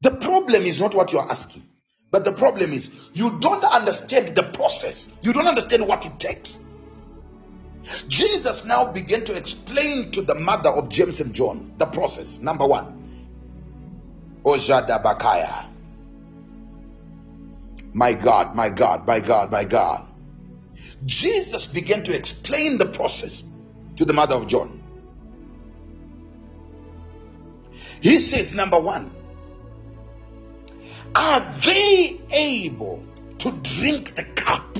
[0.00, 1.64] The problem is not what you are asking,
[2.10, 5.10] but the problem is you don't understand the process.
[5.22, 6.58] You don't understand what it takes.
[8.06, 12.38] Jesus now began to explain to the mother of James and John the process.
[12.40, 12.94] Number one,
[14.44, 15.66] Ojada Bakaya.
[17.92, 20.06] My God, my God, my God, my God.
[21.04, 23.44] Jesus began to explain the process
[23.96, 24.82] to the mother of John.
[28.00, 29.10] He says, number one,
[31.14, 33.02] are they able
[33.38, 34.78] to drink the cup?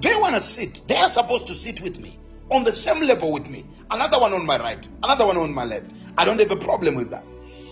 [0.00, 0.82] They want to sit.
[0.86, 2.18] They are supposed to sit with me
[2.50, 3.64] on the same level with me.
[3.90, 5.90] Another one on my right, another one on my left.
[6.18, 7.24] I don't have a problem with that.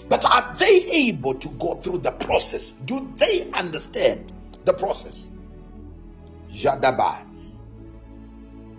[0.09, 2.71] But are they able to go through the process?
[2.71, 4.33] Do they understand
[4.65, 5.31] the process?
[6.51, 7.25] Jadaba.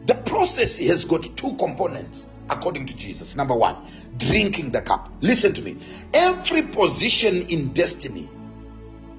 [0.05, 3.35] The process has got two components according to Jesus.
[3.35, 3.77] Number one,
[4.17, 5.11] drinking the cup.
[5.21, 5.77] Listen to me.
[6.13, 8.29] Every position in destiny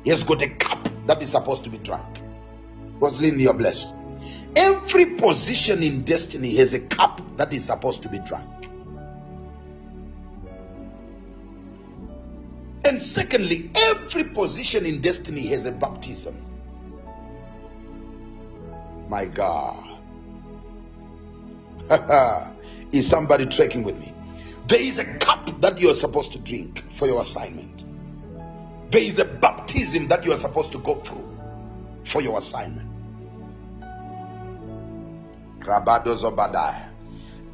[0.07, 2.19] has got a cup that is supposed to be drunk.
[2.99, 3.95] Rosalind, you're blessed.
[4.55, 8.49] Every position in destiny has a cup that is supposed to be drunk.
[12.85, 16.41] And secondly, every position in destiny has a baptism.
[19.09, 19.85] My God.
[22.93, 24.13] is somebody tracking with me?
[24.69, 27.85] There is a cup that you are supposed to drink for your assignment.
[28.91, 31.39] There is a baptism that you are supposed to go through
[32.05, 32.89] for your assignment.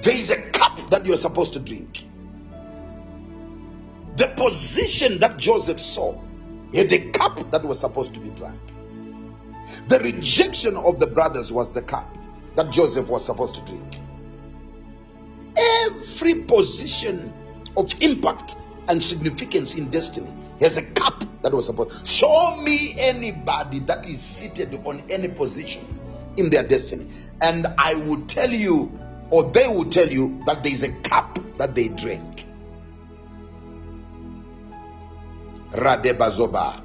[0.03, 2.05] There is a cup that you are supposed to drink.
[4.17, 6.21] The position that Joseph saw
[6.75, 8.61] had a cup that was supposed to be drunk.
[9.89, 12.17] The rejection of the brothers was the cup
[12.57, 14.02] that Joseph was supposed to drink.
[15.57, 17.33] Every position
[17.77, 18.57] of impact
[18.89, 22.07] and significance in destiny has a cup that was supposed.
[22.07, 25.85] Show me anybody that is seated on any position
[26.37, 27.07] in their destiny,
[27.41, 28.99] and I will tell you,
[29.31, 32.47] or they will tell you, that there is a cup that they drink.
[35.73, 36.83] Radebazoba.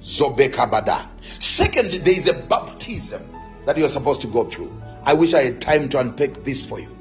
[0.00, 1.08] Zobekabada.
[1.40, 3.22] Secondly, there is a baptism
[3.64, 4.70] that you are supposed to go through.
[5.02, 6.94] I wish I had time to unpack this for you.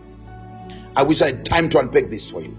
[0.95, 2.55] I wish I had time to unpack this for you.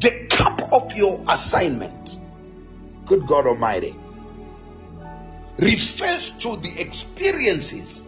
[0.00, 2.16] The cup of your assignment,
[3.06, 3.94] good God Almighty,
[5.58, 8.06] refers to the experiences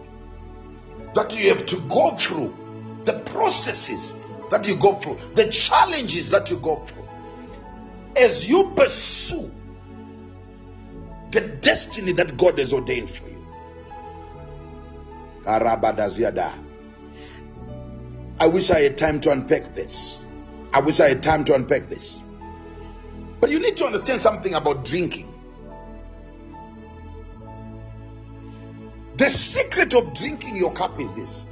[1.14, 2.56] that you have to go through,
[3.04, 4.16] the processes
[4.50, 7.08] that you go through, the challenges that you go through
[8.16, 9.50] as you pursue
[11.30, 13.44] the destiny that God has ordained for you.
[15.44, 16.52] Arabadaziada.
[18.40, 20.24] I wish I had time to unpack this.
[20.72, 22.20] I wish I had time to unpack this.
[23.40, 25.28] But you need to understand something about drinking.
[29.16, 31.46] The secret of drinking your cup is this.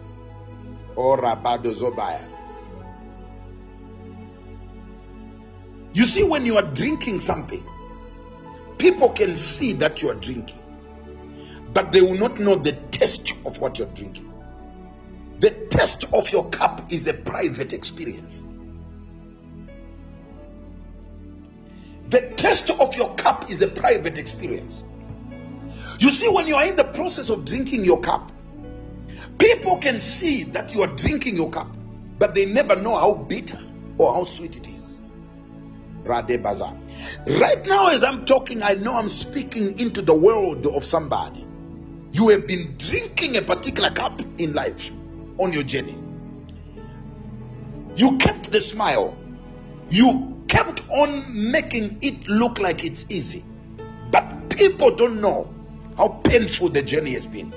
[0.97, 2.24] Oh, Rabado Zobaya.
[5.93, 7.62] You see, when you are drinking something,
[8.78, 10.59] people can see that you are drinking,
[11.74, 14.30] but they will not know the taste of what you're drinking.
[15.40, 18.44] The test of your cup is a private experience.
[22.10, 24.84] The test of your cup is a private experience.
[25.98, 28.30] You see, when you are in the process of drinking your cup,
[29.38, 31.74] people can see that you are drinking your cup,
[32.18, 33.58] but they never know how bitter
[33.96, 35.00] or how sweet it is.
[36.04, 36.44] Rade.
[36.44, 41.46] Right now, as I'm talking, I know I'm speaking into the world of somebody.
[42.12, 44.90] You have been drinking a particular cup in life
[45.40, 45.98] on your journey.
[47.96, 49.16] You kept the smile.
[49.90, 53.44] You kept on making it look like it's easy.
[54.10, 55.52] But people don't know
[55.96, 57.54] how painful the journey has been.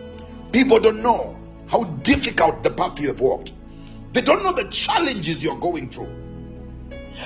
[0.51, 1.35] People don't know
[1.67, 3.51] how difficult the path you have walked.
[4.13, 6.09] They don't know the challenges you're going through.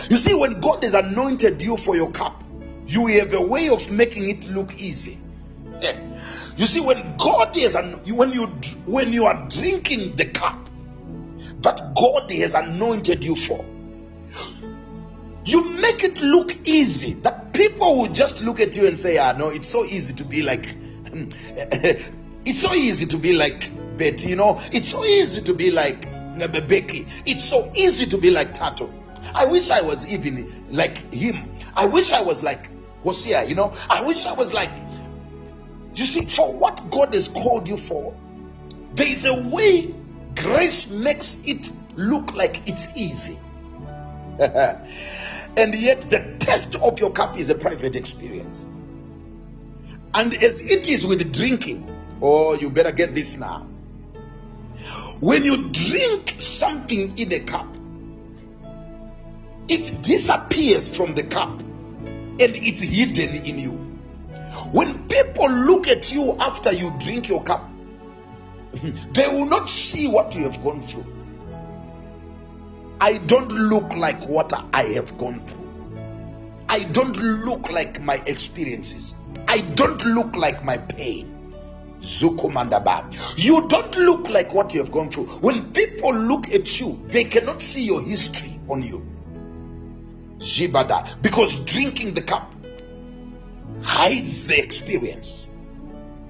[0.10, 2.44] You see, when God has anointed you for your cup,
[2.86, 5.18] you have a way of making it look easy.
[6.58, 8.48] You see, when God is an, when you
[8.86, 10.58] when you are drinking the cup
[11.62, 13.64] that God has anointed you for,
[15.46, 17.14] you make it look easy.
[17.14, 20.24] That people will just look at you and say, "Ah, no, it's so easy to
[20.24, 20.66] be like,
[22.46, 24.30] it's so easy to be like Betty.
[24.30, 26.10] You know, it's so easy to be like
[26.68, 27.08] Becky.
[27.26, 28.92] It's so easy to be like Tato.
[29.36, 31.38] I wish I was even like him.
[31.76, 32.68] I wish I was like
[33.04, 33.46] Hosiah.
[33.46, 34.87] You know, I wish I was like."
[35.98, 38.16] You see, for what God has called you for,
[38.94, 39.96] there is a way
[40.36, 43.40] grace makes it look like it's easy.
[44.40, 48.68] and yet, the test of your cup is a private experience.
[50.14, 51.90] And as it is with drinking,
[52.22, 53.68] oh, you better get this now.
[55.20, 57.76] When you drink something in a cup,
[59.68, 63.97] it disappears from the cup and it's hidden in you.
[64.72, 67.70] When people look at you after you drink your cup,
[69.12, 71.06] they will not see what you have gone through.
[73.00, 75.68] I don't look like what I have gone through.
[76.70, 79.16] I don't look like my experiences.
[79.48, 81.34] I don't look like my pain.
[82.00, 83.38] Zukumandaba.
[83.38, 85.28] You don't look like what you have gone through.
[85.28, 89.06] When people look at you, they cannot see your history on you.
[90.40, 91.22] Jibada.
[91.22, 92.54] Because drinking the cup
[93.84, 95.50] hides the experience.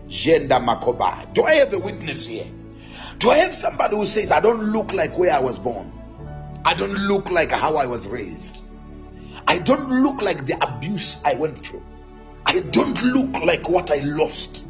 [0.07, 1.33] Gender Makoba.
[1.33, 2.47] Do I have a witness here?
[3.19, 5.91] Do I have somebody who says, I don't look like where I was born?
[6.63, 8.61] I don't look like how I was raised.
[9.47, 11.83] I don't look like the abuse I went through.
[12.45, 14.65] I don't look like what I lost.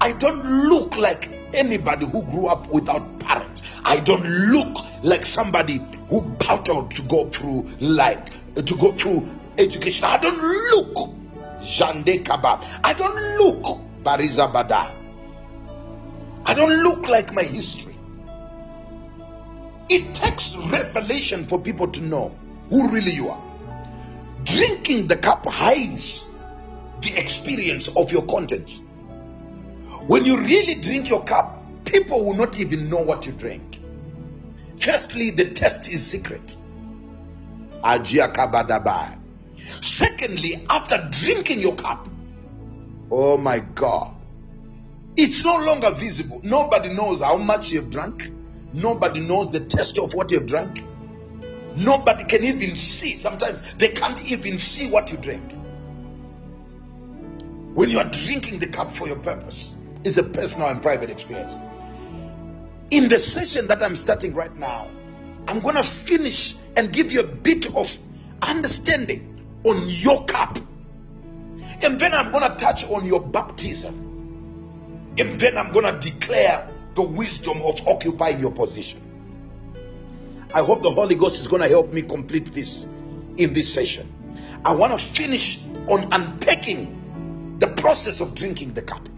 [0.00, 3.62] I don't look like anybody who grew up without parents.
[3.84, 9.28] I don't look like somebody who battled to go through like to go through
[9.58, 10.04] education.
[10.06, 11.10] I don't look
[11.66, 12.64] Jande Kabab.
[12.84, 14.90] I don't look Bariza Bada.
[16.44, 17.96] I don't look like my history.
[19.88, 22.36] It takes revelation for people to know
[22.70, 23.42] who really you are.
[24.44, 26.28] Drinking the cup hides
[27.00, 28.82] the experience of your contents.
[30.06, 33.78] When you really drink your cup, people will not even know what you drink.
[34.78, 36.56] Firstly, the test is secret.
[37.82, 39.15] Ajia kabadabai.
[39.86, 42.08] Secondly, after drinking your cup,
[43.08, 44.16] oh my God,
[45.16, 46.40] it's no longer visible.
[46.42, 48.32] Nobody knows how much you have drunk.
[48.72, 50.82] Nobody knows the taste of what you have drunk.
[51.76, 53.14] Nobody can even see.
[53.14, 55.52] Sometimes they can't even see what you drink.
[57.74, 59.72] When you are drinking the cup for your purpose,
[60.02, 61.60] it's a personal and private experience.
[62.90, 64.88] In the session that I'm starting right now,
[65.46, 67.96] I'm going to finish and give you a bit of
[68.42, 69.35] understanding
[69.66, 70.58] on your cup.
[71.82, 75.14] And then I'm going to touch on your baptism.
[75.18, 79.02] And then I'm going to declare the wisdom of occupying your position.
[80.54, 82.86] I hope the Holy Ghost is going to help me complete this
[83.36, 84.12] in this session.
[84.64, 89.08] I want to finish on unpacking the process of drinking the cup.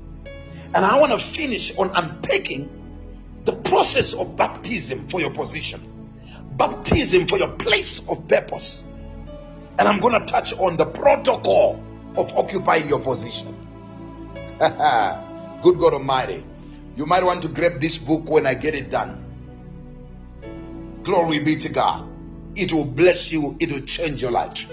[0.75, 2.71] And I want to finish on unpacking
[3.45, 5.81] the process of baptism for your position,
[6.57, 8.85] baptism for your place of purpose.
[9.79, 11.83] And I'm going to touch on the protocol
[12.17, 13.55] of occupying your position.
[14.59, 16.45] Good God Almighty.
[16.97, 19.25] You might want to grab this book when I get it done.
[21.05, 22.09] Glory be to God.
[22.57, 24.67] It will bless you, it will change your life.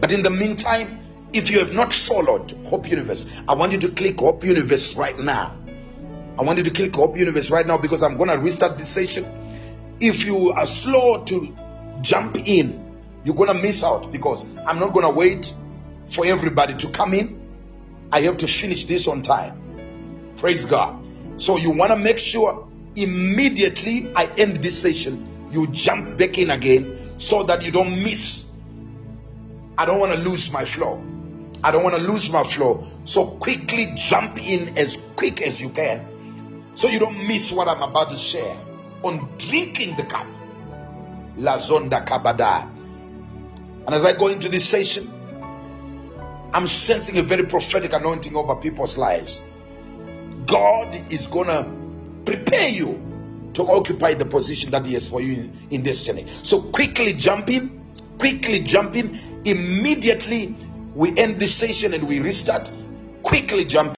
[0.00, 1.00] But in the meantime,
[1.32, 5.18] if you have not followed Hope Universe, I want you to click Hope Universe right
[5.18, 5.56] now.
[6.38, 8.88] I want you to click Hope Universe right now because I'm going to restart this
[8.88, 9.24] session.
[9.98, 11.56] If you are slow to
[12.02, 12.91] jump in,
[13.24, 15.52] you're going to miss out because I'm not going to wait
[16.08, 17.40] for everybody to come in.
[18.10, 20.34] I have to finish this on time.
[20.36, 21.02] Praise God.
[21.38, 26.50] So you want to make sure immediately I end this session, you jump back in
[26.50, 28.46] again so that you don't miss.
[29.78, 31.02] I don't want to lose my flow.
[31.64, 32.86] I don't want to lose my flow.
[33.04, 36.06] So quickly jump in as quick as you can
[36.74, 38.56] so you don't miss what I'm about to share
[39.02, 40.26] on drinking the cup.
[41.36, 42.68] La Zonda Kabada.
[43.84, 45.10] And as I go into this session,
[46.54, 49.42] I'm sensing a very prophetic anointing over people's lives.
[50.46, 51.72] God is to
[52.24, 56.26] prepare you to occupy the position that He has for you in, in destiny.
[56.42, 57.84] So quickly jump in,
[58.18, 59.42] quickly jump in.
[59.44, 60.54] Immediately
[60.94, 62.70] we end this session and we restart.
[63.22, 63.90] Quickly jump